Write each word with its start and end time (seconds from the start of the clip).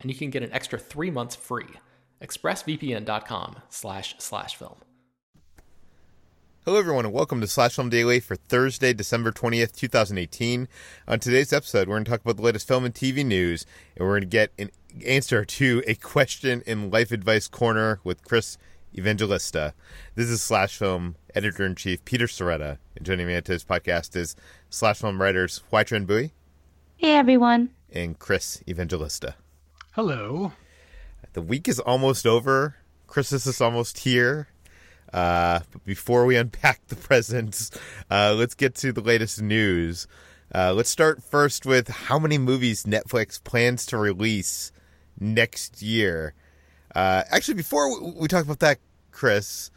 and 0.00 0.10
you 0.10 0.16
can 0.16 0.30
get 0.30 0.42
an 0.42 0.52
extra 0.52 0.78
three 0.78 1.10
months 1.10 1.36
free. 1.36 1.66
ExpressVPN.com 2.22 3.56
slash 3.68 4.14
slash 4.18 4.56
film. 4.56 4.76
Hello, 6.66 6.78
everyone, 6.78 7.06
and 7.06 7.14
welcome 7.14 7.40
to 7.40 7.46
Slash 7.46 7.76
Film 7.76 7.88
Daily 7.88 8.20
for 8.20 8.36
Thursday, 8.36 8.92
December 8.92 9.32
20th, 9.32 9.74
2018. 9.74 10.68
On 11.08 11.18
today's 11.18 11.54
episode, 11.54 11.88
we're 11.88 11.94
going 11.94 12.04
to 12.04 12.10
talk 12.10 12.20
about 12.20 12.36
the 12.36 12.42
latest 12.42 12.68
film 12.68 12.84
and 12.84 12.94
TV 12.94 13.24
news, 13.24 13.64
and 13.96 14.06
we're 14.06 14.12
going 14.12 14.20
to 14.20 14.26
get 14.26 14.52
an 14.58 14.70
answer 15.06 15.42
to 15.46 15.82
a 15.86 15.94
question 15.94 16.62
in 16.66 16.90
Life 16.90 17.12
Advice 17.12 17.48
Corner 17.48 17.98
with 18.04 18.22
Chris 18.26 18.58
Evangelista. 18.94 19.72
This 20.16 20.28
is 20.28 20.42
Slash 20.42 20.76
Film 20.76 21.16
Editor 21.34 21.64
in 21.64 21.76
Chief 21.76 22.04
Peter 22.04 22.26
Sciretta, 22.26 22.76
and 22.94 23.06
joining 23.06 23.26
me 23.26 23.36
on 23.36 23.42
today's 23.42 23.64
podcast 23.64 24.14
is 24.14 24.36
Slash 24.68 24.98
Film 24.98 25.20
writers 25.20 25.62
Hoai-Tran 25.72 26.06
Bui. 26.06 26.34
Hey, 26.98 27.14
everyone. 27.14 27.70
And 27.90 28.18
Chris 28.18 28.62
Evangelista. 28.68 29.34
Hello. 29.94 30.52
The 31.32 31.42
week 31.42 31.66
is 31.66 31.80
almost 31.80 32.24
over. 32.24 32.76
Christmas 33.08 33.44
is 33.44 33.60
almost 33.60 33.98
here. 33.98 34.46
Uh, 35.12 35.60
but 35.72 35.84
before 35.84 36.26
we 36.26 36.36
unpack 36.36 36.86
the 36.86 36.94
presents, 37.08 37.72
uh, 38.08 38.32
let's 38.38 38.54
get 38.54 38.76
to 38.76 38.92
the 38.92 39.00
latest 39.00 39.42
news. 39.42 40.06
Uh, 40.54 40.72
let's 40.72 40.90
start 40.90 41.24
first 41.24 41.66
with 41.66 41.88
how 41.88 42.20
many 42.20 42.38
movies 42.38 42.84
Netflix 42.84 43.42
plans 43.42 43.84
to 43.86 43.98
release 43.98 44.70
next 45.18 45.82
year. 45.82 46.34
Uh, 46.94 47.24
actually, 47.28 47.54
before 47.54 48.00
we 48.12 48.28
talk 48.28 48.44
about 48.44 48.60
that, 48.60 48.78
Chris, 49.10 49.72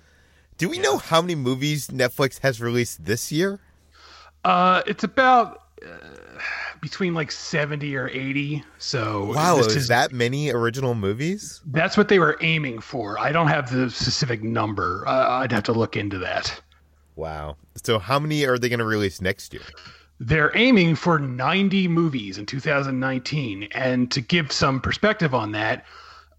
do 0.59 0.69
we 0.69 0.77
know 0.77 0.99
how 0.99 1.23
many 1.23 1.33
movies 1.33 1.88
Netflix 1.88 2.39
has 2.41 2.61
released 2.61 3.05
this 3.05 3.31
year? 3.31 3.59
Uh, 4.45 4.83
it's 4.85 5.03
about 5.03 5.62
uh, 5.85 6.39
between 6.81 7.13
like 7.13 7.31
70 7.31 7.95
or 7.95 8.09
80. 8.09 8.63
So 8.77 9.33
wow, 9.33 9.57
is, 9.57 9.75
is 9.75 9.88
that 9.88 10.11
many 10.11 10.51
original 10.51 10.95
movies? 10.95 11.61
That's 11.67 11.95
what 11.97 12.09
they 12.09 12.19
were 12.19 12.38
aiming 12.41 12.81
for. 12.81 13.19
I 13.19 13.31
don't 13.31 13.47
have 13.47 13.71
the 13.71 13.89
specific 13.89 14.44
number. 14.44 15.03
Uh, 15.07 15.29
I'd 15.29 15.51
have 15.51 15.63
to 15.63 15.73
look 15.73 15.95
into 15.95 16.17
that. 16.19 16.61
Wow. 17.16 17.57
So 17.83 17.99
how 17.99 18.19
many 18.19 18.45
are 18.45 18.57
they 18.57 18.69
going 18.69 18.79
to 18.79 18.85
release 18.85 19.21
next 19.21 19.53
year? 19.53 19.63
They're 20.19 20.55
aiming 20.55 20.95
for 20.95 21.19
90 21.19 21.88
movies 21.88 22.38
in 22.38 22.45
2019. 22.45 23.63
And 23.71 24.11
to 24.11 24.21
give 24.21 24.51
some 24.51 24.79
perspective 24.79 25.33
on 25.33 25.51
that, 25.53 25.85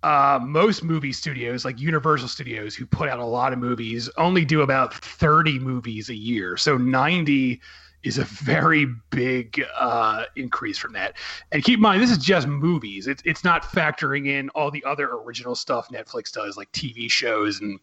uh, 0.02 0.38
most 0.42 0.84
movie 0.84 1.12
studios, 1.12 1.64
like 1.64 1.80
Universal 1.80 2.28
Studios, 2.28 2.74
who 2.74 2.84
put 2.84 3.08
out 3.08 3.18
a 3.18 3.24
lot 3.24 3.54
of 3.54 3.58
movies, 3.58 4.10
only 4.18 4.44
do 4.44 4.60
about 4.60 4.92
30 4.92 5.58
movies 5.58 6.10
a 6.10 6.14
year. 6.14 6.58
So 6.58 6.76
90 6.76 7.60
is 8.04 8.18
a 8.18 8.24
very 8.24 8.86
big 9.10 9.64
uh, 9.76 10.24
increase 10.36 10.78
from 10.78 10.92
that. 10.92 11.16
And 11.52 11.64
keep 11.64 11.78
in 11.78 11.80
mind, 11.80 12.02
this 12.02 12.10
is 12.10 12.18
just 12.18 12.46
movies. 12.46 13.06
It's 13.06 13.22
it's 13.24 13.42
not 13.42 13.62
factoring 13.62 14.28
in 14.28 14.50
all 14.50 14.70
the 14.70 14.84
other 14.84 15.10
original 15.10 15.54
stuff 15.54 15.88
Netflix 15.88 16.30
does, 16.30 16.56
like 16.56 16.70
TV 16.72 17.10
shows 17.10 17.60
and 17.60 17.80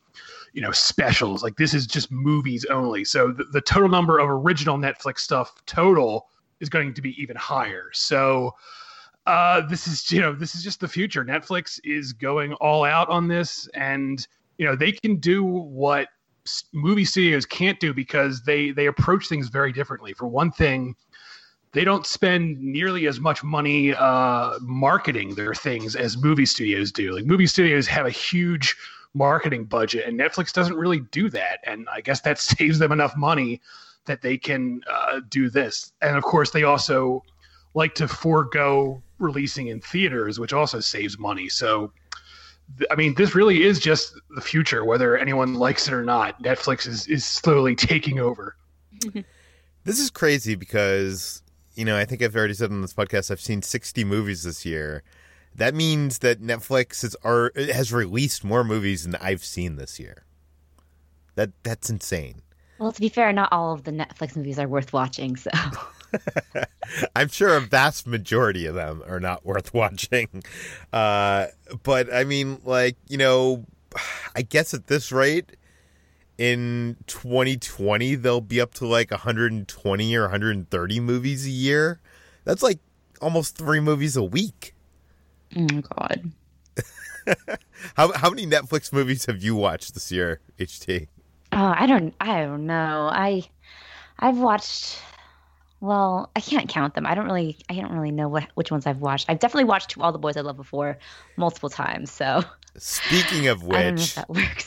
you 0.54 0.62
know 0.62 0.72
specials. 0.72 1.44
Like 1.44 1.58
this 1.58 1.74
is 1.74 1.88
just 1.88 2.12
movies 2.12 2.66
only. 2.66 3.04
So 3.04 3.32
the, 3.32 3.46
the 3.46 3.62
total 3.62 3.90
number 3.90 4.20
of 4.20 4.30
original 4.30 4.78
Netflix 4.78 5.20
stuff 5.20 5.54
total 5.66 6.28
is 6.60 6.70
going 6.70 6.94
to 6.94 7.02
be 7.02 7.20
even 7.22 7.36
higher. 7.36 7.90
So 7.94 8.56
uh, 9.26 9.66
this 9.68 9.88
is 9.88 10.12
you 10.12 10.22
know 10.22 10.34
this 10.34 10.56
is 10.56 10.64
just 10.64 10.80
the 10.80 10.88
future. 10.88 11.26
Netflix 11.26 11.80
is 11.84 12.14
going 12.14 12.54
all 12.54 12.84
out 12.84 13.10
on 13.10 13.28
this, 13.28 13.68
and 13.74 14.26
you 14.58 14.66
know 14.66 14.76
they 14.76 14.92
can 14.92 15.16
do 15.18 15.44
what 15.44 16.08
movie 16.74 17.06
studios 17.06 17.46
can't 17.46 17.80
do 17.80 17.94
because 17.94 18.44
they 18.44 18.72
they 18.72 18.88
approach 18.88 19.28
things 19.28 19.48
very 19.48 19.72
differently. 19.72 20.14
For 20.14 20.28
one 20.28 20.52
thing, 20.52 20.96
they 21.72 21.84
don't 21.84 22.06
spend 22.06 22.60
nearly 22.60 23.08
as 23.08 23.20
much 23.20 23.44
money 23.44 23.94
uh, 23.94 24.58
marketing 24.62 25.36
their 25.36 25.54
things 25.54 25.96
as 25.96 26.18
movie 26.18 26.46
studios 26.46 26.92
do. 26.92 27.14
Like 27.14 27.26
movie 27.26 27.48
studios 27.48 27.88
have 27.88 28.06
a 28.06 28.12
huge 28.12 28.76
marketing 29.14 29.66
budget, 29.66 30.08
and 30.08 30.20
Netflix 30.20 30.54
doesn't 30.54 30.76
really 30.76 31.00
do 31.12 31.30
that. 31.30 31.60
And 31.66 31.88
I 31.92 32.02
guess 32.02 32.22
that 32.22 32.40
saves 32.40 32.80
them 32.80 32.92
enough 32.92 33.16
money 33.16 33.62
that 34.06 34.22
they 34.22 34.38
can 34.38 34.82
uh, 34.90 35.22
do 35.30 35.50
this. 35.50 35.94
And 36.02 36.18
of 36.18 36.24
course, 36.24 36.52
they 36.52 36.64
also 36.64 37.24
like 37.74 37.96
to 37.96 38.08
forego 38.08 39.02
releasing 39.20 39.68
in 39.68 39.80
theaters, 39.80 40.40
which 40.40 40.54
also 40.54 40.80
saves 40.80 41.18
money. 41.18 41.48
So 41.48 41.94
I 42.90 42.96
mean, 42.96 43.16
this 43.16 43.36
really 43.36 43.64
is 43.64 43.80
just 43.80 44.14
the 44.36 44.42
future, 44.42 44.86
whether 44.86 45.18
anyone 45.18 45.56
likes 45.56 45.88
it 45.88 45.94
or 45.94 46.04
not. 46.04 46.42
Netflix 46.42 46.88
is, 46.88 47.08
is 47.08 47.26
slowly 47.26 47.76
taking 47.76 48.20
over. 48.20 48.56
this 49.84 50.00
is 50.00 50.10
crazy 50.10 50.56
because, 50.56 51.44
you 51.76 51.86
know, 51.86 51.98
I 51.98 52.06
think 52.06 52.22
I've 52.22 52.36
already 52.36 52.54
said 52.54 52.72
on 52.72 52.82
this 52.82 52.94
podcast, 52.94 53.32
I've 53.32 53.42
seen 53.42 53.62
60 53.62 54.04
movies 54.04 54.44
this 54.44 54.66
year. 54.66 55.04
That 55.56 55.76
means 55.76 56.20
that 56.20 56.42
Netflix 56.42 57.02
has, 57.02 57.16
are, 57.24 57.52
has 57.56 57.92
released 57.92 58.44
more 58.44 58.64
movies 58.64 59.04
than 59.04 59.16
I've 59.16 59.44
seen 59.44 59.76
this 59.76 60.00
year. 60.00 60.26
That 61.36 61.52
That's 61.64 61.90
insane. 61.90 62.42
Well, 62.80 62.92
to 62.92 63.00
be 63.00 63.10
fair, 63.10 63.32
not 63.32 63.50
all 63.52 63.74
of 63.74 63.84
the 63.84 63.92
Netflix 63.92 64.36
movies 64.36 64.58
are 64.58 64.68
worth 64.68 64.92
watching, 64.92 65.36
so. 65.36 65.52
I'm 67.16 67.30
sure 67.30 67.56
a 67.56 67.62
vast 67.62 68.08
majority 68.08 68.66
of 68.66 68.76
them 68.76 69.04
are 69.08 69.20
not 69.20 69.46
worth 69.46 69.74
watching. 69.74 70.44
Uh, 70.92 71.48
but 71.84 72.14
I 72.14 72.24
mean, 72.24 72.60
like, 72.64 72.98
you 73.08 73.18
know, 73.18 73.66
I 74.36 74.42
guess 74.42 74.74
at 74.74 74.88
this 74.88 75.12
rate, 75.12 75.58
in 76.38 76.98
2020, 77.08 78.16
they'll 78.16 78.42
be 78.42 78.60
up 78.60 78.74
to 78.76 78.88
like 78.88 79.12
120 79.12 80.16
or 80.16 80.22
130 80.22 81.00
movies 81.00 81.46
a 81.46 81.52
year. 81.52 82.00
That's 82.46 82.64
like 82.64 82.80
almost 83.22 83.58
three 83.58 83.80
movies 83.80 84.16
a 84.16 84.24
week. 84.24 84.74
Oh, 85.56 85.68
God. 85.96 86.32
how, 87.96 88.12
how 88.14 88.30
many 88.30 88.48
Netflix 88.48 88.92
movies 88.92 89.26
have 89.26 89.44
you 89.44 89.56
watched 89.56 89.94
this 89.94 90.12
year, 90.12 90.40
HT? 90.58 91.08
Oh, 91.52 91.74
I 91.78 91.86
don't, 91.86 92.16
I 92.20 92.42
don't 92.42 92.66
know. 92.66 93.10
I, 93.12 93.44
I've 94.18 94.38
watched 94.38 95.00
well, 95.82 96.30
I 96.36 96.40
can't 96.40 96.70
count 96.70 96.94
them. 96.94 97.08
I 97.08 97.16
don't 97.16 97.26
really, 97.26 97.58
I 97.68 97.74
don't 97.74 97.92
really 97.92 98.12
know 98.12 98.30
what 98.30 98.48
which 98.54 98.72
ones 98.72 98.86
I've 98.86 99.02
watched. 99.02 99.26
I've 99.30 99.40
definitely 99.40 99.66
watched 99.66 99.98
All 99.98 100.12
the 100.12 100.20
Boys 100.20 100.38
I 100.38 100.42
Love 100.42 100.58
Before 100.58 100.98
multiple 101.36 101.70
times. 101.70 102.12
So, 102.12 102.44
speaking 102.78 103.48
of 103.48 103.64
which, 103.66 104.16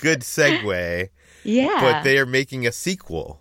good 0.00 0.20
segue. 0.20 1.08
yeah, 1.44 1.78
but 1.80 2.02
they 2.02 2.18
are 2.18 2.26
making 2.26 2.66
a 2.66 2.72
sequel. 2.72 3.40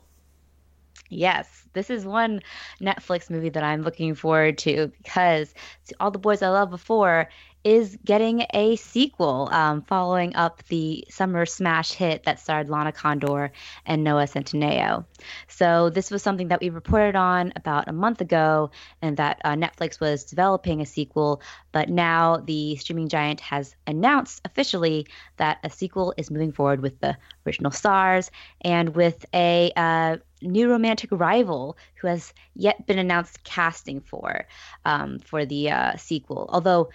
Yes, 1.09 1.63
this 1.73 1.89
is 1.89 2.05
one 2.05 2.41
Netflix 2.79 3.29
movie 3.29 3.49
that 3.49 3.63
I'm 3.63 3.81
looking 3.81 4.15
forward 4.15 4.57
to 4.59 4.91
because 5.01 5.53
All 5.99 6.11
the 6.11 6.19
Boys 6.19 6.41
I 6.43 6.49
Love 6.49 6.69
Before 6.69 7.27
is 7.63 7.97
getting 8.03 8.45
a 8.53 8.75
sequel 8.75 9.49
um, 9.51 9.81
following 9.83 10.35
up 10.35 10.63
the 10.67 11.05
summer 11.09 11.45
smash 11.45 11.93
hit 11.93 12.23
that 12.23 12.39
starred 12.39 12.69
Lana 12.69 12.91
Condor 12.91 13.51
and 13.85 14.03
Noah 14.03 14.25
Centineo. 14.25 15.05
So, 15.47 15.89
this 15.89 16.11
was 16.11 16.21
something 16.21 16.49
that 16.49 16.61
we 16.61 16.69
reported 16.69 17.15
on 17.15 17.53
about 17.55 17.87
a 17.87 17.93
month 17.93 18.21
ago, 18.21 18.71
and 19.01 19.17
that 19.17 19.41
uh, 19.45 19.53
Netflix 19.53 19.99
was 19.99 20.25
developing 20.25 20.81
a 20.81 20.85
sequel. 20.85 21.41
But 21.71 21.89
now 21.89 22.37
the 22.37 22.75
streaming 22.75 23.07
giant 23.07 23.39
has 23.41 23.75
announced 23.87 24.41
officially 24.45 25.07
that 25.37 25.59
a 25.63 25.69
sequel 25.69 26.13
is 26.17 26.29
moving 26.29 26.51
forward 26.51 26.81
with 26.81 26.99
the 26.99 27.17
original 27.45 27.71
stars 27.71 28.29
and 28.61 28.95
with 28.95 29.25
a 29.33 29.71
uh, 29.75 30.17
new 30.41 30.69
romantic 30.69 31.09
rival 31.11 31.77
who 31.95 32.07
has 32.07 32.33
yet 32.53 32.85
been 32.85 32.99
announced 32.99 33.43
casting 33.43 34.01
for 34.01 34.45
um, 34.85 35.19
for 35.19 35.45
the 35.45 35.71
uh, 35.71 35.95
sequel. 35.95 36.49
Although 36.49 36.89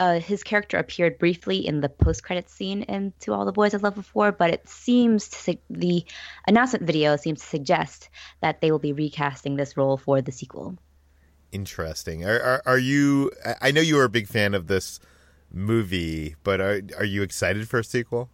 uh, 0.00 0.20
his 0.20 0.42
character 0.42 0.78
appeared 0.78 1.18
briefly 1.18 1.66
in 1.66 1.80
the 1.80 1.88
post-credit 1.88 2.48
scene 2.48 2.82
in 2.82 3.12
"To 3.20 3.32
All 3.32 3.44
the 3.44 3.52
Boys 3.52 3.74
I 3.74 3.78
Loved 3.78 3.96
Before," 3.96 4.32
but 4.32 4.50
it 4.50 4.68
seems 4.68 5.28
to, 5.28 5.56
the 5.70 6.04
announcement 6.46 6.86
video 6.86 7.16
seems 7.16 7.40
to 7.40 7.46
suggest 7.46 8.08
that 8.40 8.60
they 8.60 8.70
will 8.70 8.78
be 8.78 8.92
recasting 8.92 9.56
this 9.56 9.76
role 9.76 9.96
for 9.96 10.22
the 10.22 10.32
sequel. 10.32 10.76
Interesting. 11.50 12.24
Are, 12.24 12.40
are, 12.40 12.62
are 12.66 12.78
you? 12.78 13.30
I 13.60 13.70
know 13.72 13.80
you 13.80 13.96
were 13.96 14.04
a 14.04 14.08
big 14.08 14.26
fan 14.26 14.54
of 14.54 14.68
this 14.68 15.00
movie, 15.52 16.36
but 16.42 16.60
are 16.60 16.80
are 16.96 17.04
you 17.04 17.22
excited 17.22 17.68
for 17.68 17.80
a 17.80 17.84
sequel? 17.84 18.30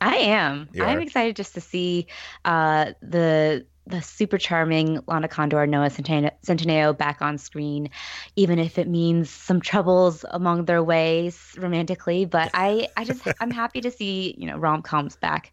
I 0.00 0.16
am. 0.16 0.68
You 0.72 0.84
I'm 0.84 0.98
are? 0.98 1.00
excited 1.00 1.36
just 1.36 1.54
to 1.54 1.60
see 1.60 2.06
uh, 2.44 2.92
the 3.00 3.66
the 3.88 4.02
super 4.02 4.38
charming 4.38 5.00
Lana 5.06 5.28
Condor, 5.28 5.66
Noah 5.66 5.88
Centineo, 5.90 6.96
back 6.96 7.22
on 7.22 7.38
screen, 7.38 7.90
even 8.36 8.58
if 8.58 8.78
it 8.78 8.86
means 8.86 9.30
some 9.30 9.60
troubles 9.60 10.24
among 10.30 10.66
their 10.66 10.82
ways 10.82 11.54
romantically. 11.58 12.24
But 12.24 12.50
I, 12.54 12.88
I 12.96 13.04
just, 13.04 13.26
I'm 13.40 13.50
happy 13.50 13.80
to 13.80 13.90
see 13.90 14.34
you 14.38 14.46
know 14.46 14.58
rom 14.58 14.82
coms 14.82 15.16
back 15.16 15.52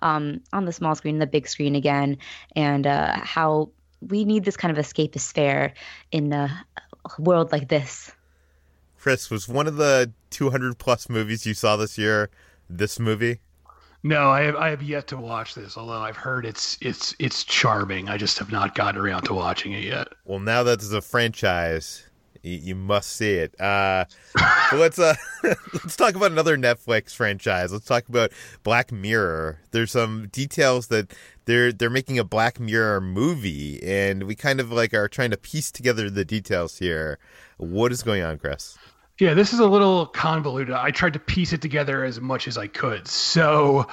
um, 0.00 0.40
on 0.52 0.64
the 0.64 0.72
small 0.72 0.94
screen, 0.94 1.18
the 1.18 1.26
big 1.26 1.48
screen 1.48 1.74
again, 1.74 2.18
and 2.54 2.86
uh, 2.86 3.18
how 3.20 3.70
we 4.00 4.24
need 4.24 4.44
this 4.44 4.56
kind 4.56 4.76
of 4.76 4.84
escapist 4.84 5.32
fare 5.32 5.74
in 6.10 6.32
a 6.32 6.64
world 7.18 7.52
like 7.52 7.68
this. 7.68 8.12
Chris, 8.98 9.30
was 9.30 9.48
one 9.48 9.66
of 9.66 9.76
the 9.76 10.12
200 10.30 10.78
plus 10.78 11.08
movies 11.08 11.44
you 11.44 11.54
saw 11.54 11.76
this 11.76 11.98
year 11.98 12.30
this 12.70 13.00
movie? 13.00 13.40
No, 14.04 14.30
I 14.30 14.42
have 14.42 14.56
I 14.56 14.70
have 14.70 14.82
yet 14.82 15.06
to 15.08 15.16
watch 15.16 15.54
this. 15.54 15.76
Although 15.76 16.00
I've 16.00 16.16
heard 16.16 16.44
it's 16.44 16.76
it's 16.80 17.14
it's 17.18 17.44
charming. 17.44 18.08
I 18.08 18.16
just 18.16 18.38
have 18.38 18.50
not 18.50 18.74
gotten 18.74 19.00
around 19.00 19.22
to 19.24 19.34
watching 19.34 19.72
it 19.72 19.84
yet. 19.84 20.08
Well, 20.24 20.40
now 20.40 20.64
that 20.64 20.80
there's 20.80 20.92
a 20.92 21.00
franchise, 21.00 22.08
you, 22.42 22.58
you 22.58 22.74
must 22.74 23.10
see 23.10 23.34
it. 23.34 23.58
Uh, 23.60 24.06
let's 24.72 24.98
uh, 24.98 25.14
let's 25.44 25.96
talk 25.96 26.16
about 26.16 26.32
another 26.32 26.56
Netflix 26.56 27.14
franchise. 27.14 27.72
Let's 27.72 27.86
talk 27.86 28.08
about 28.08 28.32
Black 28.64 28.90
Mirror. 28.90 29.60
There's 29.70 29.92
some 29.92 30.28
details 30.32 30.88
that 30.88 31.14
they're 31.44 31.72
they're 31.72 31.90
making 31.90 32.18
a 32.18 32.24
Black 32.24 32.58
Mirror 32.58 33.02
movie, 33.02 33.80
and 33.84 34.24
we 34.24 34.34
kind 34.34 34.58
of 34.60 34.72
like 34.72 34.92
are 34.94 35.08
trying 35.08 35.30
to 35.30 35.36
piece 35.36 35.70
together 35.70 36.10
the 36.10 36.24
details 36.24 36.78
here. 36.78 37.18
What 37.58 37.92
is 37.92 38.02
going 38.02 38.22
on, 38.22 38.38
Chris? 38.38 38.76
Yeah, 39.18 39.34
this 39.34 39.52
is 39.52 39.60
a 39.60 39.66
little 39.66 40.06
convoluted. 40.06 40.74
I 40.74 40.90
tried 40.90 41.12
to 41.12 41.18
piece 41.18 41.52
it 41.52 41.60
together 41.60 42.04
as 42.04 42.20
much 42.20 42.48
as 42.48 42.56
I 42.56 42.66
could. 42.66 43.06
So, 43.06 43.86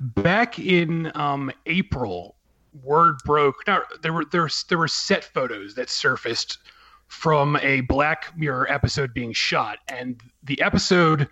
back 0.00 0.58
in 0.58 1.12
um, 1.14 1.52
April, 1.66 2.36
word 2.82 3.18
broke. 3.24 3.56
Now 3.66 3.82
there 4.02 4.12
were 4.12 4.24
there 4.24 4.48
there 4.68 4.78
were 4.78 4.88
set 4.88 5.24
photos 5.24 5.74
that 5.74 5.90
surfaced 5.90 6.58
from 7.06 7.58
a 7.58 7.82
Black 7.82 8.36
Mirror 8.36 8.70
episode 8.72 9.12
being 9.12 9.32
shot, 9.32 9.78
and 9.88 10.20
the 10.42 10.60
episode 10.62 11.28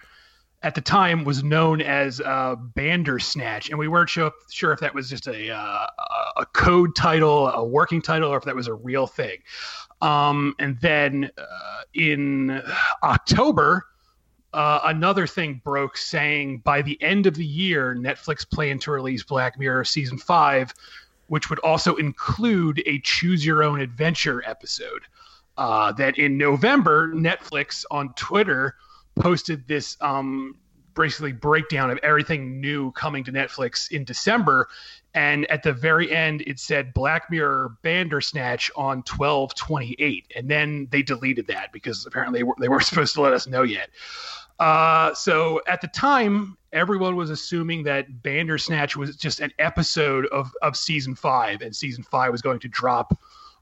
at 0.62 0.74
the 0.74 0.80
time 0.80 1.24
was 1.24 1.42
known 1.42 1.80
as 1.80 2.20
uh, 2.20 2.54
Bandersnatch, 2.54 3.70
and 3.70 3.78
we 3.78 3.88
weren't 3.88 4.10
sure, 4.10 4.30
sure 4.50 4.72
if 4.72 4.80
that 4.80 4.94
was 4.94 5.08
just 5.08 5.26
a 5.26 5.50
uh, 5.50 5.86
a 6.36 6.46
code 6.46 6.94
title, 6.94 7.48
a 7.48 7.64
working 7.64 8.02
title, 8.02 8.30
or 8.30 8.36
if 8.36 8.44
that 8.44 8.54
was 8.54 8.66
a 8.66 8.74
real 8.74 9.06
thing. 9.06 9.38
Um, 10.00 10.54
and 10.58 10.78
then 10.80 11.30
uh, 11.36 11.82
in 11.94 12.62
October, 13.02 13.86
uh, 14.52 14.80
another 14.84 15.26
thing 15.26 15.60
broke 15.62 15.96
saying 15.96 16.58
by 16.58 16.82
the 16.82 17.00
end 17.02 17.26
of 17.26 17.34
the 17.34 17.44
year, 17.44 17.94
Netflix 17.94 18.48
planned 18.48 18.80
to 18.82 18.90
release 18.90 19.22
Black 19.22 19.58
Mirror 19.58 19.84
season 19.84 20.18
five, 20.18 20.72
which 21.28 21.50
would 21.50 21.60
also 21.60 21.96
include 21.96 22.82
a 22.86 22.98
Choose 23.00 23.44
Your 23.44 23.62
Own 23.62 23.80
Adventure 23.80 24.42
episode. 24.46 25.02
Uh, 25.56 25.92
that 25.92 26.16
in 26.18 26.38
November, 26.38 27.12
Netflix 27.12 27.84
on 27.90 28.14
Twitter 28.14 28.76
posted 29.16 29.66
this 29.68 29.96
um, 30.00 30.56
basically 31.00 31.32
breakdown 31.32 31.90
of 31.90 31.98
everything 32.02 32.60
new 32.60 32.92
coming 32.92 33.24
to 33.24 33.32
Netflix 33.32 33.90
in 33.90 34.04
December. 34.04 34.68
And 35.14 35.50
at 35.50 35.62
the 35.62 35.72
very 35.72 36.12
end, 36.12 36.42
it 36.46 36.60
said 36.60 36.94
Black 36.94 37.30
Mirror 37.30 37.76
Bandersnatch 37.82 38.70
on 38.76 38.98
1228. 38.98 40.32
And 40.36 40.48
then 40.48 40.86
they 40.90 41.02
deleted 41.02 41.46
that 41.48 41.72
because 41.72 42.06
apparently 42.06 42.40
they, 42.40 42.44
were, 42.44 42.54
they 42.60 42.68
weren't 42.68 42.84
supposed 42.86 43.14
to 43.14 43.20
let 43.20 43.32
us 43.32 43.46
know 43.46 43.62
yet. 43.62 43.90
Uh, 44.60 45.14
so 45.14 45.60
at 45.66 45.80
the 45.80 45.88
time, 45.88 46.56
everyone 46.72 47.16
was 47.16 47.30
assuming 47.30 47.82
that 47.84 48.22
Bandersnatch 48.22 48.94
was 48.94 49.16
just 49.16 49.40
an 49.40 49.50
episode 49.58 50.26
of, 50.26 50.52
of 50.60 50.76
season 50.76 51.14
five, 51.14 51.62
and 51.62 51.74
season 51.74 52.04
five 52.04 52.30
was 52.30 52.42
going 52.42 52.60
to 52.60 52.68
drop 52.68 53.18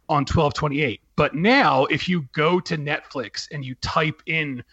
on 0.09 0.23
1228. 0.23 1.01
But 1.17 1.35
now, 1.35 1.85
if 1.85 2.09
you 2.09 2.23
go 2.33 2.59
to 2.61 2.77
Netflix 2.77 3.47
and 3.53 3.65
you 3.65 3.75
type 3.77 4.23
in 4.27 4.65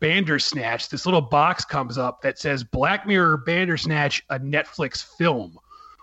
Bandersnatch, 0.00 0.88
this 0.88 1.06
little 1.06 1.20
box 1.20 1.64
comes 1.64 1.98
up 1.98 2.22
that 2.22 2.38
says 2.38 2.64
Black 2.64 3.06
Mirror 3.06 3.38
Bandersnatch, 3.38 4.24
a 4.30 4.38
Netflix 4.38 5.04
film, 5.16 5.58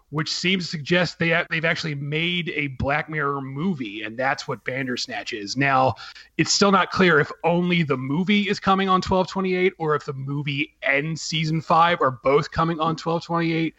which 0.10 0.32
seems 0.32 0.66
to 0.66 0.70
suggest 0.70 1.20
they 1.20 1.44
they've 1.50 1.66
actually 1.66 1.96
made 1.96 2.52
a 2.56 2.68
Black 2.68 3.10
Mirror 3.10 3.42
movie, 3.42 4.04
and 4.04 4.18
that's 4.18 4.48
what 4.48 4.64
Bandersnatch 4.64 5.34
is. 5.34 5.58
Now, 5.58 5.96
it's 6.38 6.54
still 6.54 6.72
not 6.72 6.92
clear 6.92 7.20
if 7.20 7.32
only 7.44 7.84
the 7.84 7.98
movie 7.98 8.50
is 8.50 8.60
coming 8.60 8.90
on 8.90 8.96
1228 8.96 9.74
or 9.78 9.96
if 9.96 10.06
the 10.06 10.14
movie 10.14 10.76
and 10.82 11.20
season 11.20 11.62
five 11.62 12.02
are 12.02 12.20
both 12.24 12.52
coming 12.52 12.80
on 12.80 12.96
1228. 12.96 13.76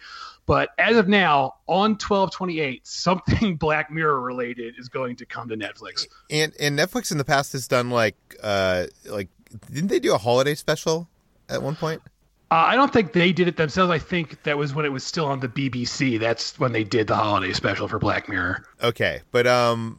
But 0.47 0.71
as 0.77 0.97
of 0.97 1.09
now, 1.09 1.55
on 1.67 1.93
1228, 1.93 2.87
something 2.87 3.57
Black 3.59 3.91
Mirror 3.91 4.21
related 4.21 4.75
is 4.79 4.89
going 4.89 5.17
to 5.17 5.27
come 5.27 5.49
to 5.49 5.57
Netflix. 5.57 6.07
And 6.31 6.53
and 6.61 6.79
Netflix 6.79 7.11
in 7.11 7.19
the 7.19 7.25
past 7.25 7.53
has 7.53 7.67
done 7.67 7.91
like 7.91 8.17
uh 8.43 8.87
like 9.07 9.29
didn't 9.73 9.89
they 9.89 10.01
do 10.01 10.15
a 10.15 10.19
holiday 10.19 10.55
special 10.55 11.09
at 11.49 11.63
one 11.63 11.77
point? 11.77 12.03
Uh, 12.51 12.65
I 12.69 12.77
don't 12.77 12.93
think 12.93 13.13
they 13.15 13.33
did 13.33 13.49
it 13.49 13.57
themselves. 13.57 13.91
I 13.91 13.99
think 13.99 14.43
that 14.45 14.57
was 14.59 14.75
when 14.75 14.85
it 14.85 14.93
was 14.93 15.03
still 15.03 15.27
on 15.27 15.41
the 15.41 15.49
BBC. 15.49 16.21
That's 16.21 16.59
when 16.59 16.73
they 16.73 16.85
did 16.85 17.07
the 17.09 17.17
holiday 17.17 17.53
special 17.53 17.89
for 17.89 17.99
Black 17.99 18.29
Mirror. 18.29 18.65
Okay, 18.83 19.23
but 19.33 19.47
um, 19.47 19.99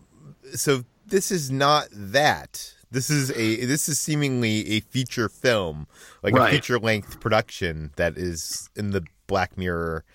so 0.54 0.84
this 1.08 1.32
is 1.32 1.52
not 1.52 1.88
that. 1.92 2.72
This 2.92 3.10
is 3.10 3.32
a 3.32 3.66
this 3.66 3.90
is 3.90 4.00
seemingly 4.00 4.70
a 4.72 4.80
feature 4.82 5.28
film, 5.28 5.88
like 6.24 6.34
Right. 6.34 6.50
a 6.50 6.56
feature 6.56 6.80
length 6.80 7.20
production 7.20 7.92
that 7.98 8.18
is 8.18 8.70
in 8.76 8.92
the 8.92 9.04
Black 9.28 9.58
Mirror 9.58 10.06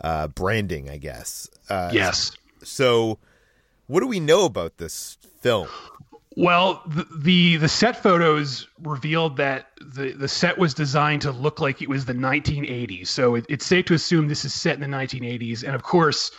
uh, 0.00 0.28
branding, 0.28 0.90
I 0.90 0.96
guess. 0.96 1.48
Uh, 1.68 1.90
Yes. 1.92 2.32
So, 2.64 3.18
what 3.86 4.00
do 4.00 4.06
we 4.08 4.18
know 4.20 4.46
about 4.46 4.78
this 4.78 5.18
film? 5.40 5.68
Well, 6.36 6.82
the, 6.86 7.06
the 7.16 7.56
the 7.58 7.68
set 7.68 8.02
photos 8.02 8.66
revealed 8.82 9.36
that 9.36 9.68
the 9.80 10.12
the 10.12 10.28
set 10.28 10.58
was 10.58 10.74
designed 10.74 11.22
to 11.22 11.30
look 11.32 11.60
like 11.60 11.80
it 11.80 11.88
was 11.88 12.04
the 12.04 12.12
1980s. 12.14 13.06
So 13.08 13.36
it, 13.36 13.46
it's 13.48 13.64
safe 13.64 13.84
to 13.86 13.94
assume 13.94 14.26
this 14.26 14.44
is 14.44 14.52
set 14.52 14.74
in 14.74 14.80
the 14.80 14.96
1980s. 14.96 15.62
And 15.62 15.74
of 15.74 15.82
course, 15.82 16.32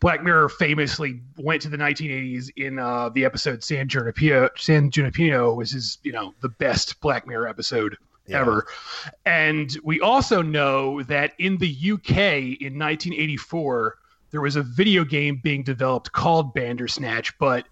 Black 0.00 0.22
Mirror 0.22 0.48
famously 0.48 1.20
went 1.36 1.62
to 1.62 1.68
the 1.68 1.76
1980s 1.76 2.50
in 2.56 2.78
uh, 2.78 3.10
the 3.10 3.24
episode 3.24 3.62
San 3.62 3.88
Junipero. 3.88 4.48
San 4.56 4.90
Junipero 4.90 5.54
was 5.54 5.72
his, 5.72 5.98
you 6.02 6.12
know, 6.12 6.34
the 6.40 6.48
best 6.48 7.00
Black 7.00 7.26
Mirror 7.26 7.48
episode 7.48 7.96
Yeah. 8.26 8.40
ever. 8.40 8.66
And 9.26 9.76
we 9.84 10.00
also 10.00 10.42
know 10.42 11.02
that 11.04 11.32
in 11.38 11.58
the 11.58 11.68
UK 11.68 12.60
in 12.60 12.78
1984, 12.78 13.96
there 14.30 14.40
was 14.40 14.56
a 14.56 14.62
video 14.62 15.04
game 15.04 15.40
being 15.42 15.62
developed 15.62 16.12
called 16.12 16.54
Bandersnatch, 16.54 17.38
but 17.38 17.66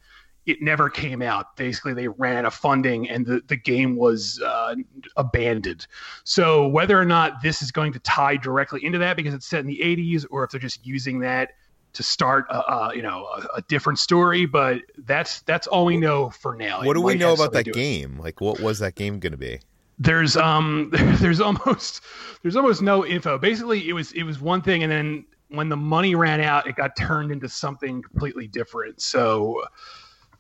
it 0.47 0.61
never 0.61 0.91
came 0.91 1.23
out. 1.23 1.57
Basically, 1.57 1.95
they 1.95 2.09
ran 2.09 2.39
out 2.39 2.45
of 2.47 2.55
funding 2.55 3.09
and 3.09 3.25
the, 3.25 3.43
the 3.47 3.57
game 3.57 3.97
was 3.97 4.41
uh, 4.45 4.75
abandoned. 5.17 5.87
So, 6.25 6.67
whether 6.69 6.99
or 6.99 7.05
not 7.05 7.43
this 7.43 7.63
is 7.63 7.71
going 7.71 7.93
to 7.93 7.99
tie 8.01 8.37
directly 8.37 8.85
into 8.85 8.99
that 8.99 9.17
because 9.17 9.35
it's 9.35 9.47
set 9.47 9.61
in 9.61 9.67
the 9.67 9.79
80s 9.79 10.27
or 10.31 10.45
if 10.45 10.51
they're 10.51 10.61
just 10.61 10.85
using 10.85 11.21
that 11.21 11.51
to 11.93 12.03
start 12.03 12.47
a, 12.49 12.57
a 12.73 12.93
you 12.97 13.03
know 13.03 13.27
a, 13.27 13.59
a 13.59 13.63
different 13.69 13.99
story, 13.99 14.47
but 14.47 14.81
that's 14.99 15.43
that's 15.43 15.67
all 15.67 15.85
we 15.85 15.97
know 15.97 16.31
for 16.31 16.57
now. 16.57 16.79
What 16.85 16.97
It 16.97 17.01
do 17.01 17.03
we 17.03 17.15
know 17.15 17.35
about 17.35 17.53
that 17.53 17.65
something 17.67 17.73
to 17.73 17.73
do 17.73 17.79
with- 17.79 18.11
game? 18.11 18.19
Like, 18.19 18.41
what 18.41 18.61
was 18.61 18.79
that 18.81 18.95
game 18.95 19.19
going 19.21 19.33
to 19.33 19.37
be? 19.39 19.61
there's 19.99 20.39
um 20.39 20.89
there's 21.21 21.39
almost 21.39 22.01
there's 22.41 22.57
almost 22.57 22.81
no 22.81 23.05
info 23.05 23.37
basically 23.37 23.87
it 23.89 23.93
was 23.93 24.11
it 24.13 24.23
was 24.23 24.41
one 24.41 24.63
thing 24.63 24.83
and 24.83 24.91
then 24.91 25.25
when 25.49 25.69
the 25.69 25.77
money 25.77 26.15
ran 26.15 26.41
out 26.41 26.67
it 26.67 26.75
got 26.75 26.97
turned 26.97 27.31
into 27.31 27.47
something 27.47 28.01
completely 28.01 28.49
different 28.49 29.01
so 29.03 29.63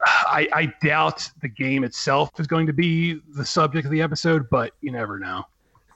I, 0.05 0.49
I 0.53 0.73
doubt 0.83 1.31
the 1.41 1.49
game 1.49 1.85
itself 1.85 2.31
is 2.39 2.47
going 2.47 2.67
to 2.67 2.73
be 2.73 3.21
the 3.35 3.45
subject 3.45 3.85
of 3.85 3.93
the 3.93 4.03
episode, 4.03 4.49
but 4.51 4.73
you 4.81 4.91
never 4.91 5.19
know. 5.19 5.45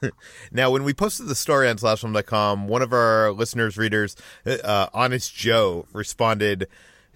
now, 0.53 0.71
when 0.71 0.85
we 0.85 0.95
posted 0.95 1.27
the 1.27 1.35
story 1.35 1.69
on 1.69 1.77
slashfilm.com, 1.77 2.69
one 2.69 2.83
of 2.83 2.93
our 2.93 3.33
listeners, 3.33 3.77
readers, 3.77 4.17
uh, 4.47 4.89
Honest 4.93 5.35
Joe, 5.35 5.87
responded, 5.93 6.69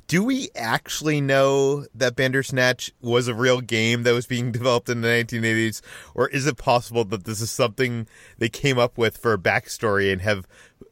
Do 0.06 0.24
we 0.24 0.48
actually 0.56 1.20
know 1.20 1.86
that 1.94 2.16
Bandersnatch 2.16 2.92
was 3.00 3.28
a 3.28 3.34
real 3.34 3.60
game 3.60 4.02
that 4.04 4.12
was 4.12 4.26
being 4.26 4.52
developed 4.52 4.88
in 4.88 5.02
the 5.02 5.08
1980s? 5.08 5.82
Or 6.14 6.28
is 6.28 6.46
it 6.46 6.56
possible 6.56 7.04
that 7.04 7.24
this 7.24 7.40
is 7.40 7.50
something 7.50 8.06
they 8.38 8.48
came 8.48 8.78
up 8.78 8.98
with 8.98 9.16
for 9.16 9.32
a 9.32 9.38
backstory 9.38 10.12
and 10.12 10.22
have, 10.22 10.46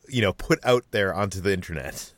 you 0.09 0.23
know, 0.23 0.33
put 0.33 0.59
out 0.64 0.85
there 0.90 1.14
onto 1.14 1.40
the 1.40 1.52
internet? 1.52 2.12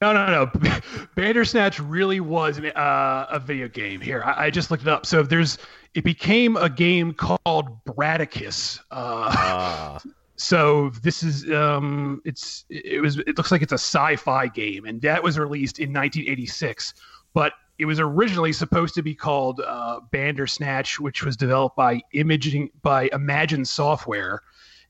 No, 0.00 0.12
no, 0.12 0.26
no. 0.26 0.70
Bandersnatch 1.16 1.80
really 1.80 2.20
was 2.20 2.58
an, 2.58 2.66
uh, 2.66 3.26
a 3.30 3.40
video 3.40 3.68
game. 3.68 4.00
Here, 4.00 4.22
I, 4.22 4.46
I, 4.46 4.50
just 4.50 4.70
looked 4.70 4.84
it 4.84 4.88
up. 4.88 5.04
So 5.06 5.22
there's, 5.22 5.58
it 5.94 6.04
became 6.04 6.56
a 6.56 6.70
game 6.70 7.12
called 7.14 7.84
Brataccas. 7.84 8.80
Uh, 8.90 9.32
ah. 9.36 10.00
So 10.40 10.90
this 11.02 11.24
is, 11.24 11.50
um, 11.50 12.22
it's, 12.24 12.64
it 12.70 13.02
was, 13.02 13.18
it 13.18 13.36
looks 13.36 13.50
like 13.50 13.60
it's 13.60 13.72
a 13.72 13.74
sci-fi 13.74 14.46
game, 14.46 14.84
and 14.84 15.02
that 15.02 15.20
was 15.20 15.36
released 15.36 15.80
in 15.80 15.92
1986. 15.92 16.94
But 17.34 17.54
it 17.78 17.86
was 17.86 17.98
originally 17.98 18.52
supposed 18.52 18.94
to 18.94 19.02
be 19.02 19.16
called 19.16 19.60
uh, 19.60 19.98
Bandersnatch, 20.12 21.00
which 21.00 21.24
was 21.24 21.36
developed 21.36 21.74
by 21.74 22.02
Imaging 22.12 22.70
by 22.82 23.10
Imagine 23.12 23.64
Software, 23.64 24.42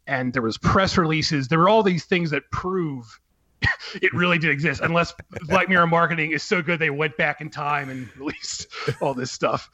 and 0.06 0.34
there 0.34 0.42
was 0.42 0.58
press 0.58 0.98
releases. 0.98 1.48
There 1.48 1.60
were 1.60 1.70
all 1.70 1.82
these 1.82 2.04
things 2.04 2.28
that 2.30 2.50
prove 2.50 3.18
it 3.94 4.12
really 4.14 4.38
did 4.38 4.50
exist, 4.50 4.80
unless 4.80 5.14
Black 5.46 5.68
Mirror 5.68 5.86
marketing 5.88 6.32
is 6.32 6.42
so 6.42 6.62
good 6.62 6.78
they 6.78 6.90
went 6.90 7.16
back 7.16 7.40
in 7.40 7.50
time 7.50 7.88
and 7.90 8.08
released 8.16 8.66
all 9.00 9.14
this 9.14 9.32
stuff. 9.32 9.70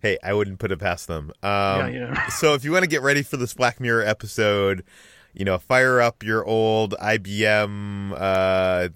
Hey, 0.00 0.18
I 0.22 0.32
wouldn't 0.32 0.58
put 0.58 0.72
it 0.72 0.78
past 0.78 1.06
them. 1.06 1.32
Um, 1.42 1.92
yeah, 1.94 2.28
so 2.28 2.54
if 2.54 2.64
you 2.64 2.72
want 2.72 2.82
to 2.82 2.88
get 2.88 3.02
ready 3.02 3.22
for 3.22 3.36
this 3.36 3.54
Black 3.54 3.80
Mirror 3.80 4.02
episode, 4.02 4.84
you 5.32 5.44
know, 5.44 5.58
fire 5.58 6.00
up 6.00 6.22
your 6.22 6.44
old 6.44 6.94
IBM, 7.00 8.14
uh, 8.16 8.88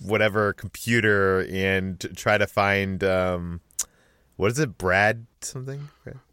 whatever 0.00 0.52
computer 0.52 1.46
and 1.50 2.00
try 2.16 2.38
to 2.38 2.46
find, 2.46 3.02
um, 3.02 3.60
what 4.36 4.52
is 4.52 4.58
it, 4.58 4.78
Brad 4.78 5.26
something? 5.40 5.88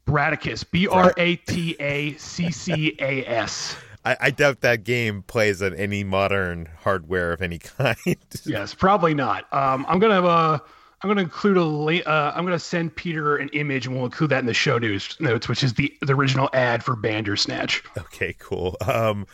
Brataccas, 0.06 0.64
B 0.70 0.88
R 0.88 1.14
A 1.18 1.36
T 1.36 1.76
A 1.80 2.14
C 2.14 2.52
C 2.52 2.96
A 3.00 3.26
S. 3.26 3.76
I, 4.08 4.18
I, 4.22 4.32
doubt 4.32 4.62
that 4.62 4.86
game 4.86 5.22
plays 5.24 5.62
on 5.62 5.74
any 5.76 6.06
modern 6.06 6.70
hardware 6.80 7.34
of 7.34 7.42
any 7.42 7.58
kind. 7.78 8.18
yes, 8.46 8.74
probably 8.74 9.14
not. 9.14 9.52
Um, 9.54 9.86
I'm 9.90 10.00
gonna 10.00 10.26
uh, 10.26 10.60
I'm 11.02 11.10
gonna 11.10 11.22
include 11.22 11.58
a 11.58 11.64
link. 11.64 12.08
Uh, 12.08 12.32
I'm 12.34 12.46
gonna 12.46 12.58
send 12.58 12.96
Peter 12.96 13.36
an 13.36 13.50
image, 13.50 13.86
and 13.86 13.96
we'll 13.96 14.06
include 14.06 14.30
that 14.30 14.40
in 14.40 14.46
the 14.46 14.54
show 14.54 14.78
news 14.78 15.18
notes, 15.20 15.50
which 15.50 15.64
is 15.64 15.74
the 15.74 15.94
the 16.02 16.14
original 16.14 16.50
ad 16.54 16.84
for 16.84 16.96
Bandersnatch. 16.96 17.84
Okay, 17.98 18.34
cool. 18.40 18.78
Um, 18.88 19.28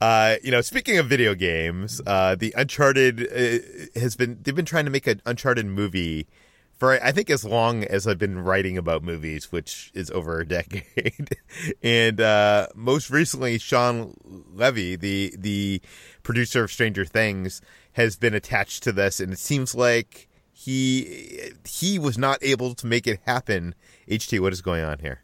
uh, 0.00 0.36
you 0.42 0.50
know, 0.50 0.60
speaking 0.60 0.98
of 0.98 1.06
video 1.06 1.34
games, 1.34 2.00
uh, 2.06 2.34
the 2.34 2.52
Uncharted 2.56 3.22
uh, 3.22 4.00
has 4.00 4.16
been 4.16 4.38
they've 4.42 4.56
been 4.56 4.64
trying 4.64 4.86
to 4.86 4.90
make 4.90 5.06
an 5.06 5.22
Uncharted 5.24 5.66
movie 5.66 6.26
for 6.76 7.02
I 7.02 7.12
think 7.12 7.30
as 7.30 7.44
long 7.44 7.84
as 7.84 8.06
I've 8.06 8.18
been 8.18 8.38
writing 8.38 8.76
about 8.76 9.02
movies, 9.02 9.50
which 9.50 9.90
is 9.94 10.10
over 10.10 10.40
a 10.40 10.46
decade. 10.46 11.30
and 11.82 12.20
uh, 12.20 12.68
most 12.74 13.10
recently, 13.10 13.58
Shawn 13.58 14.14
Levy, 14.52 14.96
the 14.96 15.34
the 15.38 15.80
producer 16.22 16.64
of 16.64 16.72
Stranger 16.72 17.04
Things, 17.04 17.60
has 17.92 18.16
been 18.16 18.34
attached 18.34 18.82
to 18.84 18.92
this, 18.92 19.20
and 19.20 19.32
it 19.32 19.38
seems 19.38 19.74
like 19.74 20.28
he 20.52 21.52
he 21.64 21.98
was 21.98 22.18
not 22.18 22.38
able 22.42 22.74
to 22.74 22.86
make 22.86 23.06
it 23.06 23.20
happen. 23.26 23.74
HT, 24.08 24.38
what 24.40 24.52
is 24.52 24.62
going 24.62 24.84
on 24.84 24.98
here? 24.98 25.22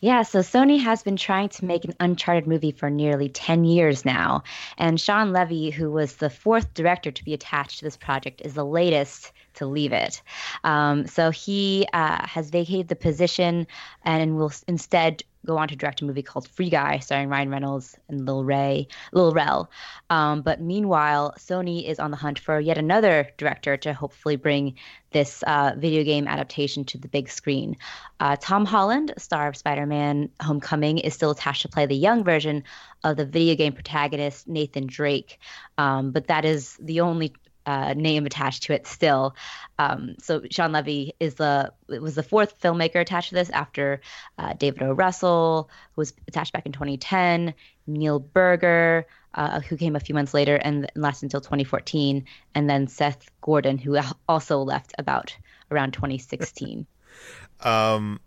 Yeah, 0.00 0.22
so 0.22 0.40
Sony 0.40 0.80
has 0.80 1.02
been 1.02 1.16
trying 1.16 1.48
to 1.50 1.64
make 1.64 1.84
an 1.84 1.94
Uncharted 1.98 2.46
movie 2.46 2.70
for 2.70 2.88
nearly 2.88 3.28
10 3.28 3.64
years 3.64 4.04
now. 4.04 4.44
And 4.76 5.00
Shawn 5.00 5.32
Levy, 5.32 5.70
who 5.70 5.90
was 5.90 6.16
the 6.16 6.30
fourth 6.30 6.72
director 6.72 7.10
to 7.10 7.24
be 7.24 7.34
attached 7.34 7.80
to 7.80 7.84
this 7.84 7.96
project, 7.96 8.40
is 8.44 8.54
the 8.54 8.64
latest 8.64 9.32
to 9.58 9.66
leave 9.66 9.92
it. 9.92 10.22
Um, 10.64 11.06
so 11.06 11.30
he 11.30 11.86
uh, 11.92 12.26
has 12.26 12.50
vacated 12.50 12.88
the 12.88 12.96
position 12.96 13.66
and 14.04 14.36
will 14.36 14.52
instead 14.66 15.22
go 15.46 15.56
on 15.56 15.68
to 15.68 15.76
direct 15.76 16.02
a 16.02 16.04
movie 16.04 16.22
called 16.22 16.46
Free 16.46 16.68
Guy, 16.68 16.98
starring 16.98 17.28
Ryan 17.28 17.50
Reynolds 17.50 17.96
and 18.08 18.26
Lil 18.26 18.44
Ray, 18.44 18.88
Lil 19.12 19.32
Rel. 19.32 19.70
Um, 20.10 20.42
but 20.42 20.60
meanwhile, 20.60 21.34
Sony 21.38 21.88
is 21.88 21.98
on 21.98 22.10
the 22.10 22.16
hunt 22.16 22.38
for 22.38 22.60
yet 22.60 22.76
another 22.76 23.30
director 23.38 23.76
to 23.78 23.94
hopefully 23.94 24.36
bring 24.36 24.74
this 25.12 25.42
uh, 25.44 25.72
video 25.76 26.04
game 26.04 26.28
adaptation 26.28 26.84
to 26.84 26.98
the 26.98 27.08
big 27.08 27.30
screen. 27.30 27.76
Uh, 28.20 28.36
Tom 28.38 28.66
Holland, 28.66 29.14
star 29.16 29.48
of 29.48 29.56
Spider-Man: 29.56 30.28
Homecoming, 30.42 30.98
is 30.98 31.14
still 31.14 31.30
attached 31.30 31.62
to 31.62 31.68
play 31.68 31.86
the 31.86 31.96
young 31.96 32.24
version 32.24 32.62
of 33.02 33.16
the 33.16 33.24
video 33.24 33.54
game 33.54 33.72
protagonist 33.72 34.48
Nathan 34.48 34.86
Drake, 34.86 35.38
um, 35.78 36.10
but 36.10 36.26
that 36.26 36.44
is 36.44 36.76
the 36.78 37.00
only 37.00 37.32
uh, 37.68 37.92
name 37.92 38.24
attached 38.24 38.62
to 38.62 38.72
it 38.72 38.86
still. 38.86 39.36
Um, 39.78 40.14
so 40.22 40.40
Shawn 40.50 40.72
Levy 40.72 41.12
is 41.20 41.34
the 41.34 41.70
was 41.86 42.14
the 42.14 42.22
fourth 42.22 42.58
filmmaker 42.62 42.98
attached 42.98 43.28
to 43.28 43.34
this 43.34 43.50
after 43.50 44.00
uh, 44.38 44.54
David 44.54 44.82
O. 44.82 44.92
Russell, 44.92 45.68
who 45.94 46.00
was 46.00 46.14
attached 46.26 46.54
back 46.54 46.64
in 46.64 46.72
2010, 46.72 47.52
Neil 47.86 48.20
Burger, 48.20 49.06
uh, 49.34 49.60
who 49.60 49.76
came 49.76 49.96
a 49.96 50.00
few 50.00 50.14
months 50.14 50.32
later 50.32 50.56
and 50.56 50.90
lasted 50.96 51.26
until 51.26 51.42
2014, 51.42 52.24
and 52.54 52.70
then 52.70 52.88
Seth 52.88 53.30
Gordon, 53.42 53.76
who 53.76 53.98
also 54.26 54.62
left 54.62 54.94
about 54.98 55.36
around 55.70 55.92
2016. 55.92 56.86
um, 57.60 58.18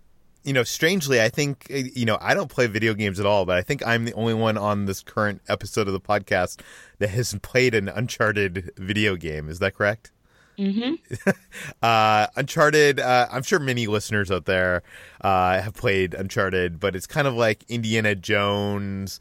you 0.44 0.54
know, 0.54 0.64
strangely, 0.64 1.22
I 1.22 1.30
think 1.30 1.68
uh, 1.72 1.76
you 1.94 2.06
know 2.06 2.18
I 2.20 2.34
don't 2.34 2.50
play 2.50 2.68
video 2.68 2.94
games 2.94 3.20
at 3.20 3.26
all, 3.26 3.46
but 3.46 3.58
I 3.58 3.62
think 3.62 3.86
I'm 3.86 4.06
the 4.06 4.14
only 4.14 4.34
one 4.34 4.58
on 4.58 4.86
this 4.86 5.04
current 5.04 5.42
episode 5.48 5.88
of 5.88 5.94
the 5.94 6.00
podcast 6.00 6.62
that 7.00 7.10
has 7.10 7.36
played 7.42 7.76
an 7.76 7.88
Uncharted 7.88 8.72
video 8.78 9.16
game. 9.16 9.50
Is 9.50 9.60
that 9.60 9.76
correct? 9.76 10.12
Mm-hmm. 10.58 11.30
uh, 11.82 12.28
Uncharted. 12.36 13.00
Uh, 13.00 13.28
I'm 13.32 13.44
sure 13.44 13.60
many 13.60 13.88
listeners 13.88 14.32
out 14.32 14.46
there 14.46 14.84
uh, 15.22 15.62
have 15.62 15.74
played 15.74 16.14
Uncharted, 16.14 16.80
but 16.80 16.96
it's 16.96 17.08
kind 17.08 17.28
of 17.28 17.36
like 17.36 17.64
Indiana 17.70 18.16
Jones, 18.16 19.20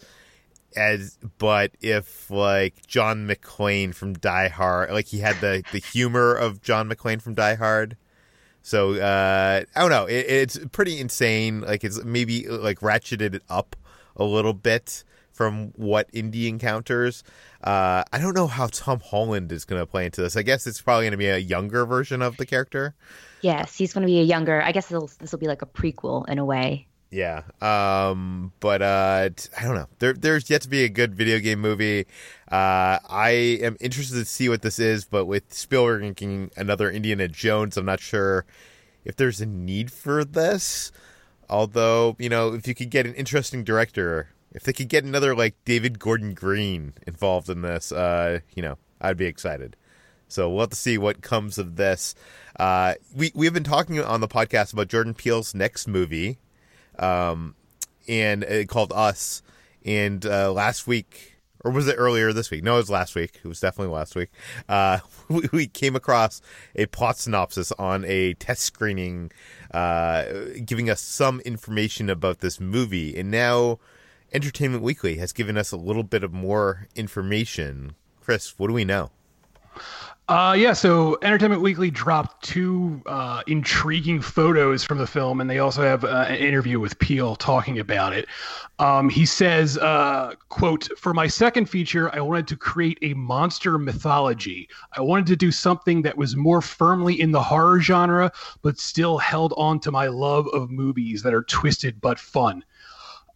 as 0.76 1.18
but 1.38 1.72
if 1.80 2.30
like 2.30 2.86
John 2.86 3.26
McClane 3.28 3.94
from 3.94 4.14
Die 4.14 4.48
Hard, 4.48 4.90
like 4.90 5.06
he 5.06 5.18
had 5.18 5.36
the 5.40 5.62
the 5.72 5.78
humor 5.80 6.34
of 6.34 6.62
John 6.62 6.88
McClane 6.88 7.20
from 7.20 7.34
Die 7.34 7.54
Hard. 7.54 7.96
So 8.70 8.94
uh, 8.94 9.64
I 9.74 9.80
don't 9.80 9.90
know. 9.90 10.04
It, 10.04 10.26
it's 10.28 10.60
pretty 10.70 11.00
insane. 11.00 11.62
Like 11.62 11.82
it's 11.82 12.04
maybe 12.04 12.46
like 12.46 12.78
ratcheted 12.78 13.40
up 13.50 13.74
a 14.14 14.22
little 14.22 14.54
bit 14.54 15.02
from 15.32 15.72
what 15.74 16.08
Indy 16.12 16.46
encounters. 16.48 17.24
Uh, 17.64 18.04
I 18.12 18.18
don't 18.18 18.36
know 18.36 18.46
how 18.46 18.68
Tom 18.70 19.00
Holland 19.00 19.50
is 19.50 19.64
going 19.64 19.82
to 19.82 19.86
play 19.86 20.04
into 20.04 20.22
this. 20.22 20.36
I 20.36 20.42
guess 20.42 20.68
it's 20.68 20.80
probably 20.80 21.06
going 21.06 21.12
to 21.12 21.18
be 21.18 21.26
a 21.26 21.38
younger 21.38 21.84
version 21.84 22.22
of 22.22 22.36
the 22.36 22.46
character. 22.46 22.94
Yes, 23.40 23.76
he's 23.76 23.92
going 23.92 24.02
to 24.02 24.06
be 24.06 24.20
a 24.20 24.22
younger. 24.22 24.62
I 24.62 24.70
guess 24.70 24.86
this 24.86 25.32
will 25.32 25.38
be 25.40 25.48
like 25.48 25.62
a 25.62 25.66
prequel 25.66 26.28
in 26.28 26.38
a 26.38 26.44
way. 26.44 26.86
Yeah. 27.10 27.42
Um, 27.60 28.52
but 28.60 28.82
uh, 28.82 29.30
I 29.58 29.64
don't 29.64 29.74
know. 29.74 29.88
There, 29.98 30.12
there's 30.12 30.48
yet 30.48 30.62
to 30.62 30.68
be 30.68 30.84
a 30.84 30.88
good 30.88 31.14
video 31.14 31.40
game 31.40 31.60
movie. 31.60 32.06
Uh, 32.50 32.98
I 33.08 33.58
am 33.62 33.76
interested 33.80 34.14
to 34.16 34.24
see 34.24 34.48
what 34.48 34.62
this 34.62 34.78
is, 34.78 35.04
but 35.04 35.26
with 35.26 35.52
Spielberg 35.52 36.02
making 36.02 36.50
another 36.56 36.90
Indiana 36.90 37.26
Jones, 37.26 37.76
I'm 37.76 37.84
not 37.84 38.00
sure 38.00 38.44
if 39.04 39.16
there's 39.16 39.40
a 39.40 39.46
need 39.46 39.90
for 39.90 40.24
this. 40.24 40.92
Although, 41.48 42.14
you 42.20 42.28
know, 42.28 42.54
if 42.54 42.68
you 42.68 42.76
could 42.76 42.90
get 42.90 43.06
an 43.06 43.14
interesting 43.14 43.64
director, 43.64 44.28
if 44.52 44.62
they 44.62 44.72
could 44.72 44.88
get 44.88 45.02
another 45.02 45.34
like 45.34 45.56
David 45.64 45.98
Gordon 45.98 46.32
Green 46.32 46.94
involved 47.08 47.48
in 47.48 47.62
this, 47.62 47.90
uh, 47.90 48.38
you 48.54 48.62
know, 48.62 48.78
I'd 49.00 49.16
be 49.16 49.26
excited. 49.26 49.76
So 50.28 50.48
we'll 50.48 50.60
have 50.60 50.70
to 50.70 50.76
see 50.76 50.96
what 50.96 51.22
comes 51.22 51.58
of 51.58 51.74
this. 51.74 52.14
Uh, 52.58 52.94
we 53.16 53.32
we've 53.34 53.52
been 53.52 53.64
talking 53.64 54.00
on 54.00 54.20
the 54.20 54.28
podcast 54.28 54.72
about 54.72 54.86
Jordan 54.86 55.14
Peele's 55.14 55.56
next 55.56 55.88
movie, 55.88 56.38
um, 56.98 57.54
and 58.08 58.44
uh, 58.44 58.64
called 58.64 58.92
Us. 58.94 59.42
And 59.84 60.24
uh, 60.26 60.52
last 60.52 60.86
week, 60.86 61.38
or 61.64 61.70
was 61.70 61.88
it 61.88 61.94
earlier 61.96 62.32
this 62.32 62.50
week? 62.50 62.64
No, 62.64 62.74
it 62.74 62.78
was 62.78 62.90
last 62.90 63.14
week. 63.14 63.40
It 63.42 63.48
was 63.48 63.60
definitely 63.60 63.94
last 63.94 64.14
week. 64.14 64.30
Uh, 64.68 64.98
we, 65.28 65.48
we, 65.52 65.66
came 65.66 65.96
across 65.96 66.40
a 66.74 66.86
plot 66.86 67.18
synopsis 67.18 67.72
on 67.72 68.04
a 68.06 68.34
test 68.34 68.62
screening, 68.62 69.30
uh, 69.72 70.24
giving 70.64 70.90
us 70.90 71.00
some 71.00 71.40
information 71.40 72.10
about 72.10 72.40
this 72.40 72.60
movie. 72.60 73.16
And 73.18 73.30
now, 73.30 73.78
Entertainment 74.32 74.82
Weekly 74.82 75.16
has 75.16 75.32
given 75.32 75.56
us 75.56 75.72
a 75.72 75.76
little 75.76 76.04
bit 76.04 76.22
of 76.22 76.32
more 76.32 76.88
information. 76.94 77.94
Chris, 78.20 78.58
what 78.58 78.68
do 78.68 78.74
we 78.74 78.84
know? 78.84 79.10
Uh, 80.30 80.52
yeah, 80.52 80.72
so 80.72 81.18
Entertainment 81.22 81.60
Weekly 81.60 81.90
dropped 81.90 82.44
two 82.44 83.02
uh, 83.06 83.42
intriguing 83.48 84.20
photos 84.20 84.84
from 84.84 84.98
the 84.98 85.06
film, 85.06 85.40
and 85.40 85.50
they 85.50 85.58
also 85.58 85.82
have 85.82 86.04
uh, 86.04 86.26
an 86.28 86.36
interview 86.36 86.78
with 86.78 86.96
Peele 87.00 87.34
talking 87.34 87.80
about 87.80 88.12
it. 88.12 88.28
Um, 88.78 89.08
he 89.08 89.26
says, 89.26 89.76
uh, 89.78 90.34
quote, 90.48 90.88
For 90.96 91.12
my 91.12 91.26
second 91.26 91.68
feature, 91.68 92.14
I 92.14 92.20
wanted 92.20 92.46
to 92.46 92.56
create 92.56 92.98
a 93.02 93.12
monster 93.14 93.76
mythology. 93.76 94.68
I 94.96 95.00
wanted 95.00 95.26
to 95.26 95.36
do 95.36 95.50
something 95.50 96.02
that 96.02 96.16
was 96.16 96.36
more 96.36 96.62
firmly 96.62 97.20
in 97.20 97.32
the 97.32 97.42
horror 97.42 97.80
genre, 97.80 98.30
but 98.62 98.78
still 98.78 99.18
held 99.18 99.52
on 99.56 99.80
to 99.80 99.90
my 99.90 100.06
love 100.06 100.46
of 100.52 100.70
movies 100.70 101.24
that 101.24 101.34
are 101.34 101.42
twisted 101.42 102.00
but 102.00 102.20
fun. 102.20 102.64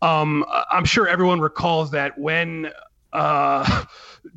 Um, 0.00 0.44
I'm 0.70 0.84
sure 0.84 1.08
everyone 1.08 1.40
recalls 1.40 1.90
that 1.90 2.16
when 2.16 2.70
uh, 3.14 3.84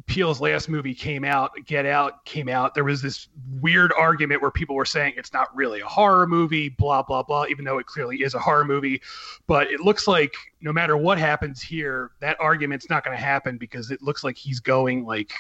Peele's 0.06 0.40
last 0.40 0.70
movie 0.70 0.94
came 0.94 1.26
out, 1.26 1.52
Get 1.66 1.86
Out 1.86 2.24
came 2.26 2.48
out, 2.48 2.76
there 2.76 2.84
was 2.84 3.02
this 3.02 3.28
weird 3.60 3.92
argument 3.98 4.42
where 4.42 4.52
people 4.52 4.76
were 4.76 4.86
saying 4.86 5.14
it's 5.18 5.34
not 5.34 5.54
really 5.56 5.82
a 5.82 5.86
horror 5.86 6.28
movie, 6.28 6.70
blah, 6.70 7.02
blah, 7.02 7.24
blah, 7.24 7.46
even 7.50 7.66
though 7.66 7.80
it 7.80 7.88
clearly 7.88 8.22
is 8.22 8.36
a 8.36 8.40
horror 8.40 8.66
movie. 8.66 9.02
But 9.48 9.72
it 9.72 9.80
looks 9.80 10.08
like 10.08 10.36
no 10.62 10.72
matter 10.72 10.96
what 10.96 11.18
happens 11.18 11.62
here, 11.62 12.12
that 12.20 12.38
argument's 12.40 12.90
not 12.90 13.04
going 13.04 13.18
to 13.18 13.24
happen 13.24 13.58
because 13.58 13.92
it 13.92 14.02
looks 14.02 14.24
like 14.24 14.38
he's 14.38 14.60
going 14.60 15.06
like 15.06 15.34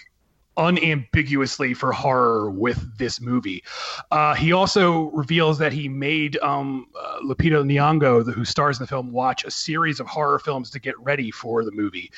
unambiguously 0.57 1.73
for 1.73 1.91
horror 1.91 2.49
with 2.49 2.97
this 2.97 3.21
movie. 3.21 3.63
Uh, 4.11 4.33
he 4.33 4.51
also 4.51 5.11
reveals 5.11 5.57
that 5.59 5.71
he 5.71 5.87
made 5.87 6.37
um, 6.39 6.87
uh, 6.99 7.19
Nyong'o, 7.21 8.33
who 8.33 8.43
stars 8.43 8.79
in 8.79 8.83
the 8.83 8.87
film, 8.87 9.11
watch 9.11 9.45
a 9.45 9.51
series 9.51 9.99
of 9.99 10.07
horror 10.07 10.39
films 10.39 10.69
to 10.71 10.79
get 10.79 10.99
ready 10.99 11.31
for 11.31 11.63
the 11.63 11.71
movie. 11.71 12.11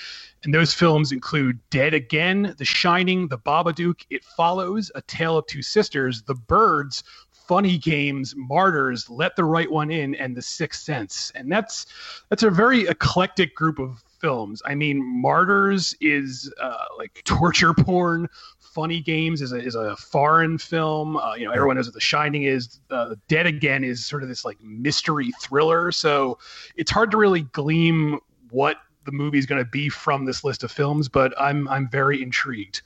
And 0.44 0.54
those 0.54 0.74
films 0.74 1.12
include 1.12 1.60
Dead 1.70 1.94
Again, 1.94 2.56
The 2.58 2.66
Shining, 2.66 3.28
The 3.28 3.38
Babadook, 3.38 4.06
It 4.10 4.24
Follows, 4.24 4.92
A 4.96 5.02
Tale 5.02 5.38
of 5.38 5.48
Two 5.48 5.62
Sisters, 5.62 6.22
The 6.22 6.36
Birds, 6.36 7.04
Funny 7.50 7.78
Games, 7.80 8.36
Martyrs, 8.38 9.10
Let 9.10 9.36
the 9.36 9.44
Right 9.44 9.70
One 9.70 9.90
In, 9.90 10.14
and 10.16 10.38
The 10.38 10.42
Sixth 10.42 10.84
Sense. 10.84 11.32
And 11.34 11.52
that's 11.52 11.88
that's 12.30 12.44
a 12.44 12.50
very 12.52 12.82
eclectic 12.88 13.56
group 13.56 13.80
of 13.80 14.04
films. 14.20 14.62
I 14.66 14.76
mean, 14.76 15.04
Martyrs 15.22 15.96
is 16.02 16.52
uh, 16.62 16.86
like 16.98 17.22
torture 17.24 17.74
porn. 17.74 18.28
Funny 18.60 19.02
Games 19.02 19.42
is 19.42 19.52
a, 19.52 19.58
is 19.58 19.76
a 19.76 19.96
foreign 19.96 20.58
film. 20.58 21.18
Uh, 21.18 21.36
you 21.36 21.46
know, 21.46 21.52
everyone 21.52 21.76
knows 21.76 21.88
what 21.88 21.96
The 21.96 22.00
Shining 22.00 22.44
is. 22.44 22.80
Uh, 22.92 23.16
Dead 23.28 23.46
Again 23.46 23.84
is 23.84 24.06
sort 24.06 24.22
of 24.24 24.30
this 24.30 24.46
like 24.46 24.62
mystery 24.62 25.32
thriller. 25.42 25.92
So 25.92 26.38
it's 26.76 26.92
hard 26.92 27.12
to 27.12 27.18
really 27.18 27.42
glean 27.42 28.20
what 28.52 28.78
the 29.06 29.12
movie 29.12 29.40
is 29.40 29.46
going 29.46 29.64
to 29.64 29.70
be 29.70 29.90
from 29.90 30.26
this 30.26 30.44
list 30.44 30.64
of 30.64 30.72
films. 30.72 31.10
But 31.10 31.34
I'm 31.40 31.68
I'm 31.68 31.90
very 31.90 32.22
intrigued. 32.22 32.82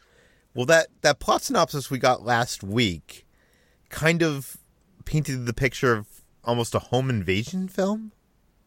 Well, 0.53 0.65
that 0.67 0.87
that 1.01 1.19
plot 1.19 1.41
synopsis 1.41 1.89
we 1.89 1.97
got 1.97 2.23
last 2.23 2.63
week 2.63 3.25
kind 3.89 4.23
of 4.23 4.57
painted 5.05 5.45
the 5.45 5.53
picture 5.53 5.93
of 5.93 6.07
almost 6.43 6.75
a 6.75 6.79
home 6.79 7.09
invasion 7.09 7.67
film, 7.67 8.11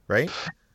right? 0.09 0.31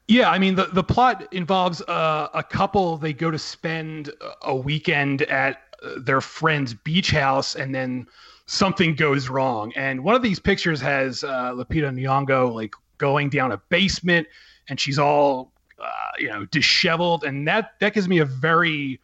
Yeah, 0.08 0.30
I 0.30 0.40
mean 0.40 0.56
the 0.56 0.66
the 0.66 0.84
plot 0.84 1.32
involves 1.32 1.82
uh, 1.84 2.28
a 2.34 2.44
couple. 2.44 2.98
They 2.98 3.14
go 3.14 3.32
to 3.32 3.40
spend 3.40 4.12
a 4.42 4.56
weekend 4.56 5.22
at 5.24 5.62
uh, 5.84 6.00
their 6.00 6.22
friend's 6.22 6.74
beach 6.74 7.12
house, 7.12 7.56
and 7.56 7.74
then 7.74 8.08
something 8.46 8.96
goes 8.96 9.30
wrong. 9.30 9.72
And 9.76 10.04
one 10.04 10.16
of 10.16 10.22
these 10.22 10.40
pictures 10.40 10.82
has 10.82 11.24
uh, 11.24 11.54
Lupita 11.54 11.94
Nyong'o 11.94 12.54
like 12.54 12.74
going 12.98 13.30
down 13.30 13.52
a 13.54 13.58
basement, 13.70 14.28
and 14.68 14.80
she's 14.80 15.00
all 15.00 15.54
uh, 15.80 15.88
you 16.20 16.28
know 16.28 16.46
disheveled, 16.48 17.24
and 17.24 17.48
that 17.48 17.74
that 17.80 17.94
gives 17.94 18.08
me 18.10 18.20
a 18.20 18.26
very 18.26 19.00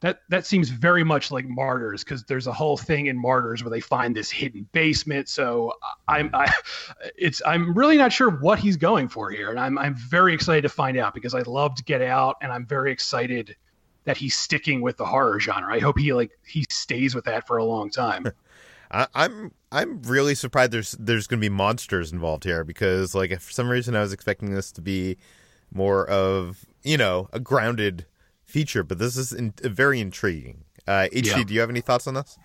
that 0.00 0.20
that 0.28 0.46
seems 0.46 0.68
very 0.68 1.02
much 1.02 1.30
like 1.30 1.46
Martyrs 1.46 2.04
because 2.04 2.22
there's 2.24 2.46
a 2.46 2.52
whole 2.52 2.76
thing 2.76 3.06
in 3.06 3.20
Martyrs 3.20 3.64
where 3.64 3.70
they 3.70 3.80
find 3.80 4.14
this 4.14 4.30
hidden 4.30 4.68
basement. 4.72 5.28
So 5.28 5.72
I'm 6.06 6.30
I, 6.34 6.52
it's 7.16 7.42
I'm 7.44 7.74
really 7.74 7.96
not 7.96 8.12
sure 8.12 8.30
what 8.30 8.58
he's 8.58 8.76
going 8.76 9.08
for 9.08 9.30
here, 9.30 9.50
and 9.50 9.58
I'm 9.58 9.76
I'm 9.78 9.94
very 9.94 10.34
excited 10.34 10.62
to 10.62 10.68
find 10.68 10.96
out 10.96 11.14
because 11.14 11.34
I 11.34 11.40
loved 11.40 11.84
Get 11.84 12.02
Out, 12.02 12.36
and 12.40 12.52
I'm 12.52 12.64
very 12.64 12.92
excited 12.92 13.56
that 14.04 14.16
he's 14.16 14.38
sticking 14.38 14.80
with 14.80 14.96
the 14.96 15.04
horror 15.04 15.40
genre. 15.40 15.74
I 15.74 15.80
hope 15.80 15.98
he 15.98 16.12
like 16.12 16.30
he 16.46 16.64
stays 16.70 17.14
with 17.14 17.24
that 17.24 17.46
for 17.46 17.56
a 17.56 17.64
long 17.64 17.90
time. 17.90 18.26
I, 18.90 19.06
I'm 19.14 19.52
I'm 19.72 20.00
really 20.02 20.34
surprised 20.34 20.72
there's 20.72 20.92
there's 20.92 21.26
going 21.26 21.40
to 21.40 21.44
be 21.44 21.54
monsters 21.54 22.12
involved 22.12 22.44
here 22.44 22.64
because 22.64 23.14
like 23.14 23.38
for 23.40 23.52
some 23.52 23.68
reason 23.68 23.96
I 23.96 24.00
was 24.00 24.12
expecting 24.12 24.54
this 24.54 24.72
to 24.72 24.80
be 24.80 25.18
more 25.72 26.08
of 26.08 26.64
you 26.82 26.96
know 26.96 27.28
a 27.32 27.40
grounded 27.40 28.06
feature, 28.48 28.82
but 28.82 28.98
this 28.98 29.16
is 29.16 29.32
in, 29.32 29.52
very 29.62 30.00
intriguing. 30.00 30.64
Uh, 30.86 31.06
HG, 31.12 31.26
yeah. 31.26 31.44
do 31.44 31.54
you 31.54 31.60
have 31.60 31.70
any 31.70 31.82
thoughts 31.82 32.06
on 32.06 32.14
this? 32.14 32.38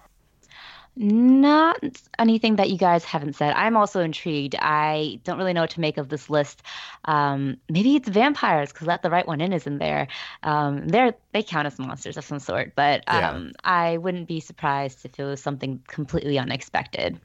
Not 0.96 1.84
anything 2.20 2.58
that 2.58 2.70
you 2.70 2.78
guys 2.78 3.04
haven't 3.04 3.34
said. 3.34 3.54
I'm 3.56 3.76
also 3.76 4.02
intrigued. 4.02 4.54
I 4.60 5.20
don't 5.24 5.40
really 5.40 5.54
know 5.54 5.62
what 5.62 5.72
to 5.72 5.80
make 5.80 5.98
of 5.98 6.10
this 6.10 6.30
list. 6.30 6.62
Um, 7.06 7.58
maybe 7.68 7.96
it's 7.96 8.08
vampires 8.08 8.72
because 8.72 8.86
Let 8.86 9.02
the 9.02 9.10
Right 9.10 9.26
One 9.26 9.42
In 9.42 9.54
is 9.54 9.66
in 9.66 9.80
there. 9.80 10.08
Um, 10.44 10.88
they're 10.88 11.16
they 11.32 11.42
count 11.42 11.66
as 11.66 11.80
monsters 11.80 12.16
of 12.16 12.26
some 12.26 12.38
sort, 12.38 12.74
but 12.76 13.04
um, 13.08 13.46
yeah. 13.46 13.52
I 13.64 13.98
wouldn't 13.98 14.28
be 14.28 14.40
surprised 14.40 15.04
if 15.04 15.20
it 15.20 15.24
was 15.24 15.42
something 15.42 15.82
completely 15.88 16.38
unexpected. 16.38 17.20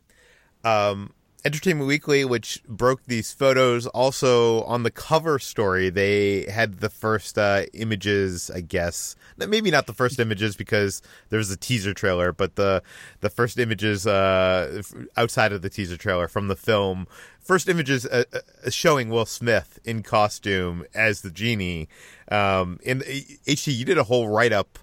Um, 0.64 1.12
Entertainment 1.44 1.86
Weekly, 1.86 2.24
which 2.24 2.60
broke 2.66 3.04
these 3.04 3.32
photos, 3.32 3.86
also 3.86 4.64
on 4.64 4.82
the 4.82 4.90
cover 4.90 5.38
story, 5.38 5.88
they 5.88 6.50
had 6.50 6.80
the 6.80 6.90
first 6.90 7.38
uh, 7.38 7.62
images. 7.74 8.50
I 8.52 8.60
guess 8.60 9.14
maybe 9.36 9.70
not 9.70 9.86
the 9.86 9.92
first 9.92 10.18
images 10.18 10.56
because 10.56 11.00
there's 11.30 11.48
a 11.50 11.56
teaser 11.56 11.94
trailer, 11.94 12.32
but 12.32 12.56
the 12.56 12.82
the 13.20 13.30
first 13.30 13.56
images 13.56 14.04
uh, 14.04 14.82
outside 15.16 15.52
of 15.52 15.62
the 15.62 15.70
teaser 15.70 15.96
trailer 15.96 16.26
from 16.26 16.48
the 16.48 16.56
film. 16.56 17.06
First 17.40 17.68
images 17.68 18.04
uh, 18.04 18.24
uh 18.32 18.70
showing 18.70 19.08
Will 19.08 19.24
Smith 19.24 19.78
in 19.84 20.02
costume 20.02 20.84
as 20.92 21.20
the 21.20 21.30
genie. 21.30 21.88
Um, 22.32 22.80
and 22.84 23.02
HT, 23.02 23.76
you 23.76 23.84
did 23.84 23.98
a 23.98 24.04
whole 24.04 24.28
write 24.28 24.52
up. 24.52 24.78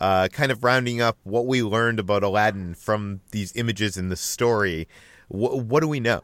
Uh, 0.00 0.28
kind 0.28 0.52
of 0.52 0.62
rounding 0.62 1.00
up 1.00 1.18
what 1.24 1.44
we 1.44 1.60
learned 1.60 1.98
about 1.98 2.22
Aladdin 2.22 2.72
from 2.72 3.20
these 3.32 3.52
images 3.56 3.96
in 3.96 4.10
the 4.10 4.16
story. 4.16 4.86
What, 5.28 5.80
do 5.80 5.88
we 5.88 6.00
know? 6.00 6.22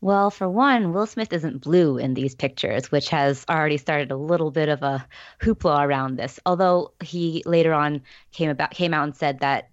Well, 0.00 0.30
for 0.30 0.48
one, 0.48 0.92
Will 0.92 1.06
Smith 1.06 1.32
isn't 1.32 1.62
blue 1.62 1.96
in 1.96 2.14
these 2.14 2.34
pictures, 2.34 2.90
which 2.90 3.08
has 3.08 3.44
already 3.48 3.78
started 3.78 4.10
a 4.10 4.16
little 4.16 4.50
bit 4.50 4.68
of 4.68 4.82
a 4.82 5.06
hoopla 5.40 5.86
around 5.86 6.16
this. 6.16 6.38
Although 6.44 6.92
he 7.02 7.42
later 7.46 7.72
on 7.72 8.02
came 8.32 8.50
about 8.50 8.72
came 8.72 8.92
out 8.92 9.04
and 9.04 9.16
said 9.16 9.40
that 9.40 9.70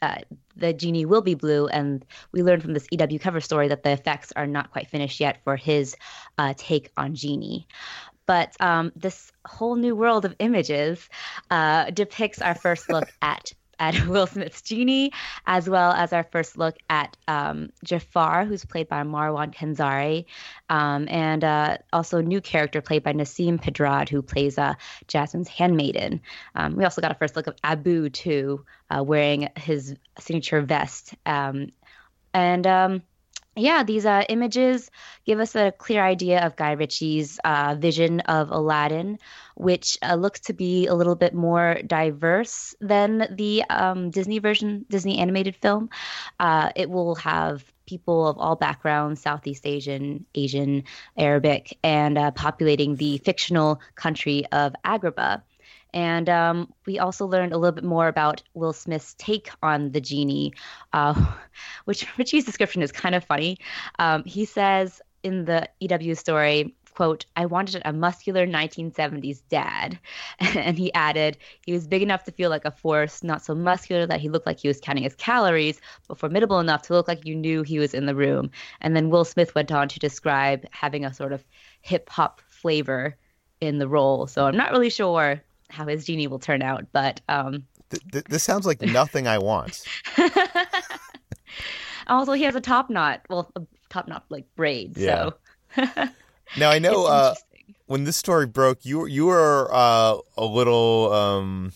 uh, 0.00 0.18
the 0.56 0.72
genie 0.72 1.04
will 1.04 1.20
be 1.20 1.34
blue, 1.34 1.66
and 1.66 2.04
we 2.32 2.42
learned 2.42 2.62
from 2.62 2.72
this 2.72 2.86
EW 2.90 3.18
cover 3.18 3.40
story 3.40 3.68
that 3.68 3.82
the 3.82 3.90
effects 3.90 4.32
are 4.36 4.46
not 4.46 4.70
quite 4.70 4.88
finished 4.88 5.20
yet 5.20 5.42
for 5.44 5.56
his 5.56 5.96
uh, 6.38 6.54
take 6.56 6.90
on 6.96 7.14
genie. 7.14 7.66
But 8.26 8.56
um, 8.60 8.92
this 8.96 9.32
whole 9.44 9.76
new 9.76 9.94
world 9.94 10.24
of 10.24 10.34
images 10.38 11.08
uh, 11.50 11.90
depicts 11.90 12.40
our 12.40 12.54
first 12.54 12.88
look 12.88 13.12
at 13.20 13.52
at 13.78 14.06
Will 14.08 14.26
Smith's 14.26 14.62
Genie, 14.62 15.12
as 15.46 15.68
well 15.68 15.92
as 15.92 16.12
our 16.12 16.24
first 16.24 16.56
look 16.58 16.76
at 16.88 17.16
um, 17.28 17.70
Jafar, 17.84 18.44
who's 18.44 18.64
played 18.64 18.88
by 18.88 19.02
Marwan 19.02 19.54
Kenzari, 19.54 20.26
um, 20.68 21.06
and 21.08 21.44
uh, 21.44 21.78
also 21.92 22.18
a 22.18 22.22
new 22.22 22.40
character 22.40 22.80
played 22.80 23.02
by 23.02 23.12
Nasim 23.12 23.60
Pedrad, 23.60 24.08
who 24.08 24.22
plays 24.22 24.58
uh, 24.58 24.74
Jasmine's 25.08 25.48
handmaiden. 25.48 26.20
Um, 26.54 26.76
we 26.76 26.84
also 26.84 27.00
got 27.00 27.12
a 27.12 27.14
first 27.14 27.36
look 27.36 27.46
of 27.46 27.56
Abu, 27.62 28.10
too, 28.10 28.64
uh, 28.90 29.02
wearing 29.02 29.48
his 29.56 29.94
signature 30.18 30.60
vest. 30.60 31.14
Um, 31.26 31.70
and 32.32 32.66
um, 32.66 33.02
yeah, 33.56 33.84
these 33.84 34.04
uh, 34.04 34.24
images 34.28 34.90
give 35.24 35.40
us 35.40 35.54
a 35.54 35.72
clear 35.72 36.02
idea 36.04 36.44
of 36.44 36.56
Guy 36.56 36.72
Ritchie's 36.72 37.38
uh, 37.44 37.76
vision 37.78 38.20
of 38.20 38.50
Aladdin, 38.50 39.18
which 39.54 39.98
uh, 40.02 40.14
looks 40.14 40.40
to 40.40 40.52
be 40.52 40.86
a 40.86 40.94
little 40.94 41.14
bit 41.14 41.34
more 41.34 41.78
diverse 41.86 42.74
than 42.80 43.28
the 43.36 43.62
um, 43.70 44.10
Disney 44.10 44.38
version, 44.38 44.84
Disney 44.90 45.18
animated 45.18 45.56
film. 45.56 45.90
Uh, 46.40 46.70
it 46.74 46.90
will 46.90 47.14
have 47.16 47.64
people 47.86 48.26
of 48.26 48.38
all 48.38 48.56
backgrounds 48.56 49.20
Southeast 49.20 49.66
Asian, 49.66 50.24
Asian, 50.34 50.84
Arabic, 51.16 51.78
and 51.84 52.18
uh, 52.18 52.30
populating 52.32 52.96
the 52.96 53.18
fictional 53.18 53.80
country 53.94 54.44
of 54.52 54.74
Agrabah. 54.84 55.42
And 55.94 56.28
um, 56.28 56.72
we 56.86 56.98
also 56.98 57.24
learned 57.24 57.52
a 57.52 57.56
little 57.56 57.72
bit 57.72 57.84
more 57.84 58.08
about 58.08 58.42
Will 58.52 58.72
Smith's 58.72 59.14
take 59.16 59.48
on 59.62 59.92
the 59.92 60.00
genie, 60.00 60.52
uh, 60.92 61.14
which 61.84 62.06
Ritchie's 62.18 62.44
description 62.44 62.82
is 62.82 62.92
kind 62.92 63.14
of 63.14 63.24
funny. 63.24 63.58
Um, 64.00 64.24
he 64.24 64.44
says 64.44 65.00
in 65.22 65.44
the 65.44 65.68
EW 65.80 66.16
story, 66.16 66.74
quote, 66.94 67.26
I 67.36 67.46
wanted 67.46 67.82
a 67.84 67.92
muscular 67.92 68.44
1970s 68.44 69.42
dad. 69.48 69.98
And 70.40 70.76
he 70.76 70.92
added, 70.94 71.38
he 71.64 71.72
was 71.72 71.86
big 71.86 72.02
enough 72.02 72.24
to 72.24 72.32
feel 72.32 72.50
like 72.50 72.64
a 72.64 72.70
force, 72.72 73.22
not 73.22 73.44
so 73.44 73.54
muscular 73.54 74.06
that 74.06 74.20
he 74.20 74.28
looked 74.28 74.46
like 74.46 74.58
he 74.58 74.68
was 74.68 74.80
counting 74.80 75.04
his 75.04 75.14
calories, 75.14 75.80
but 76.08 76.18
formidable 76.18 76.58
enough 76.58 76.82
to 76.82 76.92
look 76.92 77.06
like 77.06 77.24
you 77.24 77.36
knew 77.36 77.62
he 77.62 77.78
was 77.78 77.94
in 77.94 78.06
the 78.06 78.14
room. 78.14 78.50
And 78.80 78.96
then 78.96 79.10
Will 79.10 79.24
Smith 79.24 79.54
went 79.54 79.70
on 79.70 79.88
to 79.88 79.98
describe 80.00 80.66
having 80.72 81.04
a 81.04 81.14
sort 81.14 81.32
of 81.32 81.44
hip 81.82 82.08
hop 82.10 82.40
flavor 82.48 83.16
in 83.60 83.78
the 83.78 83.88
role. 83.88 84.26
So 84.26 84.46
I'm 84.46 84.56
not 84.56 84.72
really 84.72 84.90
sure 84.90 85.40
how 85.70 85.86
his 85.86 86.04
genie 86.04 86.26
will 86.26 86.38
turn 86.38 86.62
out. 86.62 86.86
But 86.92 87.20
um, 87.28 87.64
th- 87.90 88.02
th- 88.12 88.24
this 88.26 88.42
sounds 88.42 88.66
like 88.66 88.80
nothing 88.80 89.26
I 89.26 89.38
want. 89.38 89.84
also, 92.06 92.32
he 92.32 92.42
has 92.44 92.54
a 92.54 92.60
top 92.60 92.90
knot. 92.90 93.22
Well, 93.28 93.50
a 93.56 93.62
top 93.88 94.08
knot 94.08 94.24
like 94.28 94.44
braid. 94.56 94.96
Yeah. 94.96 95.30
So 95.76 95.84
Now 96.58 96.70
I 96.70 96.78
know 96.78 97.06
uh, 97.06 97.34
when 97.86 98.04
this 98.04 98.16
story 98.16 98.46
broke, 98.46 98.84
you 98.84 99.06
you 99.06 99.26
were 99.26 99.68
uh, 99.72 100.18
a 100.36 100.44
little 100.44 101.12
um, 101.12 101.72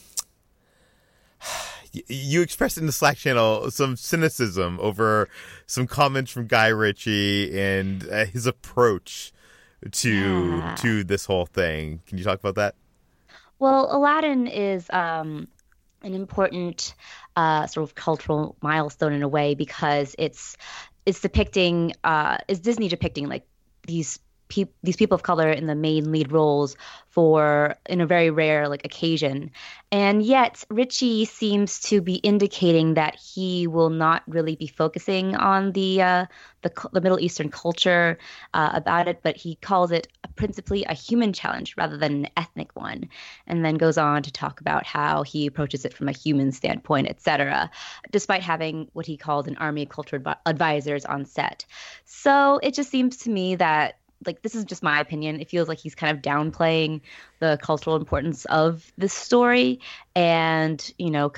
you 1.93 2.43
expressed 2.43 2.79
in 2.79 2.87
the 2.87 2.93
Slack 2.93 3.17
channel 3.17 3.71
some 3.71 3.97
cynicism 3.97 4.79
over 4.81 5.29
some 5.67 5.87
comments 5.87 6.31
from 6.31 6.47
Guy 6.47 6.69
Ritchie 6.69 7.59
and 7.59 8.09
uh, 8.11 8.27
his 8.27 8.47
approach 8.47 9.33
to 9.91 10.11
Yeah. 10.59 10.75
to 10.77 11.05
this 11.05 11.25
whole 11.25 11.47
thing. 11.47 12.01
Can 12.07 12.19
you 12.19 12.25
talk 12.25 12.39
about 12.39 12.55
that? 12.57 12.75
Well, 13.59 13.95
Aladdin 13.97 14.47
is 14.47 14.89
um, 14.91 15.49
an 16.03 16.15
important 16.15 16.95
uh, 17.37 17.67
sort 17.67 17.89
of 17.89 17.95
cultural 17.95 18.57
milestone 18.63 19.13
in 19.13 19.23
a 19.23 19.29
way 19.29 19.55
because 19.55 20.15
it's 20.19 20.57
it's 21.07 21.21
depicting 21.21 21.95
uh, 22.05 22.39
is 22.49 22.61
Disney 22.61 22.89
depicting 22.89 23.29
like 23.29 23.47
these 23.87 24.21
peop 24.49 24.75
these 24.83 24.97
people 24.97 25.15
of 25.15 25.23
color 25.23 25.51
in 25.51 25.67
the 25.67 25.75
main 25.75 26.11
lead 26.11 26.33
roles 26.33 26.77
for 27.09 27.77
in 27.87 28.01
a 28.01 28.07
very 28.07 28.31
rare 28.31 28.69
like 28.69 28.85
occasion, 28.85 29.51
and 29.91 30.23
yet 30.23 30.65
Ritchie 30.71 31.25
seems 31.25 31.81
to 31.81 32.01
be 32.01 32.17
indicating 32.17 32.95
that 32.95 33.15
he 33.15 33.67
will 33.67 33.91
not 33.91 34.23
really 34.27 34.57
be 34.57 34.67
focusing 34.67 35.35
on 35.35 35.73
the 35.73 36.03
uh, 36.03 36.27
the, 36.63 36.89
the 36.93 37.01
Middle 37.01 37.21
Eastern 37.21 37.51
culture 37.51 38.19
uh, 38.55 38.71
about 38.75 39.09
it, 39.09 39.21
but 39.23 39.37
he 39.37 39.57
calls 39.57 39.91
it 39.91 40.09
principally 40.37 40.85
a 40.85 40.95
human 40.95 41.33
challenge 41.33 41.75
rather 41.77 41.97
than 41.97 42.25
an 42.25 42.29
ethnic 42.37 42.75
one, 42.75 43.09
and 43.47 43.65
then 43.65 43.77
goes 43.77 43.99
on 43.99 44.23
to 44.23 44.33
talk 44.33 44.61
about 44.61 44.85
how 44.85 45.23
he 45.23 45.47
approaches 45.47 45.85
it 45.85 45.95
from 45.95 46.09
a 46.09 46.13
human 46.13 46.53
standpoint, 46.53 47.09
etc. 47.09 47.71
Despite 48.11 48.43
having 48.43 48.89
what 48.93 49.07
he 49.07 49.17
called 49.17 49.49
an 49.49 49.57
army 49.57 49.83
of 49.83 49.89
culture 49.89 50.19
advi- 50.19 50.37
advisors 50.47 51.05
on 51.05 51.25
set, 51.25 51.65
so 52.05 52.59
it 52.63 52.75
just 52.75 52.91
seems 52.91 53.17
to 53.19 53.31
me 53.31 53.57
that 53.57 53.97
like 54.27 54.43
this 54.43 54.55
is 54.55 54.65
just 54.65 54.83
my 54.83 55.01
opinion. 55.01 55.41
It 55.41 55.49
feels 55.49 55.69
like 55.69 55.79
he's 55.79 55.95
kind 55.95 56.17
of 56.17 56.23
downplaying 56.23 57.01
the 57.41 57.59
cultural 57.63 57.97
importance 57.97 58.45
of 58.47 58.93
this 58.99 59.13
story, 59.13 59.81
and 60.17 60.93
you 60.99 61.11
know, 61.11 61.33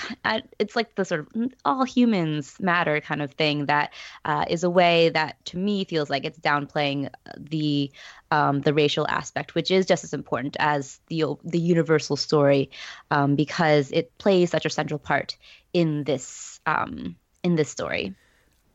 it's 0.59 0.75
like 0.75 0.95
the 0.95 1.05
sort 1.05 1.21
of 1.21 1.29
mm, 1.31 1.53
all 1.65 1.85
humans 1.85 2.57
matter 2.61 3.01
kind 3.01 3.23
of 3.23 3.33
thing 3.33 3.67
that 3.67 3.93
uh, 4.25 4.45
is 4.49 4.65
a 4.65 4.71
way 4.71 5.11
that 5.11 5.45
to 5.47 5.59
me 5.59 5.85
feels 5.85 6.09
like 6.09 6.25
it's 6.25 6.39
downplaying 6.39 7.11
the 7.39 7.91
um, 8.31 8.61
the 8.61 8.73
racial 8.73 9.07
aspect, 9.09 9.55
which 9.55 9.71
is 9.71 9.87
just 9.87 10.05
as 10.05 10.15
important 10.15 10.57
as 10.59 11.01
the 11.09 11.25
the 11.45 11.59
universal 11.61 12.17
story, 12.17 12.71
um, 13.11 13.37
because 13.37 13.91
it 13.93 14.17
plays 14.19 14.51
such 14.51 14.65
a 14.65 14.71
central 14.71 14.99
part 14.99 15.37
in 15.73 16.05
this 16.05 16.61
um, 16.67 17.17
in 17.43 17.57
this 17.57 17.69
story. 17.69 18.15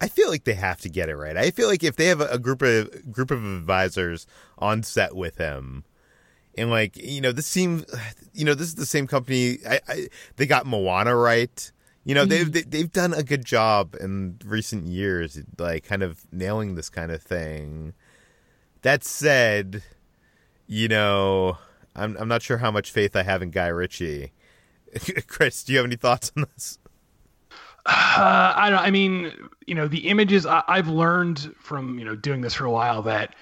I 0.02 0.08
feel 0.08 0.30
like 0.30 0.44
they 0.44 0.54
have 0.54 0.82
to 0.82 0.90
get 0.90 1.10
it 1.10 1.16
right. 1.16 1.38
I 1.38 1.52
feel 1.52 1.68
like 1.68 1.84
if 1.84 1.96
they 1.96 2.08
have 2.08 2.22
a, 2.22 2.28
a 2.28 2.40
group 2.40 2.62
of 2.62 3.12
group 3.12 3.32
of 3.32 3.44
advisors 3.44 4.28
on 4.58 4.84
set 4.84 5.16
with 5.16 5.38
him, 5.38 5.86
and 6.58 6.70
like 6.70 6.98
you 6.98 7.22
know, 7.22 7.32
this 7.32 7.48
seems, 7.48 7.86
you 8.34 8.46
know, 8.46 8.54
this 8.54 8.68
is 8.68 8.76
the 8.76 8.86
same 8.86 9.08
company. 9.08 9.60
I, 9.68 9.80
I 9.88 10.08
they 10.36 10.46
got 10.46 10.66
Moana 10.66 11.16
right. 11.16 11.72
You 12.04 12.14
know, 12.14 12.26
they've 12.26 12.46
mm-hmm. 12.46 12.52
they, 12.52 12.62
they've 12.62 12.92
done 12.92 13.14
a 13.14 13.24
good 13.24 13.46
job 13.46 13.96
in 14.00 14.40
recent 14.46 14.86
years, 14.86 15.40
like 15.58 15.86
kind 15.86 16.04
of 16.04 16.26
nailing 16.32 16.76
this 16.76 16.90
kind 16.90 17.12
of 17.12 17.22
thing. 17.22 17.94
That 18.84 19.04
said, 19.04 19.82
you 20.68 20.88
know, 20.88 21.58
I'm 21.96 22.16
I'm 22.18 22.28
not 22.28 22.44
sure 22.44 22.58
how 22.58 22.70
much 22.70 22.92
faith 22.92 23.16
I 23.16 23.24
have 23.24 23.42
in 23.42 23.50
Guy 23.50 23.68
Ritchie. 23.68 24.34
Chris, 25.28 25.64
do 25.64 25.74
you 25.74 25.80
have 25.80 25.86
any 25.86 25.96
thoughts 25.96 26.32
on 26.38 26.46
this? 26.54 26.80
Uh, 27.86 28.54
I 28.56 28.70
don't. 28.70 28.80
I 28.80 28.90
mean, 28.92 29.32
you 29.68 29.76
know, 29.76 29.88
the 29.88 30.08
images. 30.08 30.46
I, 30.46 30.64
I've 30.68 30.88
learned 30.88 31.54
from 31.60 32.00
you 32.00 32.06
know 32.06 32.16
doing 32.16 32.42
this 32.42 32.56
for 32.56 32.66
a 32.66 32.72
while 32.72 33.02
that 33.04 33.36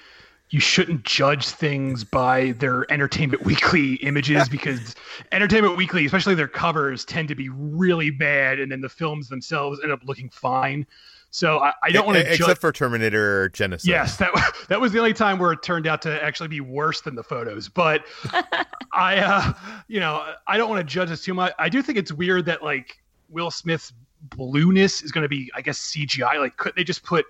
you 0.49 0.59
shouldn't 0.59 1.03
judge 1.03 1.47
things 1.47 2.03
by 2.03 2.51
their 2.53 2.91
Entertainment 2.91 3.43
Weekly 3.45 3.95
images 3.95 4.47
because 4.49 4.95
Entertainment 5.31 5.77
Weekly, 5.77 6.05
especially 6.05 6.35
their 6.35 6.47
covers, 6.47 7.05
tend 7.05 7.27
to 7.29 7.35
be 7.35 7.49
really 7.49 8.11
bad, 8.11 8.59
and 8.59 8.71
then 8.71 8.81
the 8.81 8.89
films 8.89 9.29
themselves 9.29 9.79
end 9.81 9.91
up 9.91 10.01
looking 10.05 10.29
fine. 10.29 10.85
So 11.31 11.57
I, 11.57 11.73
I 11.81 11.89
don't 11.89 12.05
want 12.05 12.19
to 12.19 12.31
except 12.31 12.47
judge. 12.47 12.57
for 12.59 12.71
Terminator 12.71 13.49
Genisys. 13.49 13.87
Yes, 13.87 14.17
that 14.17 14.29
that 14.69 14.79
was 14.79 14.91
the 14.91 14.99
only 14.99 15.13
time 15.13 15.39
where 15.39 15.51
it 15.51 15.63
turned 15.63 15.87
out 15.87 16.01
to 16.03 16.23
actually 16.23 16.49
be 16.49 16.61
worse 16.61 17.01
than 17.01 17.15
the 17.15 17.23
photos. 17.23 17.67
But 17.67 18.05
I, 18.93 19.17
uh, 19.17 19.53
you 19.87 19.99
know, 19.99 20.33
I 20.45 20.57
don't 20.57 20.69
want 20.69 20.87
to 20.87 20.93
judge 20.93 21.09
this 21.09 21.23
too 21.23 21.33
much. 21.33 21.53
I 21.57 21.69
do 21.69 21.81
think 21.81 21.97
it's 21.97 22.13
weird 22.13 22.45
that 22.45 22.61
like 22.61 23.01
Will 23.29 23.49
Smith's 23.49 23.93
blueness 24.23 25.01
is 25.01 25.11
going 25.11 25.23
to 25.23 25.29
be, 25.29 25.51
I 25.55 25.61
guess, 25.61 25.79
CGI. 25.79 26.39
Like, 26.39 26.57
couldn't 26.57 26.77
they 26.77 26.83
just 26.83 27.03
put 27.03 27.25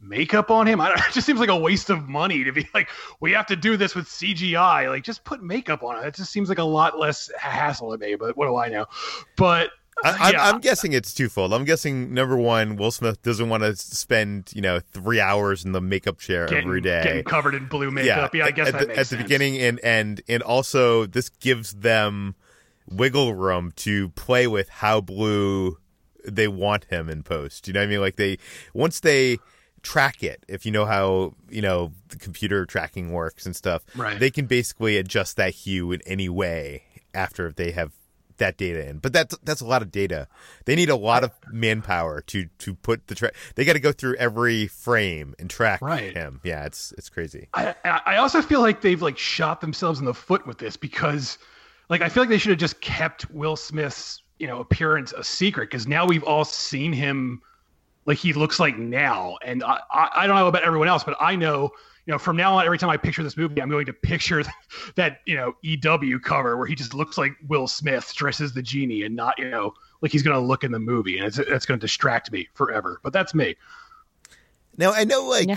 makeup 0.00 0.50
on 0.50 0.66
him? 0.66 0.80
I 0.80 0.88
don't, 0.88 0.98
it 1.08 1.12
just 1.12 1.26
seems 1.26 1.40
like 1.40 1.48
a 1.48 1.56
waste 1.56 1.90
of 1.90 2.08
money 2.08 2.44
to 2.44 2.52
be 2.52 2.68
like, 2.74 2.88
we 3.20 3.32
have 3.32 3.46
to 3.46 3.56
do 3.56 3.76
this 3.76 3.94
with 3.94 4.06
CGI. 4.06 4.88
Like, 4.88 5.04
just 5.04 5.24
put 5.24 5.42
makeup 5.42 5.82
on 5.82 6.02
it. 6.02 6.06
It 6.06 6.14
just 6.14 6.32
seems 6.32 6.48
like 6.48 6.58
a 6.58 6.64
lot 6.64 6.98
less 6.98 7.30
hassle 7.38 7.92
to 7.92 7.98
me. 7.98 8.14
But 8.16 8.36
what 8.36 8.46
do 8.46 8.56
I 8.56 8.68
know? 8.68 8.86
But 9.36 9.70
I, 10.02 10.10
I'm, 10.10 10.32
yeah. 10.32 10.58
Guessing 10.60 10.92
it's 10.92 11.14
twofold. 11.14 11.54
I'm 11.54 11.64
guessing 11.64 12.12
number 12.12 12.36
one, 12.36 12.76
Will 12.76 12.90
Smith 12.90 13.22
doesn't 13.22 13.48
want 13.48 13.62
to 13.62 13.76
spend 13.76 14.50
you 14.54 14.60
know 14.60 14.80
three 14.80 15.20
hours 15.20 15.64
in 15.64 15.72
the 15.72 15.80
makeup 15.80 16.18
chair 16.18 16.46
getting, 16.46 16.64
every 16.64 16.80
day. 16.80 17.02
getting 17.04 17.24
covered 17.24 17.54
in 17.54 17.66
blue 17.66 17.90
makeup. 17.90 18.34
Yeah, 18.34 18.44
I 18.44 18.48
at- 18.48 18.54
guess 18.56 18.68
at, 18.68 18.88
the, 18.88 18.98
at 18.98 19.06
the 19.06 19.16
beginning, 19.18 19.58
and 19.58 19.78
and 19.80 20.20
and 20.28 20.42
also 20.42 21.06
this 21.06 21.28
gives 21.28 21.74
them 21.74 22.34
wiggle 22.90 23.34
room 23.34 23.72
to 23.76 24.08
play 24.10 24.46
with 24.46 24.68
how 24.68 25.00
blue 25.00 25.78
they 26.24 26.48
want 26.48 26.84
him 26.84 27.08
in 27.08 27.22
post. 27.22 27.66
You 27.68 27.74
know 27.74 27.80
what 27.80 27.84
I 27.84 27.90
mean? 27.90 28.00
Like 28.00 28.16
they 28.16 28.38
once 28.72 29.00
they 29.00 29.38
track 29.82 30.22
it, 30.22 30.42
if 30.48 30.64
you 30.64 30.72
know 30.72 30.86
how 30.86 31.34
you 31.48 31.62
know 31.62 31.92
the 32.08 32.16
computer 32.16 32.64
tracking 32.66 33.12
works 33.12 33.46
and 33.46 33.54
stuff, 33.54 33.84
Right. 33.96 34.18
they 34.18 34.30
can 34.30 34.46
basically 34.46 34.96
adjust 34.96 35.36
that 35.36 35.54
hue 35.54 35.92
in 35.92 36.00
any 36.06 36.28
way 36.28 36.82
after 37.12 37.52
they 37.52 37.70
have 37.72 37.92
that 38.38 38.56
data 38.56 38.88
in. 38.88 38.98
But 38.98 39.12
that's 39.12 39.36
that's 39.44 39.60
a 39.60 39.66
lot 39.66 39.80
of 39.82 39.92
data. 39.92 40.26
They 40.64 40.74
need 40.74 40.90
a 40.90 40.96
lot 40.96 41.22
of 41.22 41.30
manpower 41.52 42.20
to 42.22 42.46
to 42.58 42.74
put 42.74 43.06
the 43.06 43.14
track. 43.14 43.34
They 43.54 43.64
got 43.64 43.74
to 43.74 43.78
go 43.80 43.92
through 43.92 44.16
every 44.16 44.66
frame 44.66 45.34
and 45.38 45.48
track 45.48 45.80
Right. 45.80 46.12
him. 46.12 46.40
Yeah, 46.42 46.64
it's 46.64 46.92
it's 46.98 47.08
crazy. 47.08 47.48
I, 47.54 47.76
I 47.84 48.00
I 48.06 48.16
also 48.16 48.42
feel 48.42 48.60
like 48.60 48.80
they've 48.80 49.00
like 49.00 49.18
shot 49.18 49.60
themselves 49.60 50.00
in 50.00 50.04
the 50.04 50.14
foot 50.14 50.46
with 50.48 50.58
this 50.58 50.76
because 50.76 51.38
like 51.88 52.00
I 52.00 52.08
feel 52.08 52.22
like 52.24 52.30
they 52.30 52.38
should 52.38 52.50
have 52.50 52.58
just 52.58 52.80
kept 52.80 53.30
Will 53.30 53.54
Smith's 53.54 54.20
you 54.38 54.46
know 54.46 54.60
appearance 54.60 55.12
a 55.12 55.22
secret 55.24 55.70
because 55.70 55.86
now 55.86 56.06
we've 56.06 56.24
all 56.24 56.44
seen 56.44 56.92
him 56.92 57.40
like 58.06 58.18
he 58.18 58.32
looks 58.32 58.58
like 58.60 58.76
now 58.78 59.36
and 59.44 59.62
I, 59.64 59.80
I 59.90 60.08
I 60.16 60.26
don't 60.26 60.36
know 60.36 60.48
about 60.48 60.62
everyone 60.62 60.88
else 60.88 61.04
but 61.04 61.16
I 61.20 61.36
know 61.36 61.70
you 62.06 62.12
know 62.12 62.18
from 62.18 62.36
now 62.36 62.54
on 62.56 62.64
every 62.66 62.78
time 62.78 62.90
I 62.90 62.96
picture 62.96 63.22
this 63.22 63.36
movie 63.36 63.62
I'm 63.62 63.70
going 63.70 63.86
to 63.86 63.92
picture 63.92 64.42
that 64.96 65.20
you 65.26 65.36
know 65.36 65.54
EW 65.62 66.18
cover 66.20 66.56
where 66.56 66.66
he 66.66 66.74
just 66.74 66.94
looks 66.94 67.16
like 67.16 67.32
Will 67.48 67.66
Smith 67.68 68.12
dresses 68.14 68.52
the 68.52 68.62
genie 68.62 69.04
and 69.04 69.14
not 69.16 69.38
you 69.38 69.48
know 69.50 69.72
like 70.00 70.12
he's 70.12 70.22
going 70.22 70.34
to 70.36 70.40
look 70.44 70.64
in 70.64 70.72
the 70.72 70.78
movie 70.80 71.16
and 71.18 71.26
it's 71.26 71.36
that's 71.36 71.64
going 71.66 71.78
to 71.78 71.84
distract 71.84 72.30
me 72.32 72.48
forever 72.54 73.00
but 73.02 73.12
that's 73.12 73.34
me 73.34 73.54
Now 74.76 74.92
I 74.92 75.04
know, 75.04 75.24
like, 75.24 75.48
No. 75.48 75.56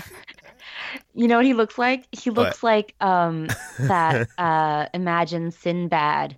You 1.14 1.28
know 1.28 1.36
what 1.36 1.44
he 1.46 1.54
looks 1.54 1.76
like? 1.76 2.06
He 2.12 2.30
What? 2.30 2.46
looks 2.46 2.62
like 2.62 2.94
um 3.00 3.48
that 3.78 4.28
uh 4.38 4.86
Imagine 4.94 5.50
Sinbad 5.50 6.36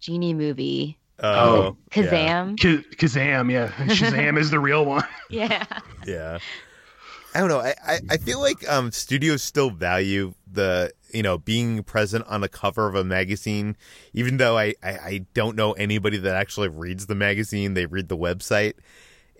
genie 0.00 0.34
movie. 0.34 0.98
Oh, 1.22 1.76
yeah, 1.94 2.02
Kazam. 2.02 2.56
Kaz- 2.56 2.96
Kazam 2.96 3.50
yeah 3.50 3.68
Shazam 3.88 4.38
is 4.38 4.50
the 4.50 4.58
real 4.58 4.84
one 4.84 5.04
Yeah. 5.30 5.64
yeah. 6.06 6.38
I 7.34 7.40
don't 7.40 7.48
know. 7.48 7.60
I, 7.60 7.74
I, 7.86 8.00
I 8.10 8.16
feel 8.18 8.40
like 8.40 8.68
um, 8.68 8.92
studios 8.92 9.42
still 9.42 9.70
value 9.70 10.34
the 10.50 10.92
you 11.12 11.22
know 11.22 11.38
being 11.38 11.82
present 11.82 12.26
on 12.26 12.42
the 12.42 12.48
cover 12.48 12.86
of 12.86 12.94
a 12.94 13.04
magazine, 13.04 13.76
even 14.12 14.36
though 14.36 14.58
I, 14.58 14.74
I, 14.82 14.90
I 14.90 15.26
don't 15.32 15.56
know 15.56 15.72
anybody 15.72 16.18
that 16.18 16.34
actually 16.34 16.68
reads 16.68 17.06
the 17.06 17.14
magazine. 17.14 17.72
They 17.72 17.86
read 17.86 18.08
the 18.08 18.18
website, 18.18 18.74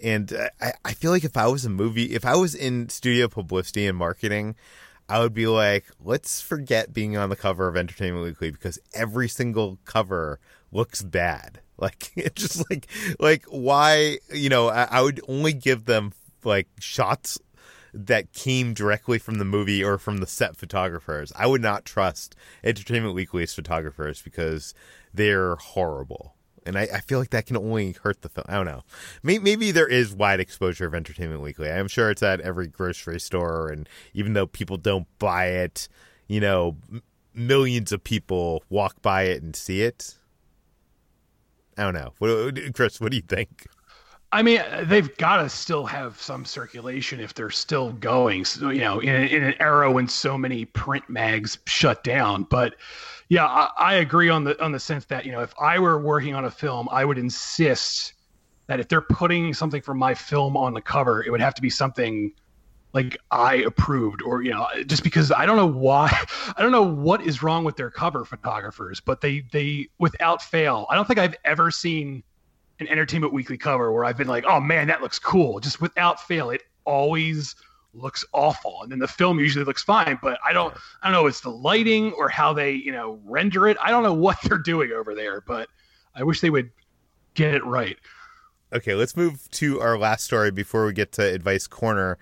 and 0.02 0.32
uh, 0.32 0.48
I, 0.60 0.72
I 0.86 0.92
feel 0.94 1.10
like 1.10 1.24
if 1.24 1.36
I 1.36 1.48
was 1.48 1.66
a 1.66 1.70
movie, 1.70 2.14
if 2.14 2.24
I 2.24 2.34
was 2.34 2.54
in 2.54 2.88
studio 2.88 3.28
publicity 3.28 3.86
and 3.86 3.98
marketing, 3.98 4.54
I 5.08 5.18
would 5.20 5.34
be 5.34 5.46
like, 5.46 5.84
let's 6.02 6.40
forget 6.40 6.94
being 6.94 7.18
on 7.18 7.28
the 7.28 7.36
cover 7.36 7.68
of 7.68 7.76
Entertainment 7.76 8.24
Weekly 8.24 8.50
because 8.50 8.78
every 8.94 9.28
single 9.28 9.78
cover 9.84 10.40
looks 10.70 11.02
bad. 11.02 11.60
Like 11.82 12.12
it's 12.16 12.40
just 12.40 12.70
like 12.70 12.86
like 13.18 13.44
why 13.46 14.18
you 14.32 14.48
know 14.48 14.68
I, 14.68 14.84
I 14.84 15.02
would 15.02 15.20
only 15.26 15.52
give 15.52 15.84
them 15.84 16.12
like 16.44 16.68
shots 16.78 17.38
that 17.92 18.32
came 18.32 18.72
directly 18.72 19.18
from 19.18 19.38
the 19.38 19.44
movie 19.44 19.84
or 19.84 19.98
from 19.98 20.18
the 20.18 20.26
set 20.26 20.56
photographers. 20.56 21.32
I 21.36 21.46
would 21.46 21.60
not 21.60 21.84
trust 21.84 22.34
Entertainment 22.64 23.14
Weekly's 23.14 23.52
photographers 23.52 24.22
because 24.22 24.74
they're 25.12 25.56
horrible. 25.56 26.34
And 26.64 26.78
I, 26.78 26.82
I 26.94 27.00
feel 27.00 27.18
like 27.18 27.30
that 27.30 27.46
can 27.46 27.56
only 27.56 27.96
hurt 28.02 28.22
the 28.22 28.28
film. 28.28 28.46
I 28.48 28.54
don't 28.54 28.66
know. 28.66 28.82
Maybe, 29.22 29.42
maybe 29.42 29.70
there 29.72 29.88
is 29.88 30.14
wide 30.14 30.40
exposure 30.40 30.86
of 30.86 30.94
Entertainment 30.94 31.42
Weekly. 31.42 31.70
I'm 31.70 31.88
sure 31.88 32.10
it's 32.10 32.22
at 32.22 32.40
every 32.40 32.68
grocery 32.68 33.18
store, 33.18 33.68
and 33.68 33.88
even 34.14 34.32
though 34.34 34.46
people 34.46 34.76
don't 34.76 35.06
buy 35.18 35.46
it, 35.46 35.88
you 36.28 36.40
know, 36.40 36.76
m- 36.90 37.02
millions 37.34 37.90
of 37.90 38.04
people 38.04 38.62
walk 38.70 39.02
by 39.02 39.24
it 39.24 39.42
and 39.42 39.56
see 39.56 39.82
it. 39.82 40.14
I 41.78 41.84
don't 41.84 41.94
know. 41.94 42.12
What, 42.18 42.74
Chris, 42.74 43.00
what 43.00 43.10
do 43.10 43.16
you 43.16 43.22
think? 43.22 43.66
I 44.34 44.40
mean, 44.42 44.62
they've 44.84 45.14
got 45.18 45.42
to 45.42 45.48
still 45.50 45.84
have 45.84 46.20
some 46.20 46.46
circulation 46.46 47.20
if 47.20 47.34
they're 47.34 47.50
still 47.50 47.92
going. 47.92 48.46
So, 48.46 48.70
you 48.70 48.80
know, 48.80 49.00
in, 49.00 49.10
in 49.10 49.42
an 49.44 49.54
era 49.60 49.92
when 49.92 50.08
so 50.08 50.38
many 50.38 50.64
print 50.64 51.08
mags 51.10 51.58
shut 51.66 52.02
down. 52.02 52.44
But 52.44 52.76
yeah, 53.28 53.46
I, 53.46 53.70
I, 53.78 53.94
agree 53.96 54.30
on 54.30 54.44
the 54.44 54.62
on 54.62 54.72
the 54.72 54.80
sense 54.80 55.04
that 55.06 55.26
you 55.26 55.32
know, 55.32 55.40
if 55.40 55.52
I 55.60 55.78
were 55.78 56.00
working 56.00 56.34
on 56.34 56.46
a 56.46 56.50
film, 56.50 56.88
I 56.90 57.04
would 57.04 57.18
insist 57.18 58.14
that 58.68 58.80
if 58.80 58.88
they're 58.88 59.02
putting 59.02 59.52
something 59.52 59.82
from 59.82 59.98
my 59.98 60.14
film 60.14 60.56
on 60.56 60.72
the 60.72 60.80
cover, 60.80 61.22
it 61.22 61.30
would 61.30 61.42
have 61.42 61.54
to 61.54 61.62
be 61.62 61.70
something 61.70 62.32
like 62.92 63.18
I 63.30 63.56
approved, 63.56 64.22
or 64.22 64.42
you 64.42 64.50
know, 64.50 64.66
just 64.86 65.02
because 65.02 65.32
I 65.32 65.46
don't 65.46 65.56
know 65.56 65.66
why, 65.66 66.08
I 66.56 66.62
don't 66.62 66.72
know 66.72 66.82
what 66.82 67.26
is 67.26 67.42
wrong 67.42 67.64
with 67.64 67.76
their 67.76 67.90
cover 67.90 68.24
photographers, 68.24 69.00
but 69.00 69.20
they 69.20 69.44
they 69.52 69.88
without 69.98 70.42
fail, 70.42 70.86
I 70.90 70.94
don't 70.94 71.06
think 71.06 71.18
I've 71.18 71.36
ever 71.44 71.70
seen 71.70 72.22
an 72.80 72.88
Entertainment 72.88 73.32
Weekly 73.32 73.56
cover 73.56 73.92
where 73.92 74.04
I've 74.04 74.16
been 74.16 74.28
like, 74.28 74.44
oh 74.46 74.60
man, 74.60 74.88
that 74.88 75.00
looks 75.00 75.18
cool. 75.18 75.60
Just 75.60 75.80
without 75.80 76.20
fail, 76.20 76.50
it 76.50 76.62
always 76.84 77.54
looks 77.94 78.24
awful. 78.32 78.80
And 78.82 78.90
then 78.90 78.98
the 78.98 79.08
film 79.08 79.38
usually 79.38 79.64
looks 79.64 79.82
fine, 79.82 80.18
but 80.22 80.38
I 80.44 80.52
don't 80.52 80.74
I 81.02 81.06
don't 81.06 81.12
know 81.12 81.26
it's 81.26 81.40
the 81.40 81.50
lighting 81.50 82.12
or 82.12 82.28
how 82.28 82.52
they, 82.52 82.72
you 82.72 82.92
know, 82.92 83.20
render 83.24 83.68
it. 83.68 83.76
I 83.80 83.90
don't 83.90 84.02
know 84.02 84.14
what 84.14 84.38
they're 84.44 84.58
doing 84.58 84.92
over 84.92 85.14
there, 85.14 85.40
but 85.40 85.68
I 86.14 86.24
wish 86.24 86.40
they 86.40 86.50
would 86.50 86.70
get 87.34 87.54
it 87.54 87.64
right. 87.64 87.96
Okay, 88.72 88.94
let's 88.94 89.16
move 89.16 89.50
to 89.50 89.80
our 89.80 89.98
last 89.98 90.24
story 90.24 90.50
before 90.50 90.86
we 90.86 90.94
get 90.94 91.12
to 91.12 91.22
Advice 91.22 91.66
Corner. 91.66 92.16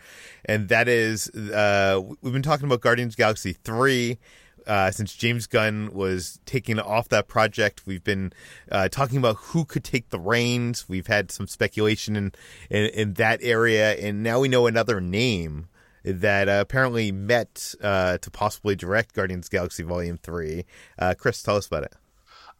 And 0.45 0.69
that 0.69 0.89
is 0.89 1.29
uh, 1.29 2.01
we've 2.23 2.33
been 2.33 2.43
talking 2.43 2.67
about 2.67 2.81
Guardians 2.81 3.15
Galaxy 3.15 3.53
3 3.53 4.19
uh, 4.67 4.91
since 4.91 5.15
James 5.15 5.47
Gunn 5.47 5.91
was 5.93 6.41
taking 6.47 6.79
off 6.79 7.09
that 7.09 7.29
project, 7.29 7.87
we've 7.87 8.05
been 8.05 8.33
uh, 8.71 8.89
talking 8.89 9.19
about 9.19 9.37
who 9.37 9.65
could 9.65 9.85
take 9.85 10.11
the 10.11 10.21
reins. 10.21 10.89
We've 10.89 11.07
had 11.07 11.31
some 11.31 11.47
speculation 11.47 12.17
in, 12.17 12.33
in, 12.69 12.87
in 12.87 13.15
that 13.15 13.41
area, 13.43 13.93
and 13.93 14.23
now 14.23 14.41
we 14.41 14.49
know 14.49 14.67
another 14.67 15.01
name 15.01 15.67
that 16.05 16.49
uh, 16.49 16.59
apparently 16.61 17.13
met 17.13 17.75
uh, 17.83 18.19
to 18.19 18.31
possibly 18.31 18.75
direct 18.75 19.15
Guardians 19.15 19.49
Galaxy 19.49 19.83
Volume 19.83 20.19
Three. 20.19 20.65
Uh, 20.99 21.15
Chris, 21.19 21.43
tell 21.43 21.57
us 21.57 21.67
about 21.67 21.85
it. 21.85 21.95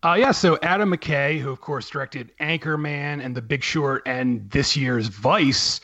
Uh, 0.03 0.15
yeah, 0.19 0.31
so 0.31 0.59
Adam 0.63 0.91
McKay, 0.91 1.39
who 1.39 1.51
of 1.51 1.61
course 1.61 1.91
directed 1.91 2.33
Anchorman 2.41 3.23
and 3.23 3.35
The 3.35 3.43
Big 3.43 3.63
Short 3.63 4.03
and 4.07 4.51
this 4.51 4.75
year's 4.77 5.09
Vice, 5.09 5.81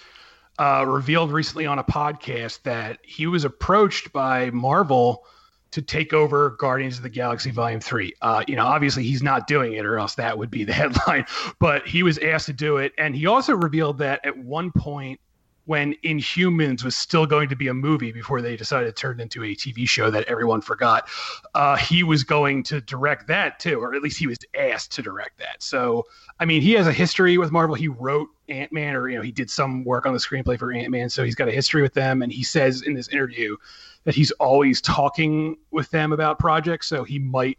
revealed 0.58 1.32
recently 1.32 1.66
on 1.66 1.78
a 1.78 1.84
podcast 1.84 2.62
that 2.62 2.98
he 3.02 3.26
was 3.26 3.44
approached 3.44 4.12
by 4.12 4.50
Marvel 4.50 5.24
to 5.72 5.82
take 5.82 6.14
over 6.14 6.50
Guardians 6.50 6.96
of 6.96 7.02
the 7.02 7.10
Galaxy 7.10 7.50
Volume 7.50 7.80
3. 7.80 8.14
Uh, 8.22 8.42
you 8.48 8.56
know, 8.56 8.64
obviously 8.64 9.02
he's 9.02 9.22
not 9.22 9.46
doing 9.46 9.74
it, 9.74 9.84
or 9.84 9.98
else 9.98 10.14
that 10.14 10.38
would 10.38 10.50
be 10.50 10.64
the 10.64 10.72
headline, 10.72 11.26
but 11.58 11.86
he 11.86 12.02
was 12.02 12.16
asked 12.18 12.46
to 12.46 12.54
do 12.54 12.78
it. 12.78 12.92
And 12.96 13.14
he 13.14 13.26
also 13.26 13.54
revealed 13.54 13.98
that 13.98 14.24
at 14.24 14.38
one 14.38 14.72
point, 14.72 15.20
when 15.66 15.94
Inhumans 16.04 16.84
was 16.84 16.96
still 16.96 17.26
going 17.26 17.48
to 17.48 17.56
be 17.56 17.68
a 17.68 17.74
movie 17.74 18.12
before 18.12 18.40
they 18.40 18.56
decided 18.56 18.86
to 18.86 18.92
turn 18.92 19.20
it 19.20 19.22
into 19.22 19.44
a 19.44 19.54
TV 19.54 19.88
show 19.88 20.10
that 20.10 20.24
everyone 20.24 20.60
forgot, 20.60 21.08
uh, 21.54 21.76
he 21.76 22.02
was 22.02 22.24
going 22.24 22.62
to 22.64 22.80
direct 22.80 23.26
that 23.26 23.58
too, 23.58 23.80
or 23.80 23.94
at 23.94 24.02
least 24.02 24.18
he 24.18 24.26
was 24.26 24.38
asked 24.58 24.92
to 24.92 25.02
direct 25.02 25.38
that. 25.38 25.62
So, 25.62 26.06
I 26.38 26.44
mean, 26.44 26.62
he 26.62 26.72
has 26.72 26.86
a 26.86 26.92
history 26.92 27.36
with 27.36 27.50
Marvel. 27.50 27.74
He 27.74 27.88
wrote 27.88 28.28
Ant 28.48 28.72
Man, 28.72 28.94
or 28.94 29.08
you 29.08 29.16
know, 29.16 29.22
he 29.22 29.32
did 29.32 29.50
some 29.50 29.84
work 29.84 30.06
on 30.06 30.12
the 30.12 30.20
screenplay 30.20 30.58
for 30.58 30.72
Ant 30.72 30.90
Man, 30.90 31.10
so 31.10 31.24
he's 31.24 31.34
got 31.34 31.48
a 31.48 31.52
history 31.52 31.82
with 31.82 31.94
them. 31.94 32.22
And 32.22 32.32
he 32.32 32.44
says 32.44 32.82
in 32.82 32.94
this 32.94 33.08
interview 33.08 33.56
that 34.04 34.14
he's 34.14 34.30
always 34.32 34.80
talking 34.80 35.56
with 35.72 35.90
them 35.90 36.12
about 36.12 36.38
projects, 36.38 36.86
so 36.86 37.02
he 37.02 37.18
might 37.18 37.58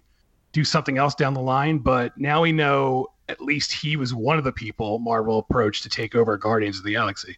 do 0.54 0.64
something 0.64 0.98
else 0.98 1.14
down 1.14 1.34
the 1.34 1.42
line. 1.42 1.80
But 1.80 2.18
now 2.18 2.42
we 2.42 2.54
know 2.54 3.08
at 3.28 3.42
least 3.42 3.74
he 3.74 3.98
was 3.98 4.14
one 4.14 4.38
of 4.38 4.46
the 4.46 4.54
people 4.54 5.00
Marvel 5.00 5.40
approached 5.40 5.84
to 5.84 5.90
take 5.90 6.16
over 6.16 6.38
Guardians 6.38 6.78
of 6.78 6.86
the 6.86 6.94
Galaxy. 6.94 7.38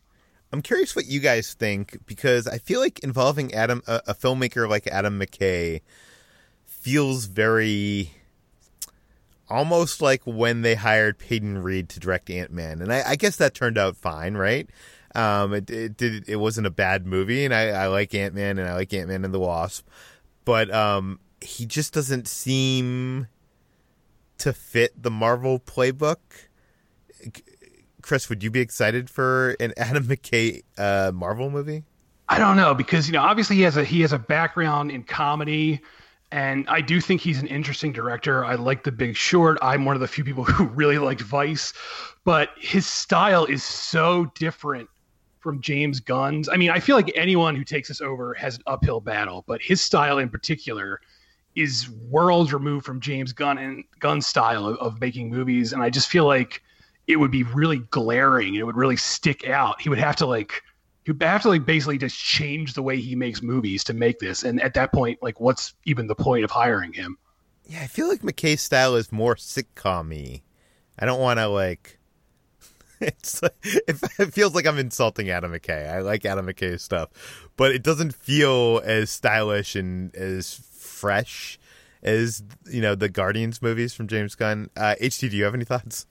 I'm 0.52 0.62
curious 0.62 0.96
what 0.96 1.06
you 1.06 1.20
guys 1.20 1.54
think 1.54 2.00
because 2.06 2.48
I 2.48 2.58
feel 2.58 2.80
like 2.80 3.00
involving 3.00 3.54
Adam, 3.54 3.84
a, 3.88 4.02
a 4.08 4.14
filmmaker 4.16 4.68
like 4.68 4.88
Adam 4.88 5.20
McKay, 5.20 5.82
feels 6.66 7.26
very 7.26 8.12
almost 9.50 10.02
like 10.02 10.22
when 10.26 10.62
they 10.62 10.76
hired 10.76 11.18
Peyton 11.18 11.60
Reed 11.60 11.90
to 11.90 12.00
direct 12.00 12.30
Ant 12.30 12.52
Man, 12.52 12.82
and 12.82 12.94
I, 12.94 13.04
I, 13.10 13.16
guess 13.16 13.36
that 13.38 13.54
turned 13.54 13.78
out 13.78 13.98
fine, 13.98 14.36
right? 14.36 14.70
Um, 15.16 15.54
it, 15.54 15.70
it 15.70 15.98
did. 15.98 16.30
It 16.30 16.38
wasn't 16.38 16.68
a 16.68 16.72
bad 16.72 17.06
movie, 17.06 17.46
and 17.46 17.54
I, 17.54 17.70
I 17.70 17.88
like 17.88 18.14
Ant 18.14 18.34
Man 18.34 18.60
and 18.60 18.68
I 18.68 18.76
like 18.76 18.94
Ant 18.94 19.10
Man 19.10 19.26
and 19.26 19.34
the 19.34 19.40
Wasp, 19.40 19.88
but 20.46 20.72
um, 20.74 21.20
he 21.42 21.66
just 21.66 21.94
doesn't 21.94 22.28
seem 22.28 23.28
to 24.40 24.54
fit 24.54 25.02
the 25.02 25.12
Marvel 25.12 25.60
playbook. 25.60 26.18
Chris, 28.10 28.28
would 28.28 28.42
you 28.42 28.50
be 28.50 28.60
excited 28.60 29.08
for 29.08 29.56
an 29.60 29.72
Adam 29.78 30.04
McKay 30.04 30.64
uh, 30.80 31.12
Marvel 31.14 31.52
movie? 31.52 31.84
I 32.28 32.40
don't 32.40 32.58
know 32.58 32.74
because 32.74 33.06
you 33.06 33.14
know 33.14 33.22
obviously 33.22 33.58
he 33.58 33.62
has 33.62 33.78
a 33.78 33.84
he 33.84 34.02
has 34.02 34.14
a 34.14 34.18
background 34.18 34.90
in 34.90 35.04
comedy 35.04 35.80
and 36.32 36.68
I 36.68 36.82
do 36.82 37.02
think 37.02 37.22
he's 37.22 37.40
an 37.40 37.46
interesting 37.46 37.94
director. 37.94 38.44
I 38.44 38.56
like 38.56 38.84
The 38.84 38.92
Big 38.92 39.16
Short. 39.16 39.60
I'm 39.62 39.86
one 39.86 39.96
of 39.96 40.00
the 40.00 40.08
few 40.08 40.24
people 40.24 40.44
who 40.56 40.64
really 40.70 40.98
liked 40.98 41.22
Vice, 41.22 41.72
but 42.26 42.50
his 42.58 42.88
style 42.88 43.46
is 43.46 43.64
so 43.64 44.32
different 44.34 44.90
from 45.40 45.62
James 45.62 46.00
Gunn's. 46.00 46.50
I 46.50 46.58
mean, 46.58 46.72
I 46.72 46.80
feel 46.80 46.96
like 46.96 47.12
anyone 47.14 47.56
who 47.56 47.64
takes 47.64 47.90
this 47.90 48.02
over 48.02 48.34
has 48.34 48.56
an 48.56 48.64
uphill 48.66 49.02
battle, 49.02 49.44
but 49.46 49.62
his 49.62 49.82
style 49.82 50.18
in 50.18 50.30
particular 50.30 51.00
is 51.54 51.88
worlds 52.10 52.54
removed 52.54 52.88
from 52.88 53.02
James 53.02 53.34
Gunn 53.34 53.60
and 53.60 53.84
Gunn's 54.00 54.26
style 54.26 54.66
of, 54.66 54.78
of 54.78 55.00
making 55.00 55.30
movies. 55.30 55.74
And 55.74 55.84
I 55.84 55.92
just 55.92 56.10
feel 56.10 56.26
like 56.26 56.64
it 57.10 57.20
would 57.20 57.32
be 57.32 57.42
really 57.44 57.80
glaring. 57.90 58.54
It 58.54 58.66
would 58.66 58.78
really 58.78 58.96
stick 58.96 59.50
out. 59.50 59.82
He 59.82 59.90
would 59.90 59.98
have 59.98 60.16
to 60.18 60.28
like 60.28 60.62
he 61.04 61.12
would 61.12 61.24
have 61.24 61.42
to 61.42 61.50
like 61.50 61.66
basically 61.66 61.98
just 61.98 62.18
change 62.18 62.76
the 62.76 62.84
way 62.84 62.98
he 62.98 63.16
makes 63.16 63.42
movies 63.42 63.84
to 63.86 63.94
make 63.94 64.20
this. 64.20 64.44
And 64.44 64.62
at 64.62 64.76
that 64.76 64.94
point, 64.94 65.18
like 65.24 65.40
what's 65.40 65.74
even 65.86 66.06
the 66.06 66.16
point 66.16 66.44
of 66.44 66.52
hiring 66.52 66.94
him? 66.94 67.18
Yeah, 67.66 67.82
I 67.82 67.88
feel 67.88 68.08
like 68.08 68.22
McKay's 68.22 68.62
style 68.62 68.96
is 68.96 69.12
more 69.12 69.36
sitcom-y. 69.36 70.44
I 71.00 71.06
don't 71.06 71.20
want 71.20 71.40
to 71.40 71.48
like 71.48 71.98
it's 73.02 73.42
like, 73.44 73.56
it 73.64 74.34
feels 74.34 74.54
like 74.54 74.68
I'm 74.68 74.78
insulting 74.78 75.32
Adam 75.32 75.52
McKay. 75.52 75.90
I 75.92 76.02
like 76.02 76.26
Adam 76.26 76.46
McKay's 76.46 76.84
stuff, 76.84 77.10
but 77.58 77.72
it 77.72 77.82
doesn't 77.82 78.14
feel 78.14 78.82
as 78.84 79.10
stylish 79.10 79.76
and 79.76 80.16
as 80.16 80.62
fresh 80.74 81.58
as 82.04 82.44
you 82.70 82.82
know 82.82 82.94
the 82.94 83.10
Guardians 83.10 83.64
movies 83.64 83.96
from 83.96 84.08
James 84.08 84.36
Gunn. 84.36 84.70
Uh, 84.78 84.94
do 84.96 85.28
you 85.28 85.44
have 85.44 85.56
any 85.56 85.66
thoughts? 85.66 86.06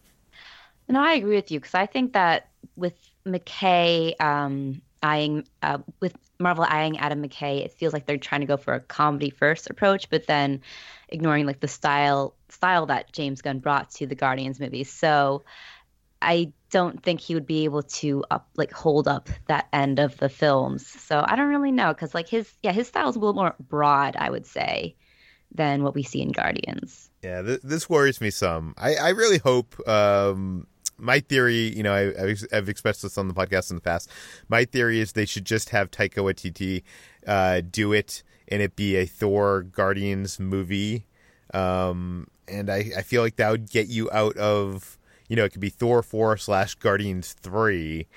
No, 0.89 1.03
I 1.03 1.15
agree 1.15 1.37
with 1.37 1.51
you 1.51 1.61
because 1.61 1.75
I 1.75 1.87
think 1.87 2.15
that 2.15 2.49
with 2.77 2.95
McKay 3.27 4.19
um, 4.21 4.81
eyeing 5.03 5.47
uh, 5.63 5.79
with 6.01 6.17
Marvel 6.39 6.65
eyeing 6.69 6.99
Adam 6.99 7.23
McKay, 7.23 7.65
it 7.65 7.73
feels 7.73 7.93
like 7.93 8.07
they're 8.07 8.17
trying 8.17 8.41
to 8.41 8.47
go 8.47 8.57
for 8.57 8.75
a 8.75 8.81
comedy 8.81 9.31
first 9.31 9.69
approach, 9.69 10.09
but 10.09 10.27
then 10.27 10.61
ignoring 11.09 11.47
like 11.47 11.61
the 11.61 11.69
style 11.69 12.35
style 12.49 12.87
that 12.87 13.13
James 13.13 13.43
Gunn 13.43 13.59
brought 13.59 13.91
to 13.93 14.07
the 14.07 14.15
Guardians 14.15 14.61
movies. 14.61 14.91
So 14.91 15.45
I 16.23 16.53
don't 16.71 17.03
think 17.03 17.21
he 17.21 17.35
would 17.35 17.47
be 17.47 17.65
able 17.65 17.83
to 17.83 18.25
up 18.31 18.49
like 18.57 18.73
hold 18.73 19.09
up 19.09 19.29
that 19.47 19.69
end 19.73 19.99
of 19.99 20.17
the 20.17 20.29
films. 20.29 20.87
So 20.87 21.25
I 21.27 21.37
don't 21.37 21.49
really 21.49 21.73
know 21.73 21.93
because 21.93 22.15
like 22.15 22.29
his 22.29 22.51
yeah 22.63 22.73
his 22.73 22.89
style 22.89 23.09
is 23.09 23.17
a 23.17 23.19
little 23.19 23.35
more 23.35 23.55
broad 23.61 24.17
I 24.17 24.31
would 24.31 24.47
say 24.47 24.97
than 25.53 25.83
what 25.83 25.95
we 25.95 26.03
see 26.03 26.21
in 26.21 26.33
Guardians. 26.33 27.11
Yeah, 27.23 27.43
th- 27.43 27.61
this 27.63 27.89
worries 27.89 28.21
me 28.21 28.31
some. 28.31 28.75
I 28.77 28.95
I 28.97 29.09
really 29.11 29.39
hope. 29.39 29.77
Um, 29.89 30.67
my 30.99 31.21
theory, 31.21 31.75
you 31.77 31.83
know, 31.83 31.95
I, 31.95 32.35
have 32.55 32.69
expressed 32.69 33.03
this 33.03 33.17
on 33.17 33.29
the 33.29 33.35
podcast 33.35 33.71
in 33.71 33.77
the 33.77 33.83
past. 33.83 34.11
My 34.49 34.65
theory 34.65 35.01
is 35.01 35.13
they 35.13 35.27
should 35.27 35.45
just 35.45 35.71
have 35.71 35.91
Taika 35.91 36.17
Waititi 36.17 36.83
uh, 37.27 37.63
do 37.69 37.93
it, 37.93 38.23
and 38.49 38.61
it 38.63 38.77
be 38.77 38.97
a 38.97 39.07
Thor 39.07 39.63
Guardians 39.63 40.39
movie. 40.39 41.07
Um, 41.55 42.29
and 42.47 42.71
I, 42.71 42.91
I 42.97 43.03
feel 43.03 43.23
like 43.23 43.37
that 43.37 43.51
would 43.51 43.71
get 43.71 43.89
you 43.89 44.11
out 44.11 44.37
of 44.37 44.99
you 45.29 45.37
know, 45.37 45.45
it 45.45 45.53
could 45.53 45.61
be 45.61 45.69
Thor 45.69 46.03
four 46.03 46.37
slash 46.37 46.75
Guardians 46.75 47.35
three. 47.35 48.09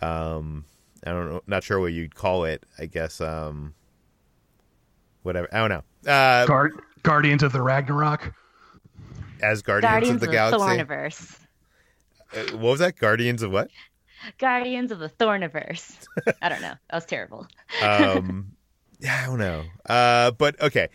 Um, 0.00 0.66
I 1.04 1.10
don't 1.10 1.30
know, 1.30 1.42
not 1.46 1.64
sure 1.64 1.80
what 1.80 1.92
you'd 1.92 2.14
call 2.14 2.44
it. 2.44 2.64
I 2.78 2.86
guess 2.86 3.20
um, 3.20 3.74
whatever. 5.22 5.48
I 5.52 5.66
don't 5.66 5.70
know. 5.70 6.10
Uh, 6.10 6.46
Guard- 6.46 6.80
Guardians 7.02 7.42
of 7.42 7.52
the 7.52 7.62
Ragnarok. 7.62 8.32
As 9.42 9.62
Guardians, 9.62 9.92
Guardians 9.92 10.14
of 10.14 10.20
the 10.20 10.26
of 10.26 10.32
Galaxy. 10.32 10.84
Thorniverse. 10.84 11.38
Uh, 12.32 12.52
what 12.52 12.62
was 12.62 12.80
that? 12.80 12.96
Guardians 12.96 13.42
of 13.42 13.50
what? 13.50 13.70
Guardians 14.38 14.90
of 14.92 14.98
the 14.98 15.08
Thorniverse. 15.08 16.06
I 16.42 16.48
don't 16.48 16.60
know. 16.60 16.74
That 16.90 16.94
was 16.94 17.04
terrible. 17.06 17.46
um, 17.82 18.52
yeah, 18.98 19.22
I 19.22 19.26
don't 19.26 19.38
know. 19.38 19.64
Uh, 19.88 20.30
but 20.32 20.60
okay, 20.60 20.88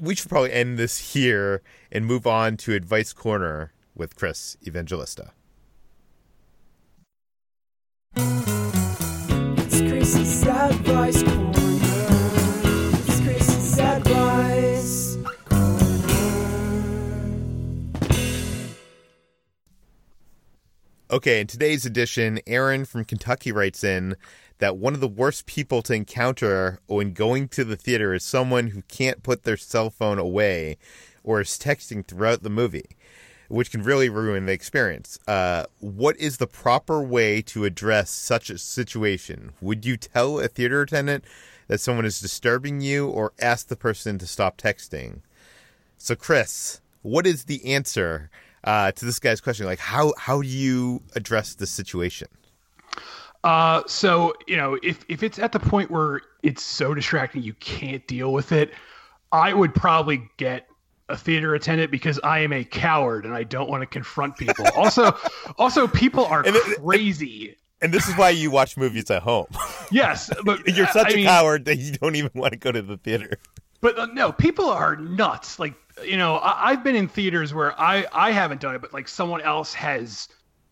we 0.00 0.14
should 0.14 0.28
probably 0.28 0.52
end 0.52 0.78
this 0.78 1.12
here 1.12 1.62
and 1.92 2.04
move 2.04 2.26
on 2.26 2.56
to 2.58 2.74
Advice 2.74 3.12
Corner 3.12 3.72
with 3.94 4.16
Chris 4.16 4.56
Evangelista. 4.66 5.32
It's 8.16 9.80
Chris's 9.80 10.46
advice 10.46 11.22
corner. 11.22 11.55
Okay, 21.08 21.40
in 21.40 21.46
today's 21.46 21.86
edition, 21.86 22.40
Aaron 22.48 22.84
from 22.84 23.04
Kentucky 23.04 23.52
writes 23.52 23.84
in 23.84 24.16
that 24.58 24.76
one 24.76 24.92
of 24.92 24.98
the 24.98 25.06
worst 25.06 25.46
people 25.46 25.80
to 25.82 25.94
encounter 25.94 26.80
when 26.88 27.12
going 27.12 27.46
to 27.50 27.62
the 27.62 27.76
theater 27.76 28.12
is 28.12 28.24
someone 28.24 28.68
who 28.68 28.82
can't 28.88 29.22
put 29.22 29.44
their 29.44 29.56
cell 29.56 29.88
phone 29.88 30.18
away 30.18 30.78
or 31.22 31.40
is 31.40 31.50
texting 31.50 32.04
throughout 32.04 32.42
the 32.42 32.50
movie, 32.50 32.96
which 33.46 33.70
can 33.70 33.84
really 33.84 34.08
ruin 34.08 34.46
the 34.46 34.52
experience. 34.52 35.16
Uh, 35.28 35.66
what 35.78 36.16
is 36.16 36.38
the 36.38 36.48
proper 36.48 37.00
way 37.00 37.40
to 37.40 37.64
address 37.64 38.10
such 38.10 38.50
a 38.50 38.58
situation? 38.58 39.52
Would 39.60 39.86
you 39.86 39.96
tell 39.96 40.40
a 40.40 40.48
theater 40.48 40.82
attendant 40.82 41.24
that 41.68 41.80
someone 41.80 42.04
is 42.04 42.20
disturbing 42.20 42.80
you 42.80 43.06
or 43.06 43.32
ask 43.38 43.68
the 43.68 43.76
person 43.76 44.18
to 44.18 44.26
stop 44.26 44.58
texting? 44.58 45.20
So, 45.98 46.16
Chris, 46.16 46.80
what 47.02 47.28
is 47.28 47.44
the 47.44 47.64
answer 47.64 48.28
uh, 48.64 48.92
to 48.92 49.04
this 49.04 49.18
guy's 49.18 49.40
question? 49.40 49.66
Like, 49.66 49.78
how, 49.78 50.12
how 50.18 50.42
do 50.42 50.48
you 50.48 51.02
address 51.14 51.54
the 51.54 51.66
situation? 51.66 52.28
Uh, 53.44 53.82
so 53.86 54.34
you 54.48 54.56
know, 54.56 54.76
if 54.82 55.04
if 55.08 55.22
it's 55.22 55.38
at 55.38 55.52
the 55.52 55.60
point 55.60 55.88
where 55.90 56.20
it's 56.42 56.64
so 56.64 56.94
distracting 56.94 57.42
you 57.42 57.52
can't 57.54 58.04
deal 58.08 58.32
with 58.32 58.50
it, 58.50 58.72
I 59.30 59.52
would 59.52 59.72
probably 59.74 60.22
get 60.36 60.66
a 61.08 61.16
theater 61.16 61.54
attendant 61.54 61.92
because 61.92 62.18
I 62.24 62.40
am 62.40 62.52
a 62.52 62.64
coward 62.64 63.24
and 63.24 63.32
I 63.34 63.44
don't 63.44 63.68
want 63.70 63.82
to 63.82 63.86
confront 63.86 64.36
people. 64.36 64.64
also, 64.76 65.16
also 65.58 65.86
people 65.86 66.24
are 66.24 66.44
And 66.44 66.56
it- 66.56 66.78
crazy. 66.82 67.56
And 67.82 67.92
this 67.92 68.08
is 68.08 68.16
why 68.16 68.30
you 68.30 68.50
watch 68.50 68.76
movies 68.78 69.08
at 69.10 69.22
home. 69.22 69.46
yes, 69.92 70.30
but 70.44 70.66
You're 70.74 70.86
such 70.88 71.08
I 71.08 71.10
a 71.10 71.16
mean, 71.16 71.26
coward 71.26 71.66
that 71.66 71.76
you 71.76 71.92
don't 71.92 72.16
even 72.16 72.30
want 72.34 72.54
to 72.54 72.58
go 72.58 72.72
to 72.72 72.80
the 72.82 72.96
theater. 72.96 73.38
But 73.82 73.96
uh, 73.98 74.06
no, 74.06 74.32
people 74.32 74.68
are 74.70 74.96
nuts. 74.96 75.58
Like 75.60 75.74
you 76.04 76.16
know, 76.16 76.36
I, 76.36 76.70
I've 76.70 76.84
been 76.84 76.96
in 76.96 77.08
theaters 77.08 77.54
where 77.54 77.78
I 77.80 78.06
I 78.12 78.30
haven't 78.30 78.60
done 78.60 78.74
it, 78.74 78.80
but 78.80 78.92
like 78.92 79.08
someone 79.08 79.40
else 79.40 79.74
has 79.74 80.28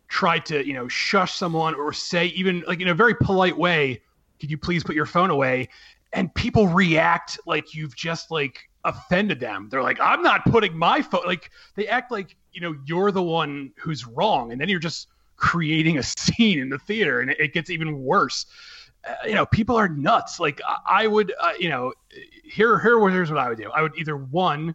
tried 0.09 0.47
to 0.47 0.67
you 0.67 0.75
know 0.75 0.89
shush 0.89 1.35
someone 1.35 1.75
or 1.75 1.93
say 1.93 2.27
even 2.27 2.63
like 2.67 2.81
in 2.81 2.89
a 2.89 2.95
very 2.95 3.15
polite 3.15 3.57
way, 3.57 4.03
could 4.41 4.51
you 4.51 4.59
please 4.59 4.85
put 4.85 4.95
your 4.95 5.07
phone 5.07 5.31
away? 5.31 5.69
And 6.13 6.33
people 6.35 6.69
react 6.69 7.39
like 7.47 7.75
you've 7.75 7.97
just 7.97 8.31
like 8.31 8.69
offended 8.85 9.41
them. 9.41 9.69
They're 9.71 9.83
like, 9.83 9.99
I'm 10.01 10.23
not 10.23 10.45
putting 10.45 10.77
my 10.77 11.03
phone. 11.03 11.23
Like 11.25 11.51
they 11.75 11.89
act 11.89 12.11
like 12.13 12.37
you 12.53 12.61
know 12.61 12.77
you're 12.87 13.11
the 13.11 13.23
one 13.23 13.73
who's 13.79 14.07
wrong, 14.07 14.53
and 14.53 14.61
then 14.61 14.69
you're 14.69 14.79
just 14.79 15.09
creating 15.37 15.99
a 15.99 16.03
scene 16.19 16.61
in 16.61 16.69
the 16.69 16.79
theater, 16.79 17.21
and 17.21 17.31
it, 17.31 17.41
it 17.41 17.53
gets 17.53 17.71
even 17.71 18.03
worse. 18.03 18.47
Uh, 19.07 19.15
you 19.27 19.35
know, 19.35 19.45
people 19.47 19.77
are 19.77 19.89
nuts. 19.89 20.41
Like 20.41 20.61
I, 20.67 21.05
I 21.05 21.07
would, 21.07 21.33
uh, 21.41 21.53
you 21.59 21.69
know, 21.69 21.93
here, 22.43 22.79
here, 22.79 23.11
here's 23.11 23.31
what 23.31 23.39
I 23.39 23.49
would 23.49 23.59
do. 23.59 23.71
I 23.71 23.83
would 23.83 23.97
either 23.99 24.17
one, 24.17 24.75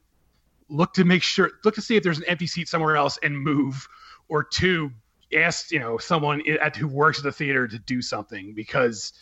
look 0.69 0.93
to 0.93 1.03
make 1.03 1.23
sure, 1.23 1.51
look 1.63 1.75
to 1.75 1.81
see 1.81 1.95
if 1.95 2.03
there's 2.03 2.19
an 2.19 2.25
empty 2.27 2.47
seat 2.47 2.67
somewhere 2.67 2.95
else 2.95 3.17
and 3.23 3.37
move, 3.37 3.87
or 4.27 4.43
two, 4.43 4.91
ask 5.33 5.71
you 5.71 5.79
know 5.79 5.97
someone 5.97 6.41
at 6.61 6.75
who 6.75 6.87
works 6.87 7.19
at 7.19 7.23
the 7.23 7.31
theater 7.31 7.67
to 7.67 7.77
do 7.79 8.01
something 8.01 8.53
because 8.53 9.13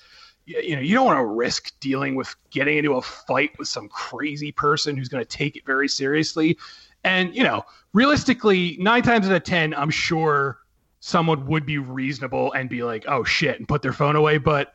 you 0.45 0.75
know 0.75 0.81
you 0.81 0.93
don't 0.93 1.05
want 1.05 1.17
to 1.19 1.25
risk 1.25 1.77
dealing 1.79 2.15
with 2.15 2.33
getting 2.49 2.77
into 2.77 2.93
a 2.93 3.01
fight 3.01 3.51
with 3.59 3.67
some 3.67 3.89
crazy 3.89 4.51
person 4.51 4.95
who's 4.95 5.09
going 5.09 5.23
to 5.23 5.29
take 5.29 5.55
it 5.55 5.65
very 5.65 5.87
seriously 5.87 6.57
and 7.03 7.35
you 7.35 7.43
know 7.43 7.63
realistically 7.93 8.77
nine 8.79 9.01
times 9.01 9.27
out 9.27 9.33
of 9.33 9.43
ten 9.43 9.73
i'm 9.73 9.89
sure 9.89 10.59
someone 10.99 11.45
would 11.45 11.65
be 11.65 11.77
reasonable 11.77 12.53
and 12.53 12.69
be 12.69 12.83
like 12.83 13.03
oh 13.07 13.23
shit 13.23 13.59
and 13.59 13.67
put 13.67 13.81
their 13.81 13.93
phone 13.93 14.15
away 14.15 14.37
but 14.37 14.73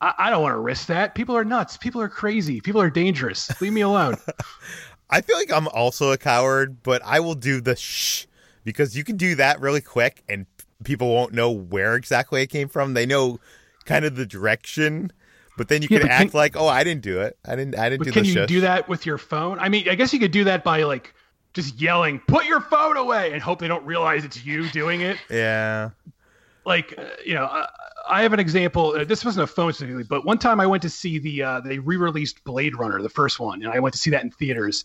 I, 0.00 0.14
I 0.18 0.30
don't 0.30 0.42
want 0.42 0.52
to 0.52 0.58
risk 0.58 0.88
that. 0.88 1.14
People 1.14 1.34
are 1.36 1.44
nuts. 1.44 1.78
People 1.78 2.02
are 2.02 2.08
crazy. 2.10 2.60
People 2.60 2.82
are 2.82 2.90
dangerous. 2.90 3.58
Leave 3.62 3.72
me 3.72 3.80
alone. 3.80 4.16
I 5.08 5.20
feel 5.20 5.36
like 5.36 5.52
I'm 5.52 5.68
also 5.68 6.10
a 6.12 6.18
coward, 6.18 6.82
but 6.82 7.00
I 7.04 7.20
will 7.20 7.34
do 7.34 7.60
the 7.60 7.76
shh 7.76 8.26
because 8.64 8.96
you 8.96 9.04
can 9.04 9.16
do 9.16 9.34
that 9.36 9.60
really 9.60 9.80
quick 9.80 10.24
and 10.28 10.46
people 10.84 11.12
won't 11.14 11.32
know 11.32 11.50
where 11.50 11.94
exactly 11.94 12.42
it 12.42 12.48
came 12.48 12.68
from. 12.68 12.94
They 12.94 13.06
know 13.06 13.38
kind 13.84 14.04
of 14.04 14.16
the 14.16 14.26
direction, 14.26 15.12
but 15.56 15.68
then 15.68 15.82
you 15.82 15.88
Yeah, 15.90 16.00
can 16.00 16.08
act 16.08 16.30
can- 16.32 16.38
like, 16.38 16.56
"Oh, 16.56 16.66
I 16.68 16.82
didn't 16.84 17.02
do 17.02 17.20
it. 17.20 17.38
I 17.46 17.54
didn't 17.56 17.78
I 17.78 17.88
didn't 17.88 18.00
But 18.00 18.04
do 18.06 18.12
can 18.12 18.24
you 18.24 18.32
shush." 18.32 18.48
do 18.48 18.60
that 18.62 18.88
with 18.88 19.06
your 19.06 19.16
phone? 19.18 19.58
I 19.60 19.68
mean, 19.68 19.88
I 19.88 19.94
guess 19.94 20.12
you 20.12 20.18
could 20.18 20.32
do 20.32 20.44
that 20.44 20.64
by 20.64 20.82
like 20.82 21.14
just 21.54 21.80
yelling, 21.80 22.18
"Put 22.26 22.44
your 22.46 22.60
phone 22.60 22.96
away," 22.96 23.32
and 23.32 23.40
hope 23.40 23.60
they 23.60 23.68
don't 23.68 23.86
realize 23.86 24.24
it's 24.24 24.44
you 24.44 24.68
doing 24.70 25.00
it. 25.02 25.16
Yeah. 25.30 25.90
Like 26.66 26.94
uh, 26.98 27.04
you 27.24 27.34
know 27.34 27.44
I, 27.44 27.66
I 28.08 28.22
have 28.22 28.34
an 28.34 28.40
example 28.40 28.94
uh, 28.98 29.04
this 29.04 29.24
wasn't 29.24 29.44
a 29.44 29.46
phone 29.46 29.72
specifically 29.72 30.02
but 30.02 30.26
one 30.26 30.38
time 30.38 30.60
i 30.60 30.66
went 30.66 30.82
to 30.82 30.90
see 30.90 31.18
the 31.18 31.42
uh, 31.42 31.60
they 31.60 31.78
re-released 31.78 32.44
blade 32.44 32.76
runner 32.76 33.00
the 33.00 33.08
first 33.08 33.40
one 33.40 33.62
and 33.62 33.72
i 33.72 33.78
went 33.78 33.94
to 33.94 33.98
see 33.98 34.10
that 34.10 34.22
in 34.22 34.30
theaters. 34.30 34.84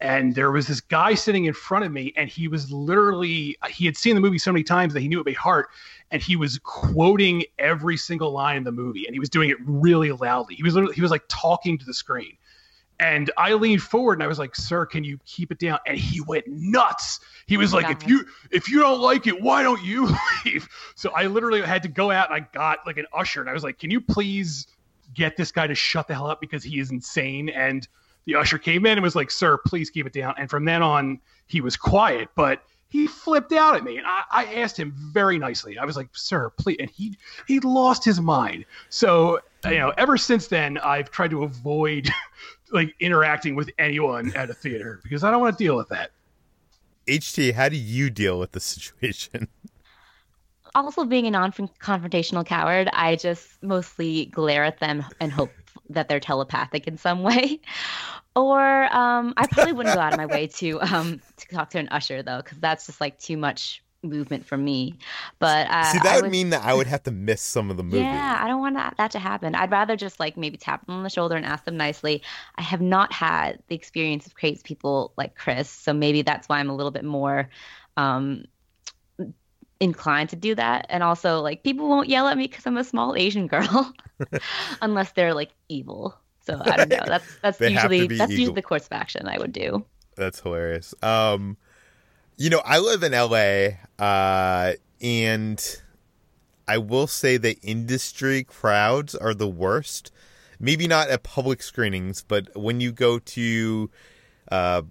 And 0.00 0.34
there 0.34 0.50
was 0.50 0.66
this 0.66 0.80
guy 0.80 1.14
sitting 1.14 1.46
in 1.46 1.54
front 1.54 1.84
of 1.84 1.92
me 1.92 2.12
and 2.16 2.28
he 2.28 2.46
was 2.48 2.70
literally 2.70 3.56
he 3.70 3.86
had 3.86 3.96
seen 3.96 4.14
the 4.14 4.20
movie 4.20 4.38
so 4.38 4.52
many 4.52 4.62
times 4.62 4.92
that 4.92 5.00
he 5.00 5.08
knew 5.08 5.20
it 5.20 5.24
by 5.24 5.32
heart 5.32 5.68
and 6.10 6.20
he 6.20 6.36
was 6.36 6.58
quoting 6.58 7.44
every 7.58 7.96
single 7.96 8.32
line 8.32 8.56
in 8.56 8.64
the 8.64 8.72
movie 8.72 9.06
and 9.06 9.14
he 9.14 9.20
was 9.20 9.30
doing 9.30 9.48
it 9.50 9.56
really 9.64 10.12
loudly. 10.12 10.56
He 10.56 10.62
was 10.62 10.74
literally 10.74 10.94
he 10.94 11.00
was 11.00 11.10
like 11.10 11.22
talking 11.28 11.78
to 11.78 11.86
the 11.86 11.94
screen 11.94 12.36
and 13.00 13.30
I 13.36 13.54
leaned 13.54 13.82
forward 13.82 14.14
and 14.14 14.22
I 14.22 14.26
was 14.26 14.38
like, 14.38 14.54
"Sir, 14.54 14.86
can 14.86 15.04
you 15.04 15.18
keep 15.26 15.50
it 15.50 15.58
down?" 15.58 15.78
And 15.86 15.98
he 15.98 16.20
went 16.20 16.46
nuts. 16.46 17.20
He 17.46 17.56
was 17.56 17.72
like, 17.74 17.90
"If 17.90 18.08
you 18.08 18.26
if 18.50 18.68
you 18.68 18.80
don't 18.80 19.00
like 19.00 19.26
it, 19.26 19.40
why 19.40 19.62
don't 19.62 19.82
you 19.82 20.08
leave?" 20.44 20.68
So 20.94 21.10
I 21.10 21.26
literally 21.26 21.60
had 21.62 21.82
to 21.82 21.88
go 21.88 22.10
out 22.10 22.30
and 22.30 22.42
I 22.42 22.46
got 22.52 22.86
like 22.86 22.96
an 22.96 23.06
usher 23.12 23.40
and 23.40 23.50
I 23.50 23.52
was 23.52 23.64
like, 23.64 23.78
"Can 23.78 23.90
you 23.90 24.00
please 24.00 24.66
get 25.14 25.36
this 25.36 25.50
guy 25.50 25.66
to 25.66 25.74
shut 25.74 26.08
the 26.08 26.14
hell 26.14 26.28
up 26.28 26.40
because 26.40 26.62
he 26.62 26.78
is 26.78 26.90
insane?" 26.90 27.48
And 27.48 27.86
the 28.26 28.36
usher 28.36 28.58
came 28.58 28.86
in 28.86 28.92
and 28.92 29.02
was 29.02 29.16
like, 29.16 29.30
"Sir, 29.30 29.58
please 29.58 29.90
keep 29.90 30.06
it 30.06 30.12
down." 30.12 30.34
And 30.38 30.48
from 30.48 30.64
then 30.64 30.82
on, 30.82 31.20
he 31.46 31.60
was 31.60 31.76
quiet, 31.76 32.28
but 32.36 32.62
he 32.88 33.08
flipped 33.08 33.52
out 33.52 33.74
at 33.74 33.82
me 33.82 33.98
and 33.98 34.06
I, 34.06 34.22
I 34.30 34.44
asked 34.54 34.78
him 34.78 34.92
very 34.96 35.36
nicely. 35.36 35.78
I 35.78 35.84
was 35.84 35.96
like, 35.96 36.10
"Sir, 36.12 36.50
please," 36.50 36.76
and 36.78 36.88
he 36.88 37.18
he 37.48 37.58
lost 37.58 38.04
his 38.04 38.20
mind. 38.20 38.66
So 38.88 39.40
you 39.64 39.78
know, 39.78 39.92
ever 39.96 40.16
since 40.16 40.46
then, 40.46 40.78
I've 40.78 41.10
tried 41.10 41.30
to 41.30 41.42
avoid 41.42 42.08
like 42.74 42.94
interacting 43.00 43.54
with 43.54 43.70
anyone 43.78 44.34
at 44.36 44.50
a 44.50 44.54
theater 44.54 45.00
because 45.02 45.24
I 45.24 45.30
don't 45.30 45.40
want 45.40 45.56
to 45.56 45.64
deal 45.64 45.76
with 45.76 45.88
that. 45.88 46.10
HT, 47.06 47.54
how 47.54 47.68
do 47.68 47.76
you 47.76 48.10
deal 48.10 48.38
with 48.38 48.52
the 48.52 48.60
situation? 48.60 49.48
also 50.74 51.04
being 51.04 51.26
a 51.26 51.30
non-confrontational 51.30 52.44
coward, 52.44 52.88
I 52.92 53.16
just 53.16 53.62
mostly 53.62 54.26
glare 54.26 54.64
at 54.64 54.80
them 54.80 55.04
and 55.20 55.32
hope 55.32 55.50
that 55.90 56.08
they're 56.08 56.20
telepathic 56.20 56.86
in 56.86 56.98
some 56.98 57.22
way. 57.22 57.60
Or 58.36 58.92
um, 58.92 59.32
I 59.36 59.46
probably 59.46 59.74
wouldn't 59.74 59.94
go 59.94 60.00
out 60.00 60.12
of 60.12 60.18
my 60.18 60.26
way 60.26 60.48
to 60.48 60.82
um, 60.82 61.20
to 61.36 61.54
talk 61.54 61.70
to 61.70 61.78
an 61.78 61.88
usher 61.92 62.20
though, 62.20 62.38
because 62.38 62.58
that's 62.58 62.86
just 62.86 63.00
like 63.00 63.16
too 63.20 63.36
much 63.36 63.83
movement 64.04 64.44
for 64.46 64.56
me. 64.56 64.98
But 65.38 65.68
uh, 65.70 65.84
See, 65.92 65.98
that 65.98 66.06
I 66.18 66.20
would 66.20 66.30
mean 66.30 66.50
that 66.50 66.62
I 66.64 66.74
would 66.74 66.86
have 66.86 67.02
to 67.04 67.10
miss 67.10 67.40
some 67.40 67.70
of 67.70 67.76
the 67.76 67.82
movie. 67.82 67.98
yeah, 67.98 68.38
I 68.42 68.46
don't 68.48 68.60
want 68.60 68.76
that, 68.76 68.94
that 68.98 69.10
to 69.12 69.18
happen. 69.18 69.54
I'd 69.54 69.70
rather 69.70 69.96
just 69.96 70.20
like 70.20 70.36
maybe 70.36 70.56
tap 70.56 70.86
them 70.86 70.96
on 70.96 71.02
the 71.02 71.10
shoulder 71.10 71.36
and 71.36 71.44
ask 71.44 71.64
them 71.64 71.76
nicely. 71.76 72.22
I 72.56 72.62
have 72.62 72.80
not 72.80 73.12
had 73.12 73.60
the 73.68 73.74
experience 73.74 74.26
of 74.26 74.34
crazy 74.34 74.60
people 74.62 75.12
like 75.16 75.34
Chris, 75.34 75.68
so 75.68 75.92
maybe 75.92 76.22
that's 76.22 76.48
why 76.48 76.58
I'm 76.58 76.70
a 76.70 76.74
little 76.76 76.92
bit 76.92 77.04
more 77.04 77.48
um, 77.96 78.44
inclined 79.80 80.30
to 80.30 80.36
do 80.36 80.54
that. 80.54 80.86
And 80.88 81.02
also, 81.02 81.40
like 81.40 81.62
people 81.62 81.88
won't 81.88 82.08
yell 82.08 82.28
at 82.28 82.36
me 82.36 82.46
because 82.46 82.66
I'm 82.66 82.76
a 82.76 82.84
small 82.84 83.14
Asian 83.16 83.46
girl, 83.46 83.92
unless 84.82 85.12
they're 85.12 85.34
like 85.34 85.50
evil. 85.68 86.16
So 86.46 86.60
I 86.62 86.76
don't 86.76 86.90
know. 86.90 87.00
That's 87.06 87.38
that's 87.42 87.58
They 87.58 87.72
have 87.72 87.88
to 87.90 87.96
usually 87.96 88.18
that's 88.18 88.32
evil. 88.32 88.40
usually 88.40 88.54
the 88.54 88.62
course 88.62 88.84
of 88.86 88.92
action 88.92 89.26
I 89.28 89.38
would 89.38 89.52
do. 89.52 89.84
That's 90.16 90.40
hilarious. 90.40 90.94
Um, 91.02 91.56
you 92.36 92.50
know, 92.50 92.62
I 92.64 92.78
live 92.78 93.02
in 93.02 93.12
LA, 93.12 94.04
uh, 94.04 94.72
and 95.00 95.82
I 96.66 96.78
will 96.78 97.06
say 97.06 97.36
the 97.36 97.58
industry 97.62 98.44
crowds 98.44 99.14
are 99.14 99.34
the 99.34 99.48
worst. 99.48 100.10
Maybe 100.58 100.86
not 100.86 101.10
at 101.10 101.22
public 101.22 101.62
screenings, 101.62 102.24
but 102.26 102.56
when 102.56 102.80
you 102.80 102.92
go 102.92 103.18
to, 103.18 103.90
uh, 104.50 104.82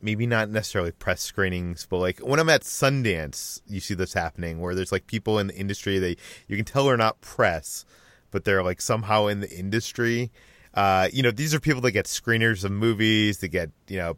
maybe 0.00 0.26
not 0.26 0.48
necessarily 0.48 0.92
press 0.92 1.20
screenings, 1.20 1.86
but 1.88 1.98
like 1.98 2.18
when 2.20 2.40
I'm 2.40 2.48
at 2.48 2.62
Sundance, 2.62 3.60
you 3.66 3.80
see 3.80 3.94
this 3.94 4.14
happening 4.14 4.60
where 4.60 4.74
there's 4.74 4.92
like 4.92 5.06
people 5.06 5.38
in 5.38 5.48
the 5.48 5.56
industry 5.56 5.98
they 5.98 6.16
you 6.48 6.56
can 6.56 6.64
tell 6.64 6.86
they're 6.86 6.96
not 6.96 7.20
press, 7.20 7.84
but 8.30 8.44
they're 8.44 8.62
like 8.62 8.80
somehow 8.80 9.26
in 9.26 9.40
the 9.40 9.50
industry. 9.50 10.30
Uh, 10.72 11.08
you 11.12 11.22
know, 11.22 11.32
these 11.32 11.52
are 11.52 11.60
people 11.60 11.80
that 11.82 11.90
get 11.90 12.06
screeners 12.06 12.64
of 12.64 12.70
movies, 12.70 13.38
they 13.38 13.48
get 13.48 13.70
you 13.88 13.98
know 13.98 14.16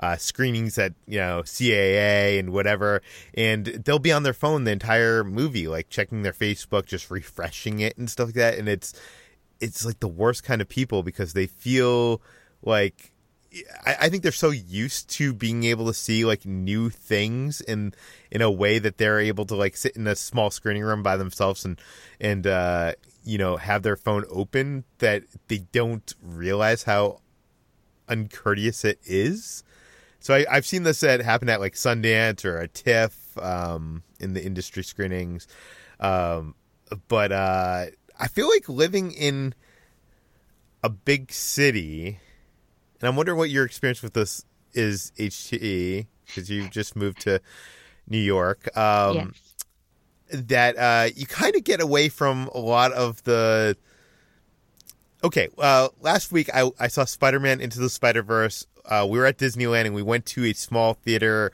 uh, 0.00 0.16
screenings 0.16 0.78
at 0.78 0.94
you 1.06 1.18
know 1.18 1.42
CAA 1.44 2.38
and 2.38 2.50
whatever, 2.50 3.02
and 3.34 3.66
they'll 3.66 3.98
be 3.98 4.12
on 4.12 4.22
their 4.22 4.32
phone 4.32 4.64
the 4.64 4.72
entire 4.72 5.22
movie, 5.22 5.68
like 5.68 5.88
checking 5.90 6.22
their 6.22 6.32
Facebook, 6.32 6.86
just 6.86 7.10
refreshing 7.10 7.80
it 7.80 7.96
and 7.96 8.10
stuff 8.10 8.28
like 8.28 8.34
that. 8.34 8.58
And 8.58 8.68
it's 8.68 8.94
it's 9.60 9.84
like 9.84 10.00
the 10.00 10.08
worst 10.08 10.42
kind 10.42 10.60
of 10.60 10.68
people 10.68 11.02
because 11.02 11.34
they 11.34 11.46
feel 11.46 12.22
like 12.62 13.12
I, 13.84 13.96
I 14.02 14.08
think 14.08 14.22
they're 14.22 14.32
so 14.32 14.50
used 14.50 15.10
to 15.10 15.32
being 15.32 15.64
able 15.64 15.86
to 15.86 15.94
see 15.94 16.24
like 16.24 16.46
new 16.46 16.88
things 16.88 17.60
in 17.60 17.92
in 18.30 18.42
a 18.42 18.50
way 18.50 18.78
that 18.78 18.96
they're 18.96 19.20
able 19.20 19.44
to 19.46 19.54
like 19.54 19.76
sit 19.76 19.96
in 19.96 20.06
a 20.06 20.16
small 20.16 20.50
screening 20.50 20.82
room 20.82 21.02
by 21.02 21.16
themselves 21.16 21.64
and 21.64 21.80
and 22.20 22.46
uh, 22.46 22.92
you 23.24 23.38
know 23.38 23.56
have 23.56 23.82
their 23.82 23.96
phone 23.96 24.24
open 24.30 24.84
that 24.98 25.24
they 25.48 25.58
don't 25.72 26.14
realize 26.22 26.84
how 26.84 27.20
uncourteous 28.08 28.84
it 28.84 28.98
is. 29.04 29.62
So 30.20 30.34
I, 30.34 30.46
I've 30.50 30.66
seen 30.66 30.82
this 30.82 31.02
at 31.02 31.20
happen 31.20 31.48
at 31.48 31.60
like 31.60 31.74
Sundance 31.74 32.44
or 32.44 32.58
a 32.58 32.68
TIFF 32.68 33.38
um, 33.38 34.02
in 34.20 34.34
the 34.34 34.44
industry 34.44 34.84
screenings. 34.84 35.48
Um, 35.98 36.54
but 37.08 37.32
uh, 37.32 37.86
I 38.18 38.28
feel 38.28 38.48
like 38.48 38.68
living 38.68 39.12
in 39.12 39.54
a 40.82 40.88
big 40.90 41.32
city, 41.32 42.18
and 43.00 43.08
I'm 43.08 43.16
wondering 43.16 43.38
what 43.38 43.50
your 43.50 43.64
experience 43.64 44.02
with 44.02 44.12
this 44.12 44.44
is, 44.72 45.12
HTE, 45.18 46.06
because 46.26 46.50
you've 46.50 46.70
just 46.70 46.96
moved 46.96 47.20
to 47.22 47.40
New 48.08 48.18
York. 48.18 48.76
Um, 48.76 49.16
Yes. 49.16 49.46
That 50.32 50.78
uh, 50.78 51.08
you 51.16 51.26
kind 51.26 51.56
of 51.56 51.64
get 51.64 51.80
away 51.80 52.08
from 52.08 52.48
a 52.54 52.58
lot 52.58 52.92
of 52.92 53.20
the. 53.24 53.76
Okay, 55.24 55.48
uh, 55.58 55.88
last 56.00 56.30
week 56.30 56.48
I, 56.54 56.70
I 56.78 56.86
saw 56.86 57.04
Spider 57.04 57.40
Man 57.40 57.60
Into 57.60 57.80
the 57.80 57.90
Spider 57.90 58.22
Verse. 58.22 58.64
Uh, 58.90 59.06
we 59.08 59.18
were 59.18 59.26
at 59.26 59.38
Disneyland 59.38 59.86
and 59.86 59.94
we 59.94 60.02
went 60.02 60.26
to 60.26 60.44
a 60.44 60.52
small 60.52 60.94
theater 60.94 61.52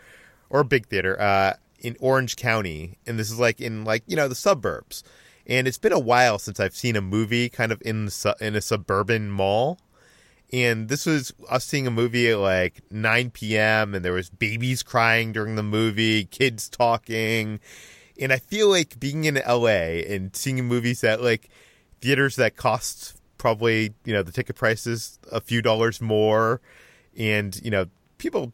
or 0.51 0.61
a 0.61 0.65
big 0.65 0.87
theater 0.87 1.21
uh, 1.21 1.55
in 1.81 1.97
Orange 2.01 2.37
County, 2.37 2.99
and 3.07 3.19
this 3.19 3.31
is 3.31 3.39
like 3.39 3.61
in 3.61 3.85
like 3.85 4.03
you 4.07 4.17
know 4.17 4.29
the 4.29 4.35
suburbs. 4.35 5.05
And 5.49 5.69
it's 5.69 5.79
been 5.79 5.93
a 5.93 5.99
while 5.99 6.41
since 6.41 6.59
I've 6.59 6.75
seen 6.75 6.97
a 6.97 7.01
movie 7.01 7.49
kind 7.49 7.71
of 7.71 7.81
in 7.85 8.11
su- 8.11 8.35
in 8.41 8.57
a 8.57 8.61
suburban 8.61 9.31
mall. 9.31 9.79
And 10.53 10.89
this 10.89 11.07
was 11.07 11.33
us 11.49 11.65
seeing 11.65 11.87
a 11.87 11.91
movie 11.91 12.31
at 12.31 12.39
like 12.39 12.81
9 12.91 13.31
p.m. 13.31 13.95
and 13.95 14.05
there 14.05 14.13
was 14.13 14.31
babies 14.31 14.83
crying 14.83 15.33
during 15.33 15.57
the 15.57 15.63
movie, 15.63 16.25
kids 16.25 16.69
talking, 16.69 17.61
and 18.19 18.33
I 18.33 18.39
feel 18.39 18.69
like 18.69 18.99
being 18.99 19.25
in 19.25 19.35
LA 19.47 20.03
and 20.09 20.35
seeing 20.35 20.65
movies 20.65 21.03
at 21.05 21.21
like 21.21 21.49
theaters 22.01 22.37
that 22.37 22.57
cost 22.57 23.21
probably 23.39 23.95
you 24.05 24.13
know 24.13 24.23
the 24.23 24.33
ticket 24.33 24.57
prices 24.57 25.19
a 25.31 25.41
few 25.41 25.63
dollars 25.63 26.01
more, 26.01 26.61
and 27.19 27.61
you 27.63 27.71
know 27.71 27.87
people 28.19 28.53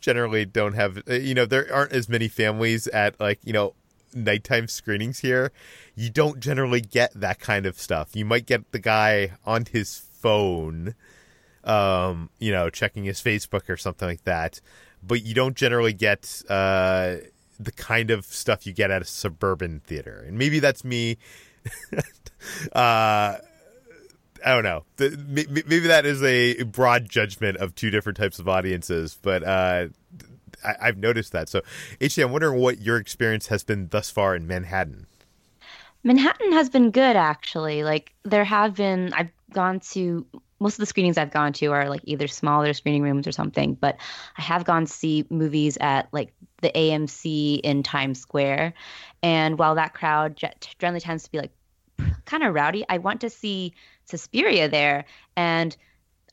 generally 0.00 0.44
don't 0.44 0.74
have 0.74 1.02
uh, 1.08 1.14
you 1.14 1.34
know 1.34 1.46
there 1.46 1.66
aren't 1.72 1.92
as 1.92 2.08
many 2.08 2.28
families 2.28 2.86
at 2.88 3.18
like 3.20 3.40
you 3.44 3.52
know 3.52 3.74
nighttime 4.14 4.68
screenings 4.68 5.18
here. 5.20 5.52
You 5.94 6.10
don't 6.10 6.40
generally 6.40 6.80
get 6.80 7.12
that 7.14 7.40
kind 7.40 7.66
of 7.66 7.78
stuff. 7.78 8.16
You 8.16 8.24
might 8.24 8.46
get 8.46 8.72
the 8.72 8.78
guy 8.78 9.32
on 9.44 9.66
his 9.66 9.98
phone 9.98 10.94
um 11.64 12.30
you 12.38 12.52
know 12.52 12.70
checking 12.70 13.04
his 13.04 13.20
facebook 13.20 13.68
or 13.68 13.76
something 13.76 14.08
like 14.08 14.24
that. 14.24 14.60
But 15.02 15.22
you 15.22 15.34
don't 15.34 15.56
generally 15.56 15.92
get 15.92 16.42
uh 16.48 17.16
the 17.60 17.72
kind 17.72 18.10
of 18.10 18.24
stuff 18.24 18.66
you 18.66 18.72
get 18.72 18.90
at 18.90 19.02
a 19.02 19.04
suburban 19.04 19.80
theater. 19.80 20.24
And 20.26 20.38
maybe 20.38 20.60
that's 20.60 20.84
me. 20.84 21.18
Uh 22.72 23.38
I 24.44 24.54
don't 24.54 24.64
know. 24.64 24.84
The, 24.96 25.16
maybe 25.66 25.80
that 25.80 26.06
is 26.06 26.22
a 26.22 26.62
broad 26.64 27.08
judgment 27.08 27.58
of 27.58 27.74
two 27.74 27.90
different 27.90 28.18
types 28.18 28.38
of 28.38 28.48
audiences, 28.48 29.18
but 29.20 29.42
uh, 29.42 29.88
I, 30.64 30.74
I've 30.80 30.98
noticed 30.98 31.32
that. 31.32 31.48
So, 31.48 31.62
HJ, 32.00 32.24
I'm 32.24 32.32
wondering 32.32 32.60
what 32.60 32.80
your 32.80 32.96
experience 32.96 33.48
has 33.48 33.64
been 33.64 33.88
thus 33.88 34.10
far 34.10 34.34
in 34.34 34.46
Manhattan. 34.46 35.06
Manhattan 36.04 36.52
has 36.52 36.70
been 36.70 36.90
good 36.90 37.16
actually. 37.16 37.82
Like 37.82 38.14
there 38.22 38.44
have 38.44 38.74
been 38.74 39.12
I've 39.12 39.30
gone 39.52 39.80
to 39.80 40.24
most 40.60 40.74
of 40.74 40.80
the 40.80 40.86
screenings 40.86 41.18
I've 41.18 41.30
gone 41.30 41.52
to 41.54 41.66
are 41.66 41.88
like 41.88 42.00
either 42.04 42.26
smaller 42.26 42.72
screening 42.72 43.02
rooms 43.02 43.26
or 43.26 43.32
something, 43.32 43.74
but 43.74 43.96
I 44.36 44.42
have 44.42 44.64
gone 44.64 44.86
to 44.86 44.92
see 44.92 45.24
movies 45.30 45.78
at 45.80 46.08
like 46.12 46.32
the 46.62 46.70
AMC 46.70 47.60
in 47.60 47.82
Times 47.82 48.20
Square. 48.20 48.74
And 49.22 49.58
while 49.58 49.76
that 49.76 49.94
crowd 49.94 50.40
generally 50.78 51.00
tends 51.00 51.24
to 51.24 51.30
be 51.30 51.38
like 51.38 51.52
kind 52.24 52.42
of 52.42 52.54
rowdy, 52.54 52.84
I 52.88 52.98
want 52.98 53.20
to 53.20 53.30
see 53.30 53.74
Suspiria 54.08 54.68
there 54.68 55.04
and 55.36 55.76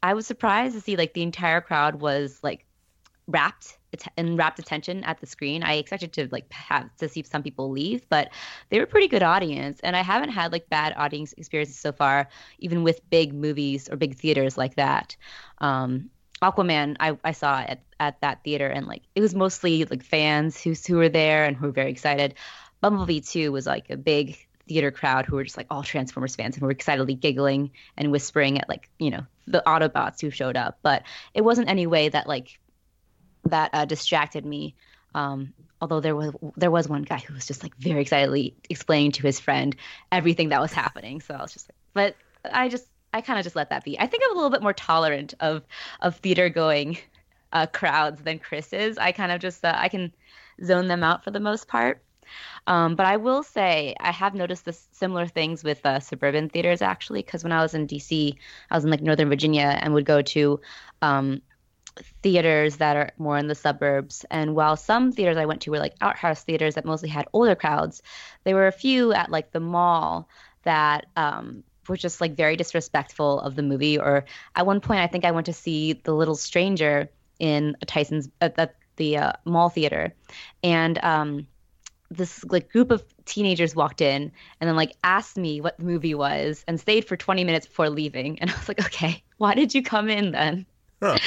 I 0.04 0.14
was 0.14 0.28
surprised 0.28 0.76
to 0.76 0.82
see 0.82 0.98
like 0.98 1.14
the 1.14 1.24
entire 1.24 1.62
crowd 1.62 1.96
was 1.96 2.40
like 2.44 2.66
wrapped 3.28 3.78
in 4.18 4.36
rapt 4.36 4.60
attention 4.60 5.04
at 5.04 5.20
the 5.20 5.26
screen. 5.26 5.64
I 5.64 5.76
expected 5.76 6.14
to 6.14 6.28
like 6.32 6.52
have 6.52 6.96
to 6.98 7.10
see 7.10 7.24
some 7.24 7.42
people 7.42 7.72
leave, 7.72 8.08
but 8.10 8.30
they 8.70 8.78
were 8.78 8.84
a 8.84 8.88
pretty 8.88 9.08
good 9.08 9.24
audience. 9.24 9.80
And 9.82 9.96
I 9.96 10.04
haven't 10.04 10.30
had 10.30 10.52
like 10.52 10.70
bad 10.70 10.94
audience 10.96 11.34
experiences 11.34 11.80
so 11.80 11.92
far, 11.92 12.28
even 12.60 12.84
with 12.84 13.10
big 13.10 13.34
movies 13.34 13.90
or 13.90 13.98
big 13.98 14.16
theaters 14.16 14.58
like 14.58 14.76
that. 14.76 15.16
Um, 15.60 16.10
Aquaman, 16.42 16.98
I, 17.00 17.18
I 17.24 17.32
saw 17.32 17.62
at, 17.62 17.82
at 18.00 18.20
that 18.22 18.44
theater, 18.44 18.68
and 18.68 18.86
like 18.86 19.04
it 19.16 19.22
was 19.22 19.34
mostly 19.34 19.86
like 19.86 20.04
fans 20.04 20.62
who 20.62 20.74
who 20.88 20.98
were 20.98 21.10
there 21.10 21.46
and 21.46 21.56
who 21.56 21.68
were 21.68 21.72
very 21.72 21.90
excited. 21.90 22.36
Bumblebee 22.82 23.22
2 23.22 23.52
was 23.52 23.66
like 23.66 23.90
a 23.90 23.98
big 23.98 24.38
theater 24.68 24.92
crowd 24.92 25.26
who 25.26 25.36
were 25.36 25.44
just 25.44 25.58
like 25.58 25.68
all 25.70 25.84
Transformers 25.84 26.36
fans 26.36 26.56
and 26.56 26.64
were 26.64 26.72
excitedly 26.72 27.14
giggling 27.14 27.72
and 27.98 28.12
whispering 28.12 28.60
at 28.60 28.70
like, 28.70 28.90
you 29.00 29.12
know, 29.12 29.26
the 29.48 29.64
Autobots 29.66 30.22
who 30.22 30.30
showed 30.30 30.58
up. 30.58 30.80
But 30.82 31.04
it 31.34 31.44
wasn't 31.44 31.70
any 31.70 31.88
way 31.88 32.10
that 32.10 32.28
like 32.28 32.60
that 33.46 33.70
uh, 33.74 33.86
distracted 33.86 34.46
me. 34.46 34.76
Um, 35.14 35.54
although 35.82 36.00
there 36.00 36.16
was 36.16 36.34
there 36.58 36.72
was 36.72 36.88
one 36.88 37.04
guy 37.04 37.20
who 37.20 37.34
was 37.34 37.46
just 37.46 37.64
like 37.64 37.76
very 37.78 38.02
excitedly 38.02 38.56
explaining 38.70 39.12
to 39.14 39.22
his 39.22 39.40
friend 39.40 39.76
everything 40.12 40.50
that 40.50 40.62
was 40.62 40.74
happening. 40.74 41.22
So 41.22 41.36
I 41.36 41.42
was 41.42 41.54
just 41.54 41.70
like, 41.70 41.76
but 41.94 42.54
I 42.54 42.70
just 42.70 42.88
I 43.14 43.22
kind 43.22 43.40
of 43.40 43.44
just 43.44 43.56
let 43.56 43.70
that 43.70 43.84
be. 43.84 43.98
I 44.00 44.08
think 44.08 44.24
I'm 44.26 44.32
a 44.32 44.36
little 44.36 44.50
bit 44.50 44.62
more 44.62 44.74
tolerant 44.74 45.34
of 45.40 45.64
of 46.02 46.18
theater 46.18 46.50
going 46.50 46.98
uh, 47.54 47.68
crowds 47.68 48.22
than 48.22 48.40
Chris 48.40 48.74
is. 48.74 48.98
I 48.98 49.12
kind 49.12 49.32
of 49.32 49.40
just 49.40 49.64
uh, 49.64 49.74
I 49.76 49.90
can 49.90 50.12
zone 50.64 50.88
them 50.88 51.04
out 51.04 51.24
for 51.24 51.32
the 51.32 51.40
most 51.40 51.68
part. 51.68 52.02
Um, 52.68 52.96
but 52.96 53.06
I 53.06 53.18
will 53.18 53.44
say 53.44 53.96
I 54.00 54.12
have 54.12 54.34
noticed 54.34 54.66
this 54.66 54.88
similar 54.92 55.28
things 55.28 55.64
with 55.64 55.86
uh, 55.86 56.00
suburban 56.00 56.50
theaters 56.50 56.82
actually, 56.82 57.22
because 57.22 57.44
when 57.44 57.54
I 57.54 57.62
was 57.62 57.74
in 57.74 57.88
DC, 57.88 58.36
I 58.70 58.76
was 58.76 58.84
in 58.84 58.92
like 58.92 59.02
Northern 59.02 59.30
Virginia 59.30 59.78
and 59.82 59.94
would 59.94 60.06
go 60.06 60.22
to 60.22 60.60
um, 61.02 61.42
theaters 62.22 62.78
that 62.78 62.98
are 62.98 63.12
more 63.18 63.38
in 63.38 63.48
the 63.48 63.56
suburbs. 63.56 64.26
And 64.30 64.56
while 64.56 64.76
some 64.76 65.12
theaters 65.12 65.38
I 65.38 65.46
went 65.46 65.62
to 65.62 65.72
were 65.72 65.80
like 65.80 65.96
art 66.02 66.18
house 66.18 66.44
theaters 66.44 66.76
that 66.76 66.86
mostly 66.86 67.10
had 67.10 67.28
older 67.34 67.56
crowds, 67.56 68.02
there 68.44 68.56
were 68.56 68.68
a 68.68 68.72
few 68.72 69.14
at 69.14 69.32
like 69.32 69.52
the 69.52 69.60
mall 69.60 70.28
that 70.64 71.06
um, 71.16 71.64
were 71.88 71.98
just 71.98 72.22
like 72.22 72.36
very 72.36 72.56
disrespectful 72.56 73.40
of 73.40 73.56
the 73.56 73.64
movie. 73.64 73.98
Or 74.00 74.26
at 74.56 74.66
one 74.66 74.82
point, 74.82 75.02
I 75.02 75.08
think 75.08 75.26
I 75.26 75.32
went 75.32 75.46
to 75.46 75.54
see 75.54 75.94
The 75.94 76.14
Little 76.14 76.36
Stranger 76.36 77.10
in 77.40 77.76
Tyson's 77.86 78.30
at 78.42 78.56
the, 78.56 78.72
the 78.96 79.18
uh, 79.18 79.34
mall 79.44 79.70
theater, 79.70 80.14
and 80.64 80.98
um, 81.04 81.48
this 82.16 82.44
like 82.46 82.72
group 82.72 82.92
of 82.92 83.04
teenagers 83.26 83.76
walked 83.76 84.02
in 84.02 84.32
and 84.60 84.68
then 84.68 84.76
like 84.76 84.94
asked 85.04 85.38
me 85.38 85.62
what 85.62 85.78
the 85.78 85.84
movie 85.84 86.16
was 86.16 86.64
and 86.68 86.80
stayed 86.80 87.06
for 87.06 87.16
20 87.16 87.44
minutes 87.44 87.66
before 87.68 87.90
leaving 87.90 88.40
and 88.40 88.50
i 88.52 88.56
was 88.56 88.68
like 88.68 88.80
okay 88.86 89.24
why 89.38 89.54
did 89.54 89.74
you 89.74 89.84
come 89.84 90.10
in 90.10 90.32
then 90.32 90.66
Huh. 91.02 91.18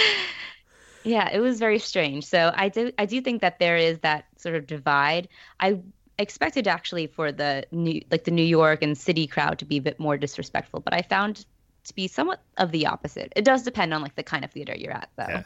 yeah 1.05 1.28
it 1.32 1.41
was 1.41 1.59
very 1.59 1.78
strange 1.78 2.24
so 2.24 2.53
i 2.55 2.68
do 2.68 2.91
i 2.99 3.07
do 3.07 3.20
think 3.20 3.41
that 3.43 3.59
there 3.59 3.76
is 3.76 3.99
that 4.01 4.24
sort 4.36 4.55
of 4.55 4.66
divide 4.66 5.28
i 5.61 5.78
expected 6.18 6.66
actually 6.66 7.07
for 7.07 7.30
the 7.30 7.64
new 7.70 8.01
like 8.11 8.24
the 8.24 8.30
new 8.30 8.43
york 8.43 8.82
and 8.82 8.99
city 8.99 9.26
crowd 9.26 9.59
to 9.59 9.64
be 9.64 9.76
a 9.76 9.82
bit 9.82 10.01
more 10.01 10.16
disrespectful 10.16 10.80
but 10.80 10.93
i 10.93 11.03
found 11.03 11.45
to 11.84 11.95
be 11.95 12.09
somewhat 12.09 12.43
of 12.57 12.72
the 12.72 12.86
opposite 12.86 13.32
it 13.36 13.45
does 13.45 13.62
depend 13.62 13.95
on 13.95 14.03
like 14.03 14.14
the 14.16 14.22
kind 14.22 14.45
of 14.45 14.51
theater 14.51 14.74
you're 14.76 14.93
at 14.93 15.09
though 15.16 15.26
Yeah. 15.28 15.43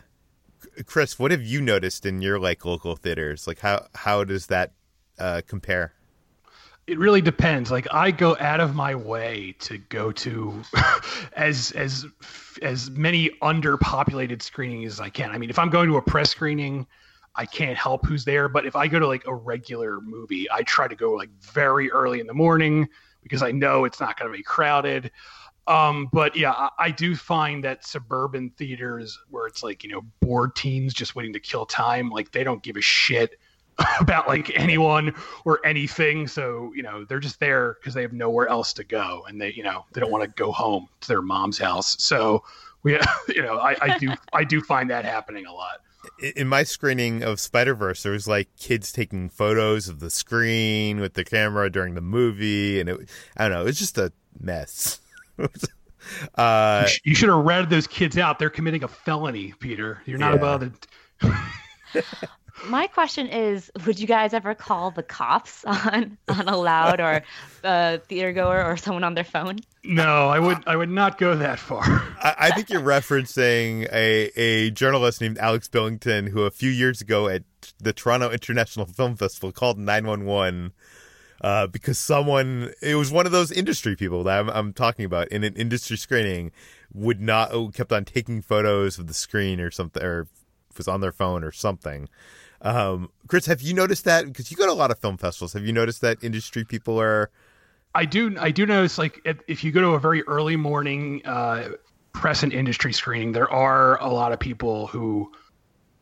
Chris, 0.86 1.18
what 1.18 1.32
have 1.32 1.42
you 1.42 1.60
noticed 1.60 2.06
in 2.06 2.22
your 2.22 2.38
like 2.38 2.64
local 2.64 2.94
theaters? 2.94 3.48
Like 3.48 3.58
how 3.58 3.88
how 3.96 4.22
does 4.22 4.46
that 4.46 4.70
uh, 5.22 5.40
compare? 5.46 5.94
it 6.86 6.98
really 6.98 7.20
depends. 7.20 7.70
Like 7.70 7.86
i 7.92 8.10
go 8.10 8.36
out 8.38 8.60
of 8.60 8.74
my 8.74 8.94
way 8.94 9.54
to 9.60 9.78
go 9.78 10.12
to 10.12 10.62
as 11.36 11.70
as 11.72 12.06
as 12.60 12.90
many 12.90 13.30
underpopulated 13.40 14.42
screenings 14.42 14.94
as 14.94 15.00
i 15.00 15.08
can. 15.08 15.30
I 15.30 15.38
mean 15.38 15.50
if 15.50 15.58
i'm 15.58 15.70
going 15.70 15.88
to 15.88 15.96
a 15.96 16.02
press 16.02 16.30
screening 16.30 16.86
i 17.34 17.46
can't 17.46 17.78
help 17.78 18.04
who's 18.04 18.24
there 18.24 18.48
but 18.48 18.66
if 18.66 18.76
i 18.76 18.86
go 18.86 18.98
to 18.98 19.06
like 19.06 19.26
a 19.26 19.34
regular 19.34 20.00
movie 20.02 20.46
i 20.50 20.62
try 20.62 20.86
to 20.86 20.94
go 20.94 21.12
like 21.12 21.30
very 21.40 21.90
early 21.90 22.20
in 22.20 22.26
the 22.26 22.34
morning 22.34 22.88
because 23.22 23.42
i 23.42 23.50
know 23.50 23.84
it's 23.84 24.00
not 24.00 24.18
going 24.18 24.30
to 24.30 24.36
be 24.36 24.42
crowded. 24.42 25.10
Um 25.66 26.08
but 26.12 26.36
yeah 26.36 26.50
I, 26.52 26.70
I 26.78 26.90
do 26.90 27.14
find 27.14 27.62
that 27.64 27.86
suburban 27.86 28.50
theaters 28.50 29.18
where 29.30 29.46
it's 29.46 29.62
like 29.62 29.84
you 29.84 29.90
know 29.90 30.02
bored 30.20 30.56
teens 30.56 30.92
just 30.92 31.14
waiting 31.14 31.32
to 31.34 31.40
kill 31.40 31.64
time 31.64 32.10
like 32.10 32.32
they 32.32 32.42
don't 32.42 32.62
give 32.62 32.76
a 32.76 32.80
shit 32.82 33.38
about 34.00 34.28
like 34.28 34.50
anyone 34.58 35.14
or 35.44 35.64
anything. 35.64 36.26
So, 36.28 36.72
you 36.74 36.82
know, 36.82 37.04
they're 37.04 37.20
just 37.20 37.40
there 37.40 37.74
because 37.80 37.94
they 37.94 38.02
have 38.02 38.12
nowhere 38.12 38.48
else 38.48 38.72
to 38.74 38.84
go 38.84 39.24
and 39.28 39.40
they, 39.40 39.52
you 39.52 39.62
know, 39.62 39.84
they 39.92 40.00
don't 40.00 40.10
want 40.10 40.24
to 40.24 40.30
go 40.30 40.52
home 40.52 40.88
to 41.00 41.08
their 41.08 41.22
mom's 41.22 41.58
house. 41.58 41.96
So 42.02 42.44
we, 42.82 42.98
you 43.28 43.42
know, 43.42 43.58
I, 43.58 43.76
I 43.80 43.98
do, 43.98 44.12
I 44.32 44.44
do 44.44 44.60
find 44.60 44.90
that 44.90 45.04
happening 45.04 45.46
a 45.46 45.52
lot. 45.52 45.78
In 46.36 46.48
my 46.48 46.64
screening 46.64 47.22
of 47.22 47.38
Spider 47.38 47.74
Verse, 47.76 48.02
there 48.02 48.10
was 48.12 48.26
like 48.26 48.48
kids 48.56 48.90
taking 48.90 49.28
photos 49.28 49.88
of 49.88 50.00
the 50.00 50.10
screen 50.10 50.98
with 50.98 51.14
the 51.14 51.24
camera 51.24 51.70
during 51.70 51.94
the 51.94 52.00
movie, 52.00 52.80
and 52.80 52.88
it 52.88 53.08
I 53.36 53.44
don't 53.48 53.52
know, 53.52 53.66
it's 53.66 53.78
just 53.78 53.98
a 53.98 54.12
mess. 54.40 55.00
uh, 56.34 56.88
You, 57.04 57.14
should 57.14 57.28
have 57.28 57.44
ratted 57.44 57.70
those 57.70 57.86
kids 57.86 58.18
out. 58.18 58.40
They're 58.40 58.50
committing 58.50 58.82
a 58.82 58.88
felony, 58.88 59.54
Peter. 59.60 60.02
You're 60.04 60.18
not 60.18 60.34
Yeah. 60.34 60.40
allowed 60.40 60.72
to. 61.22 62.04
My 62.66 62.86
question 62.86 63.28
is, 63.28 63.70
would 63.86 63.98
you 63.98 64.06
guys 64.06 64.34
ever 64.34 64.54
call 64.54 64.90
the 64.90 65.02
cops 65.02 65.64
on 65.66 66.18
on 66.28 66.48
a 66.48 66.56
loud 66.56 67.00
or 67.00 67.22
uh, 67.64 67.98
theater 68.08 68.32
goer 68.32 68.64
or 68.64 68.76
someone 68.76 69.04
on 69.04 69.14
their 69.14 69.24
phone? 69.24 69.58
No, 69.84 70.28
I 70.28 70.38
would, 70.38 70.58
I 70.66 70.76
would 70.76 70.90
not 70.90 71.18
go 71.18 71.34
that 71.34 71.58
far. 71.58 71.82
I, 72.22 72.34
I 72.38 72.50
think 72.52 72.70
you're 72.70 72.80
referencing 72.80 73.88
a, 73.92 74.30
a 74.40 74.70
journalist 74.70 75.20
named 75.20 75.38
Alex 75.38 75.66
Billington 75.66 76.28
who 76.28 76.42
a 76.42 76.52
few 76.52 76.70
years 76.70 77.00
ago 77.00 77.26
at 77.28 77.42
the 77.78 77.92
Toronto 77.92 78.30
International 78.30 78.86
Film 78.86 79.16
Festival 79.16 79.50
called 79.50 79.78
911 79.78 80.72
uh, 81.40 81.66
because 81.66 81.98
someone 81.98 82.72
it 82.80 82.94
was 82.94 83.10
one 83.10 83.26
of 83.26 83.32
those 83.32 83.50
industry 83.50 83.96
people 83.96 84.22
that 84.24 84.38
I'm, 84.38 84.50
I'm, 84.50 84.72
talking 84.72 85.04
about 85.04 85.28
in 85.28 85.42
an 85.42 85.56
industry 85.56 85.96
screening 85.96 86.52
would 86.94 87.20
not 87.20 87.52
oh, 87.52 87.68
kept 87.68 87.92
on 87.92 88.04
taking 88.04 88.40
photos 88.40 88.98
of 88.98 89.08
the 89.08 89.14
screen 89.14 89.60
or 89.60 89.70
something 89.72 90.02
or 90.02 90.28
was 90.76 90.88
on 90.88 91.00
their 91.00 91.12
phone 91.12 91.42
or 91.42 91.50
something. 91.52 92.08
Um, 92.62 93.10
Chris, 93.26 93.46
have 93.46 93.60
you 93.60 93.74
noticed 93.74 94.04
that? 94.04 94.26
Because 94.26 94.50
you 94.50 94.56
go 94.56 94.66
to 94.66 94.72
a 94.72 94.74
lot 94.74 94.90
of 94.90 94.98
film 94.98 95.18
festivals. 95.18 95.52
Have 95.52 95.64
you 95.64 95.72
noticed 95.72 96.00
that 96.00 96.22
industry 96.22 96.64
people 96.64 97.00
are? 97.00 97.30
I 97.94 98.04
do. 98.04 98.34
I 98.38 98.50
do 98.50 98.64
notice 98.64 98.96
like 98.96 99.20
if 99.46 99.62
you 99.62 99.72
go 99.72 99.80
to 99.82 99.88
a 99.88 100.00
very 100.00 100.22
early 100.22 100.56
morning 100.56 101.20
uh, 101.26 101.70
press 102.12 102.42
and 102.42 102.52
industry 102.52 102.92
screening, 102.92 103.32
there 103.32 103.50
are 103.50 104.00
a 104.00 104.08
lot 104.08 104.32
of 104.32 104.38
people 104.38 104.86
who 104.86 105.30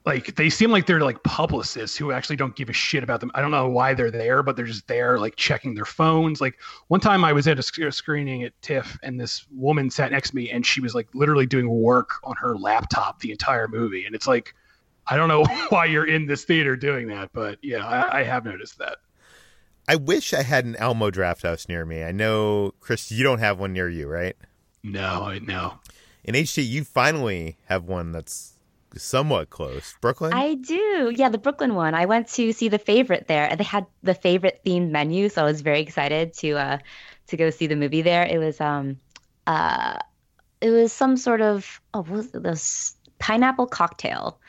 like 0.07 0.35
they 0.37 0.49
seem 0.49 0.71
like 0.71 0.87
they're 0.87 1.01
like 1.01 1.23
publicists 1.25 1.97
who 1.97 2.13
actually 2.13 2.37
don't 2.37 2.57
give 2.57 2.69
a 2.69 2.73
shit 2.73 3.03
about 3.03 3.21
them. 3.21 3.31
I 3.35 3.41
don't 3.41 3.51
know 3.51 3.69
why 3.69 3.95
they're 3.95 4.11
there, 4.11 4.43
but 4.43 4.57
they're 4.57 4.67
just 4.67 4.87
there 4.87 5.19
like 5.19 5.37
checking 5.37 5.75
their 5.75 5.85
phones. 5.85 6.41
Like 6.41 6.59
one 6.89 7.01
time 7.01 7.25
I 7.25 7.33
was 7.33 7.47
at 7.49 7.59
a 7.59 7.93
screening 7.93 8.45
at 8.45 8.61
TIFF 8.63 8.99
and 9.03 9.21
this 9.21 9.47
woman 9.51 9.91
sat 9.91 10.13
next 10.13 10.31
to 10.31 10.37
me 10.37 10.51
and 10.51 10.65
she 10.65 10.81
was 10.81 10.95
like 10.95 11.09
literally 11.15 11.47
doing 11.47 11.69
work 11.69 12.15
on 12.25 12.37
her 12.37 12.57
laptop 12.57 13.21
the 13.21 13.31
entire 13.31 13.69
movie. 13.69 14.07
And 14.07 14.15
it's 14.15 14.27
like, 14.27 14.55
I 15.11 15.17
don't 15.17 15.29
know 15.29 15.45
why 15.69 15.87
you're 15.87 16.07
in 16.07 16.27
this 16.27 16.45
theater 16.45 16.77
doing 16.77 17.09
that, 17.09 17.31
but 17.33 17.59
yeah, 17.63 17.87
I, 17.87 18.21
I 18.21 18.23
have 18.23 18.45
noticed 18.45 18.79
that. 18.79 18.99
I 19.89 19.97
wish 19.97 20.33
I 20.33 20.43
had 20.43 20.65
an 20.65 20.77
Alamo 20.77 21.11
Drafthouse 21.11 21.69
near 21.69 21.85
me. 21.85 22.05
I 22.05 22.13
know, 22.13 22.75
Chris, 22.81 23.11
you 23.11 23.25
don't 23.25 23.41
have 23.41 23.59
one 23.59 23.73
near 23.73 23.89
you, 23.89 24.07
right? 24.07 24.37
No, 24.85 25.25
I 25.25 25.41
no. 25.41 25.75
In 26.23 26.35
HT, 26.35 26.67
you 26.67 26.85
finally 26.85 27.59
have 27.67 27.85
one 27.85 28.13
that's 28.13 28.55
somewhat 28.97 29.51
close. 29.51 29.95
Brooklyn? 30.01 30.33
I 30.33 30.55
do. 30.55 31.13
Yeah, 31.15 31.29
the 31.29 31.39
Brooklyn 31.39 31.75
one. 31.75 31.95
I 31.95 32.07
went 32.07 32.29
to 32.29 32.53
see 32.53 32.69
the 32.69 32.79
favorite 32.79 33.27
there. 33.27 33.49
and 33.51 33.59
They 33.59 33.65
had 33.65 33.87
the 34.03 34.15
favorite 34.15 34.61
themed 34.65 34.91
menu, 34.91 35.29
so 35.29 35.43
I 35.43 35.45
was 35.45 35.61
very 35.61 35.81
excited 35.81 36.35
to 36.35 36.53
uh 36.53 36.79
to 37.29 37.37
go 37.37 37.51
see 37.51 37.67
the 37.67 37.77
movie 37.77 38.03
there. 38.03 38.25
It 38.25 38.39
was 38.39 38.61
um 38.61 38.99
uh 39.47 39.99
it 40.61 40.71
was 40.71 40.93
some 40.93 41.17
sort 41.17 41.41
of 41.41 41.81
oh 41.95 42.01
what 42.03 42.11
was 42.11 42.35
it? 42.35 42.43
this 42.43 42.95
pineapple 43.19 43.67
cocktail 43.67 44.41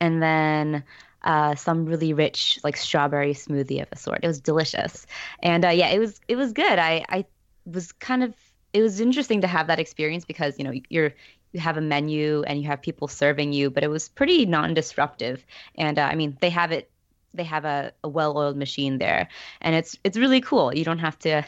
and 0.00 0.22
then 0.22 0.84
uh, 1.24 1.54
some 1.54 1.84
really 1.84 2.12
rich 2.12 2.58
like 2.62 2.76
strawberry 2.76 3.34
smoothie 3.34 3.82
of 3.82 3.88
a 3.92 3.96
sort. 3.96 4.20
It 4.22 4.26
was 4.26 4.40
delicious, 4.40 5.06
and 5.42 5.64
uh, 5.64 5.70
yeah, 5.70 5.88
it 5.88 5.98
was 5.98 6.20
it 6.28 6.36
was 6.36 6.52
good. 6.52 6.78
I 6.78 7.04
I 7.08 7.24
was 7.66 7.92
kind 7.92 8.22
of 8.22 8.34
it 8.72 8.82
was 8.82 9.00
interesting 9.00 9.40
to 9.40 9.46
have 9.46 9.66
that 9.66 9.78
experience 9.78 10.24
because 10.24 10.58
you 10.58 10.64
know 10.64 10.72
you're 10.88 11.12
you 11.52 11.60
have 11.60 11.76
a 11.76 11.80
menu 11.80 12.42
and 12.46 12.60
you 12.60 12.66
have 12.66 12.82
people 12.82 13.08
serving 13.08 13.52
you, 13.52 13.70
but 13.70 13.82
it 13.82 13.88
was 13.88 14.08
pretty 14.08 14.44
non-disruptive. 14.44 15.44
And 15.76 15.98
uh, 15.98 16.02
I 16.02 16.14
mean, 16.14 16.36
they 16.40 16.50
have 16.50 16.72
it. 16.72 16.90
They 17.34 17.44
have 17.44 17.64
a, 17.64 17.92
a 18.04 18.08
well-oiled 18.08 18.56
machine 18.56 18.98
there, 18.98 19.28
and 19.60 19.74
it's 19.74 19.96
it's 20.04 20.16
really 20.16 20.40
cool. 20.40 20.74
You 20.74 20.84
don't 20.84 20.98
have 20.98 21.18
to. 21.20 21.44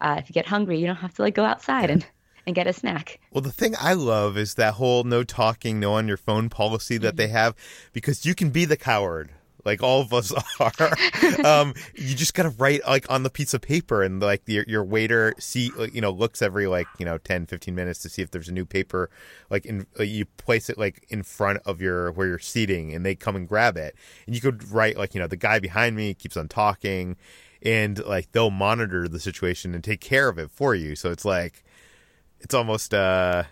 Uh, 0.00 0.16
if 0.18 0.28
you 0.28 0.32
get 0.32 0.46
hungry, 0.46 0.78
you 0.78 0.86
don't 0.86 0.96
have 0.96 1.14
to 1.14 1.22
like 1.22 1.34
go 1.34 1.44
outside 1.44 1.90
and 1.90 2.04
and 2.46 2.54
get 2.54 2.66
a 2.66 2.72
snack. 2.72 3.20
Well, 3.30 3.42
the 3.42 3.52
thing 3.52 3.74
I 3.78 3.94
love 3.94 4.36
is 4.36 4.54
that 4.54 4.74
whole 4.74 5.04
no 5.04 5.24
talking, 5.24 5.80
no 5.80 5.94
on 5.94 6.08
your 6.08 6.16
phone 6.16 6.48
policy 6.48 6.98
that 6.98 7.10
mm-hmm. 7.10 7.16
they 7.16 7.28
have 7.28 7.54
because 7.92 8.26
you 8.26 8.34
can 8.34 8.50
be 8.50 8.64
the 8.64 8.76
coward 8.76 9.30
like 9.64 9.82
all 9.82 10.00
of 10.00 10.12
us 10.12 10.32
are. 10.60 11.44
um, 11.44 11.74
you 11.94 12.14
just 12.14 12.34
gotta 12.34 12.50
write 12.50 12.86
like 12.86 13.10
on 13.10 13.22
the 13.22 13.30
piece 13.30 13.54
of 13.54 13.60
paper, 13.60 14.02
and 14.02 14.20
like 14.20 14.42
your 14.46 14.64
your 14.66 14.84
waiter 14.84 15.34
see 15.38 15.70
you 15.92 16.00
know 16.00 16.10
looks 16.10 16.42
every 16.42 16.66
like 16.66 16.86
you 16.98 17.04
know 17.04 17.18
10, 17.18 17.46
15 17.46 17.74
minutes 17.74 18.00
to 18.00 18.08
see 18.08 18.22
if 18.22 18.30
there's 18.30 18.48
a 18.48 18.52
new 18.52 18.64
paper. 18.64 19.10
Like 19.50 19.66
in 19.66 19.86
uh, 19.98 20.02
you 20.02 20.26
place 20.36 20.70
it 20.70 20.78
like 20.78 21.04
in 21.08 21.22
front 21.22 21.60
of 21.64 21.80
your 21.80 22.12
where 22.12 22.26
you're 22.26 22.38
seating, 22.38 22.94
and 22.94 23.04
they 23.04 23.14
come 23.14 23.36
and 23.36 23.48
grab 23.48 23.76
it, 23.76 23.94
and 24.26 24.34
you 24.34 24.40
could 24.40 24.70
write 24.70 24.96
like 24.96 25.14
you 25.14 25.20
know 25.20 25.26
the 25.26 25.36
guy 25.36 25.58
behind 25.58 25.96
me 25.96 26.14
keeps 26.14 26.36
on 26.36 26.48
talking, 26.48 27.16
and 27.62 28.04
like 28.04 28.32
they'll 28.32 28.50
monitor 28.50 29.08
the 29.08 29.20
situation 29.20 29.74
and 29.74 29.84
take 29.84 30.00
care 30.00 30.28
of 30.28 30.38
it 30.38 30.50
for 30.50 30.74
you. 30.74 30.96
So 30.96 31.10
it's 31.10 31.24
like 31.24 31.64
it's 32.42 32.54
almost 32.54 32.94
uh. 32.94 33.44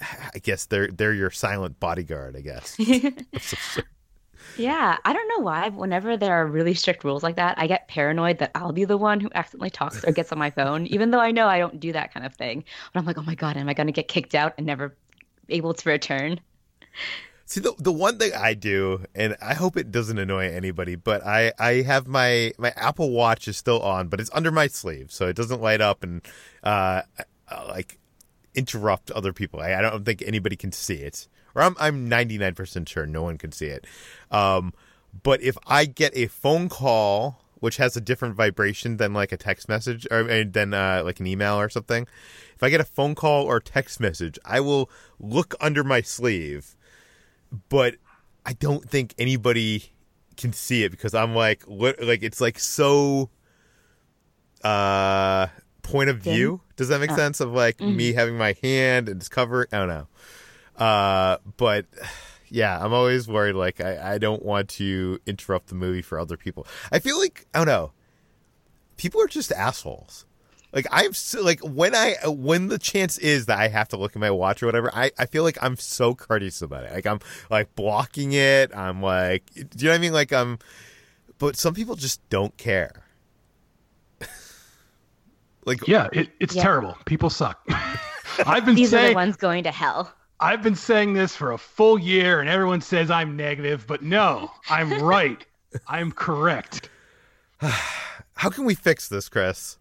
I 0.00 0.38
guess 0.38 0.66
they're 0.66 0.88
they're 0.88 1.14
your 1.14 1.30
silent 1.30 1.80
bodyguard. 1.80 2.36
I 2.36 2.40
guess. 2.40 2.76
Yeah, 4.56 4.96
I 5.04 5.12
don't 5.12 5.28
know 5.28 5.44
why. 5.44 5.68
Whenever 5.68 6.16
there 6.16 6.34
are 6.34 6.46
really 6.46 6.74
strict 6.74 7.04
rules 7.04 7.22
like 7.22 7.36
that, 7.36 7.58
I 7.58 7.68
get 7.68 7.86
paranoid 7.86 8.38
that 8.38 8.50
I'll 8.56 8.72
be 8.72 8.84
the 8.84 8.96
one 8.96 9.20
who 9.20 9.30
accidentally 9.34 9.70
talks 9.70 10.04
or 10.04 10.10
gets 10.10 10.32
on 10.32 10.38
my 10.38 10.50
phone, 10.50 10.86
even 10.88 11.10
though 11.10 11.20
I 11.20 11.30
know 11.30 11.46
I 11.46 11.58
don't 11.58 11.78
do 11.78 11.92
that 11.92 12.12
kind 12.12 12.26
of 12.26 12.34
thing. 12.34 12.64
But 12.92 13.00
I'm 13.00 13.06
like, 13.06 13.18
oh 13.18 13.22
my 13.22 13.36
god, 13.36 13.56
am 13.56 13.68
I 13.68 13.74
going 13.74 13.86
to 13.86 13.92
get 13.92 14.08
kicked 14.08 14.34
out 14.34 14.54
and 14.58 14.66
never 14.66 14.96
able 15.48 15.74
to 15.74 15.88
return? 15.88 16.40
See, 17.46 17.60
the 17.60 17.72
the 17.78 17.92
one 17.92 18.18
thing 18.18 18.32
I 18.34 18.54
do, 18.54 19.04
and 19.14 19.36
I 19.40 19.54
hope 19.54 19.76
it 19.76 19.90
doesn't 19.92 20.18
annoy 20.18 20.52
anybody, 20.52 20.96
but 20.96 21.24
I 21.24 21.52
I 21.58 21.82
have 21.82 22.06
my 22.06 22.52
my 22.58 22.72
Apple 22.76 23.10
Watch 23.10 23.48
is 23.48 23.56
still 23.56 23.80
on, 23.80 24.08
but 24.08 24.20
it's 24.20 24.30
under 24.34 24.50
my 24.50 24.66
sleeve, 24.66 25.12
so 25.12 25.28
it 25.28 25.36
doesn't 25.36 25.62
light 25.62 25.80
up 25.80 26.02
and 26.02 26.20
uh, 26.62 27.02
uh 27.48 27.66
like 27.68 27.98
interrupt 28.54 29.10
other 29.10 29.32
people. 29.32 29.60
I, 29.60 29.74
I 29.74 29.80
don't 29.82 30.04
think 30.04 30.22
anybody 30.26 30.56
can 30.56 30.72
see 30.72 30.96
it 30.96 31.28
or 31.58 31.62
I'm 31.62 31.76
I'm 31.78 32.08
99% 32.08 32.88
sure 32.88 33.06
no 33.06 33.22
one 33.22 33.36
can 33.36 33.52
see 33.52 33.66
it. 33.66 33.86
Um, 34.30 34.72
but 35.22 35.42
if 35.42 35.58
I 35.66 35.84
get 35.84 36.16
a 36.16 36.26
phone 36.26 36.68
call 36.68 37.42
which 37.60 37.78
has 37.78 37.96
a 37.96 38.00
different 38.00 38.36
vibration 38.36 38.98
than 38.98 39.12
like 39.12 39.32
a 39.32 39.36
text 39.36 39.68
message 39.68 40.06
or 40.12 40.44
than 40.44 40.72
uh, 40.72 41.02
like 41.04 41.18
an 41.18 41.26
email 41.26 41.58
or 41.58 41.68
something, 41.68 42.06
if 42.54 42.62
I 42.62 42.70
get 42.70 42.80
a 42.80 42.84
phone 42.84 43.16
call 43.16 43.44
or 43.44 43.58
text 43.58 43.98
message, 43.98 44.38
I 44.44 44.60
will 44.60 44.88
look 45.18 45.56
under 45.60 45.82
my 45.82 46.00
sleeve, 46.00 46.76
but 47.68 47.96
I 48.46 48.52
don't 48.52 48.88
think 48.88 49.12
anybody 49.18 49.90
can 50.36 50.52
see 50.52 50.84
it 50.84 50.90
because 50.92 51.14
I'm 51.14 51.34
like 51.34 51.64
what, 51.64 52.00
like 52.00 52.22
it's 52.22 52.40
like 52.40 52.60
so 52.60 53.30
uh 54.62 55.48
point 55.90 56.10
of 56.10 56.18
view. 56.18 56.60
Does 56.76 56.88
that 56.88 57.00
make 57.00 57.10
uh, 57.10 57.16
sense? 57.16 57.40
Of 57.40 57.52
like 57.52 57.78
mm-hmm. 57.78 57.96
me 57.96 58.12
having 58.12 58.36
my 58.36 58.54
hand 58.62 59.08
and 59.08 59.20
it's 59.20 59.28
covered. 59.28 59.68
I 59.72 59.78
don't 59.78 59.88
know. 59.88 60.06
Uh, 60.84 61.38
but 61.56 61.86
yeah, 62.48 62.82
I'm 62.82 62.92
always 62.92 63.28
worried. 63.28 63.54
Like, 63.54 63.80
I, 63.80 64.14
I 64.14 64.18
don't 64.18 64.44
want 64.44 64.68
to 64.70 65.20
interrupt 65.26 65.68
the 65.68 65.74
movie 65.74 66.02
for 66.02 66.18
other 66.18 66.36
people. 66.36 66.66
I 66.92 66.98
feel 66.98 67.18
like 67.18 67.46
I 67.54 67.58
don't 67.58 67.66
know. 67.66 67.92
People 68.96 69.20
are 69.22 69.28
just 69.28 69.52
assholes. 69.52 70.24
Like 70.72 70.86
I'm 70.90 71.14
so, 71.14 71.42
like 71.42 71.60
when 71.60 71.94
I 71.94 72.16
when 72.26 72.68
the 72.68 72.78
chance 72.78 73.16
is 73.16 73.46
that 73.46 73.58
I 73.58 73.68
have 73.68 73.88
to 73.88 73.96
look 73.96 74.14
at 74.14 74.20
my 74.20 74.30
watch 74.30 74.62
or 74.62 74.66
whatever, 74.66 74.90
I, 74.94 75.10
I 75.18 75.24
feel 75.24 75.42
like 75.42 75.56
I'm 75.62 75.76
so 75.76 76.14
courteous 76.14 76.60
about 76.60 76.84
it. 76.84 76.92
Like 76.92 77.06
I'm 77.06 77.20
like 77.48 77.74
blocking 77.74 78.32
it. 78.32 78.76
I'm 78.76 79.00
like, 79.00 79.46
do 79.54 79.62
you 79.62 79.84
know 79.84 79.90
what 79.92 79.96
I 79.96 79.98
mean? 79.98 80.12
Like 80.12 80.32
I'm, 80.32 80.58
but 81.38 81.56
some 81.56 81.72
people 81.72 81.94
just 81.94 82.26
don't 82.28 82.54
care. 82.58 83.04
Like 85.68 85.86
yeah, 85.86 86.08
it, 86.12 86.30
it's 86.40 86.56
yeah. 86.56 86.62
terrible. 86.62 86.96
People 87.04 87.30
suck. 87.30 87.60
I've 88.46 88.64
been 88.64 88.74
these 88.74 88.90
saying, 88.90 89.06
are 89.06 89.08
the 89.10 89.14
ones 89.14 89.36
going 89.36 89.64
to 89.64 89.70
hell. 89.70 90.12
I've 90.40 90.62
been 90.62 90.74
saying 90.74 91.14
this 91.14 91.34
for 91.34 91.52
a 91.52 91.58
full 91.58 91.98
year 91.98 92.40
and 92.40 92.48
everyone 92.48 92.80
says 92.80 93.10
I'm 93.10 93.36
negative, 93.36 93.86
but 93.86 94.02
no, 94.02 94.50
I'm 94.70 95.02
right. 95.02 95.44
I'm 95.88 96.12
correct. 96.12 96.88
How 97.60 98.50
can 98.50 98.64
we 98.64 98.74
fix 98.74 99.08
this, 99.08 99.28
Chris? 99.28 99.77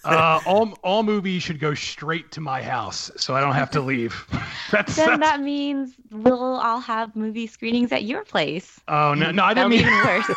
uh, 0.04 0.40
all 0.46 0.78
all 0.84 1.02
movies 1.02 1.42
should 1.42 1.58
go 1.58 1.74
straight 1.74 2.30
to 2.30 2.40
my 2.40 2.62
house, 2.62 3.10
so 3.16 3.34
I 3.34 3.40
don't 3.40 3.54
have 3.54 3.70
to 3.72 3.80
leave. 3.80 4.24
that's, 4.70 4.94
then 4.94 5.20
that's... 5.20 5.20
that 5.20 5.40
means 5.40 5.94
we'll 6.10 6.40
all 6.40 6.80
have 6.80 7.16
movie 7.16 7.48
screenings 7.48 7.90
at 7.90 8.04
your 8.04 8.24
place. 8.24 8.80
Oh 8.86 9.14
no, 9.14 9.32
no, 9.32 9.42
I 9.42 9.54
didn't 9.54 9.70
mean 9.70 9.80
even 9.80 9.92
worse. 9.94 10.24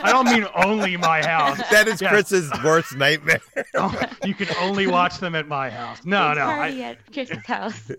I 0.00 0.10
don't 0.10 0.26
mean 0.26 0.46
only 0.56 0.96
my 0.96 1.24
house. 1.24 1.58
That 1.70 1.86
is 1.86 2.00
Chris's 2.00 2.50
worst 2.64 2.96
nightmare. 2.96 3.40
Oh, 3.74 4.00
you 4.24 4.34
can 4.34 4.48
only 4.60 4.86
watch 4.88 5.18
them 5.18 5.34
at 5.36 5.46
my 5.46 5.70
house. 5.70 6.04
No, 6.04 6.32
no, 6.32 6.44
party 6.44 6.84
I... 6.84 6.90
at 6.90 7.12
Chris's 7.12 7.46
house. 7.46 7.90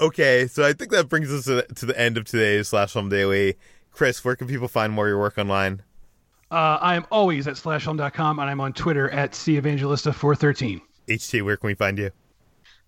okay, 0.00 0.46
so 0.46 0.64
I 0.64 0.74
think 0.74 0.90
that 0.90 1.08
brings 1.08 1.32
us 1.32 1.44
to 1.46 1.86
the 1.86 1.98
end 1.98 2.18
of 2.18 2.24
today's 2.24 2.68
Slash 2.68 2.92
Film 2.92 3.08
Daily. 3.08 3.56
Chris, 3.92 4.24
where 4.24 4.36
can 4.36 4.46
people 4.46 4.68
find 4.68 4.92
more 4.92 5.06
of 5.06 5.10
your 5.10 5.18
work 5.18 5.38
online? 5.38 5.82
Uh, 6.50 6.78
I 6.80 6.94
am 6.94 7.06
always 7.10 7.46
at 7.46 7.54
slashfilm.com 7.54 8.38
and 8.38 8.50
I'm 8.50 8.60
on 8.60 8.72
Twitter 8.72 9.10
at 9.10 9.32
cevangelista413. 9.32 10.80
HT, 11.08 11.42
where 11.44 11.56
can 11.56 11.66
we 11.66 11.74
find 11.74 11.98
you? 11.98 12.10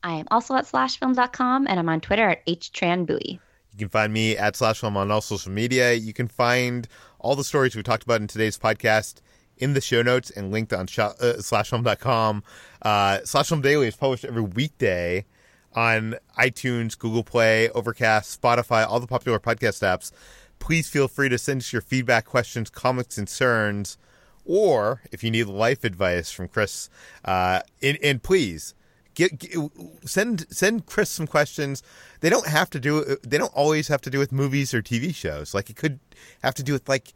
I 0.02 0.14
am 0.14 0.26
also 0.30 0.54
at 0.54 0.64
slashfilm.com 0.64 1.66
and 1.66 1.78
I'm 1.78 1.88
on 1.88 2.00
Twitter 2.00 2.28
at 2.28 2.46
htranbui. 2.46 3.38
You 3.72 3.78
can 3.78 3.88
find 3.88 4.12
me 4.12 4.36
at 4.36 4.54
slashfilm 4.54 4.96
on 4.96 5.10
all 5.10 5.20
social 5.20 5.52
media. 5.52 5.92
You 5.92 6.12
can 6.12 6.28
find 6.28 6.88
all 7.18 7.36
the 7.36 7.44
stories 7.44 7.76
we 7.76 7.82
talked 7.82 8.02
about 8.02 8.20
in 8.20 8.26
today's 8.26 8.58
podcast 8.58 9.20
in 9.58 9.74
the 9.74 9.80
show 9.80 10.02
notes 10.02 10.30
and 10.30 10.50
linked 10.50 10.72
on 10.72 10.86
sh- 10.86 10.98
uh, 10.98 11.12
slashfilm.com. 11.20 12.42
Uh, 12.82 13.18
Slashfilm 13.18 13.62
Daily 13.62 13.88
is 13.88 13.96
published 13.96 14.24
every 14.24 14.42
weekday 14.42 15.26
on 15.74 16.16
iTunes, 16.38 16.98
Google 16.98 17.22
Play, 17.22 17.68
Overcast, 17.70 18.40
Spotify, 18.40 18.88
all 18.88 19.00
the 19.00 19.06
popular 19.06 19.38
podcast 19.38 19.82
apps 19.82 20.12
please 20.60 20.88
feel 20.88 21.08
free 21.08 21.28
to 21.28 21.36
send 21.38 21.62
us 21.62 21.72
your 21.72 21.82
feedback, 21.82 22.24
questions, 22.26 22.70
comments, 22.70 23.16
concerns, 23.16 23.98
or 24.44 25.02
if 25.10 25.24
you 25.24 25.30
need 25.32 25.44
life 25.48 25.82
advice 25.82 26.30
from 26.30 26.46
Chris, 26.48 26.88
uh, 27.24 27.60
and, 27.82 27.98
and 28.02 28.22
please 28.22 28.74
Get, 29.14 29.38
get, 29.38 29.58
send 30.04 30.46
send 30.50 30.86
Chris 30.86 31.10
some 31.10 31.26
questions. 31.26 31.82
They 32.20 32.30
don't 32.30 32.46
have 32.46 32.70
to 32.70 32.78
do. 32.78 33.16
They 33.26 33.38
don't 33.38 33.52
always 33.54 33.88
have 33.88 34.00
to 34.02 34.10
do 34.10 34.20
with 34.20 34.30
movies 34.30 34.72
or 34.72 34.82
TV 34.82 35.12
shows. 35.12 35.52
Like 35.52 35.68
it 35.68 35.74
could 35.74 35.98
have 36.44 36.54
to 36.54 36.62
do 36.62 36.72
with 36.72 36.88
like 36.88 37.12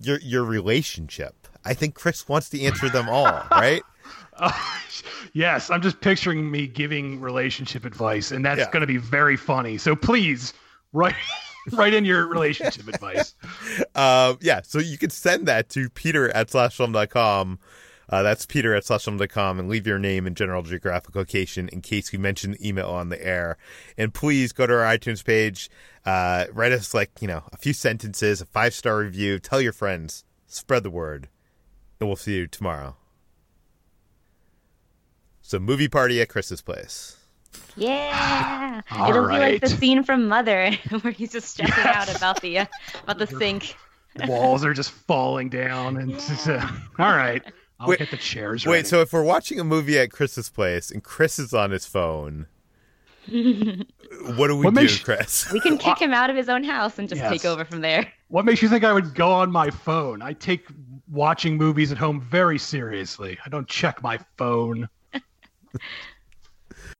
your 0.00 0.20
your 0.20 0.44
relationship. 0.44 1.34
I 1.64 1.74
think 1.74 1.96
Chris 1.96 2.28
wants 2.28 2.48
to 2.50 2.62
answer 2.62 2.88
them 2.88 3.08
all, 3.08 3.42
right? 3.50 3.82
Uh, 4.34 4.52
yes, 5.32 5.68
I'm 5.68 5.82
just 5.82 6.00
picturing 6.00 6.48
me 6.48 6.68
giving 6.68 7.20
relationship 7.20 7.84
advice, 7.84 8.30
and 8.30 8.44
that's 8.44 8.60
Yeah. 8.60 8.70
going 8.70 8.82
to 8.82 8.86
be 8.86 8.98
very 8.98 9.36
funny. 9.36 9.78
So 9.78 9.96
please 9.96 10.54
write 10.92 11.16
write 11.72 11.94
in 11.94 12.04
your 12.04 12.26
relationship 12.26 12.88
advice. 12.88 13.34
Uh, 13.94 14.34
yeah, 14.40 14.60
so 14.62 14.78
you 14.78 14.98
can 14.98 15.10
send 15.10 15.46
that 15.46 15.68
to 15.70 15.88
peter 15.90 16.34
at 16.34 16.48
slashfilm.com. 16.48 17.58
Uh, 18.08 18.22
that's 18.22 18.44
peter 18.44 18.74
at 18.74 18.82
slashfilm.com 18.82 19.58
and 19.58 19.68
leave 19.68 19.86
your 19.86 19.98
name 19.98 20.26
and 20.26 20.36
general 20.36 20.62
geographic 20.62 21.14
location 21.14 21.68
in 21.68 21.80
case 21.80 22.12
we 22.12 22.18
mention 22.18 22.52
the 22.52 22.68
email 22.68 22.90
on 22.90 23.08
the 23.08 23.24
air. 23.24 23.56
And 23.96 24.12
please 24.12 24.52
go 24.52 24.66
to 24.66 24.74
our 24.74 24.84
iTunes 24.96 25.24
page, 25.24 25.70
uh, 26.04 26.46
write 26.52 26.72
us 26.72 26.92
like, 26.92 27.10
you 27.20 27.28
know, 27.28 27.44
a 27.52 27.56
few 27.56 27.72
sentences, 27.72 28.40
a 28.40 28.46
five 28.46 28.74
star 28.74 28.98
review, 28.98 29.38
tell 29.38 29.60
your 29.60 29.72
friends, 29.72 30.24
spread 30.46 30.82
the 30.82 30.90
word, 30.90 31.28
and 32.00 32.08
we'll 32.08 32.16
see 32.16 32.36
you 32.36 32.46
tomorrow. 32.46 32.96
So, 35.40 35.58
movie 35.58 35.88
party 35.88 36.20
at 36.20 36.28
Chris's 36.28 36.62
place. 36.62 37.21
Yeah, 37.76 38.82
All 38.90 39.10
it'll 39.10 39.26
be 39.28 39.38
like 39.38 39.60
the 39.60 39.68
scene 39.68 40.02
from 40.04 40.28
Mother 40.28 40.70
where 41.00 41.12
he's 41.12 41.32
just 41.32 41.48
stressing 41.50 41.74
Yes. 41.84 42.08
out 42.10 42.16
about 42.16 42.40
the 42.42 42.58
uh, 42.60 42.66
about 43.04 43.18
the 43.18 43.26
sink. 43.38 43.74
Walls 44.26 44.62
are 44.64 44.74
just 44.74 44.90
falling 44.90 45.48
down, 45.48 45.96
and 45.96 46.12
it's 46.12 46.28
just, 46.28 46.46
uh, 46.48 46.60
all 46.98 47.16
right. 47.16 47.42
I'll 47.80 47.88
Wait- 47.88 47.98
get 47.98 48.10
the 48.10 48.18
chairs. 48.18 48.66
Wait, 48.66 48.72
ready. 48.76 48.88
so 48.88 49.00
if 49.00 49.12
we're 49.12 49.22
watching 49.22 49.58
a 49.58 49.64
movie 49.64 49.98
at 49.98 50.10
Chris's 50.12 50.50
place 50.50 50.90
and 50.90 51.02
Chris 51.02 51.38
is 51.38 51.54
on 51.54 51.70
his 51.70 51.86
phone, 51.86 52.46
what 53.26 53.32
do 53.32 54.56
we 54.56 54.64
What 54.64 54.74
do, 54.74 54.82
makes- 54.82 54.98
Chris? 54.98 55.50
We 55.50 55.60
can 55.60 55.78
kick 55.78 55.98
him 55.98 56.12
out 56.12 56.28
of 56.28 56.36
his 56.36 56.48
own 56.50 56.62
house 56.62 56.98
and 56.98 57.08
just 57.08 57.20
Yes. 57.22 57.30
take 57.32 57.44
over 57.46 57.64
from 57.64 57.80
there. 57.80 58.06
what 58.28 58.44
makes 58.44 58.60
you 58.62 58.68
think 58.68 58.84
I 58.84 58.92
would 58.92 59.14
go 59.14 59.30
on 59.32 59.50
my 59.50 59.70
phone? 59.70 60.20
I 60.22 60.34
take 60.34 60.66
watching 61.10 61.56
movies 61.56 61.90
at 61.90 61.98
home 61.98 62.20
very 62.20 62.58
seriously. 62.58 63.38
I 63.44 63.48
don't 63.48 63.66
check 63.68 64.02
my 64.02 64.18
phone. 64.36 64.88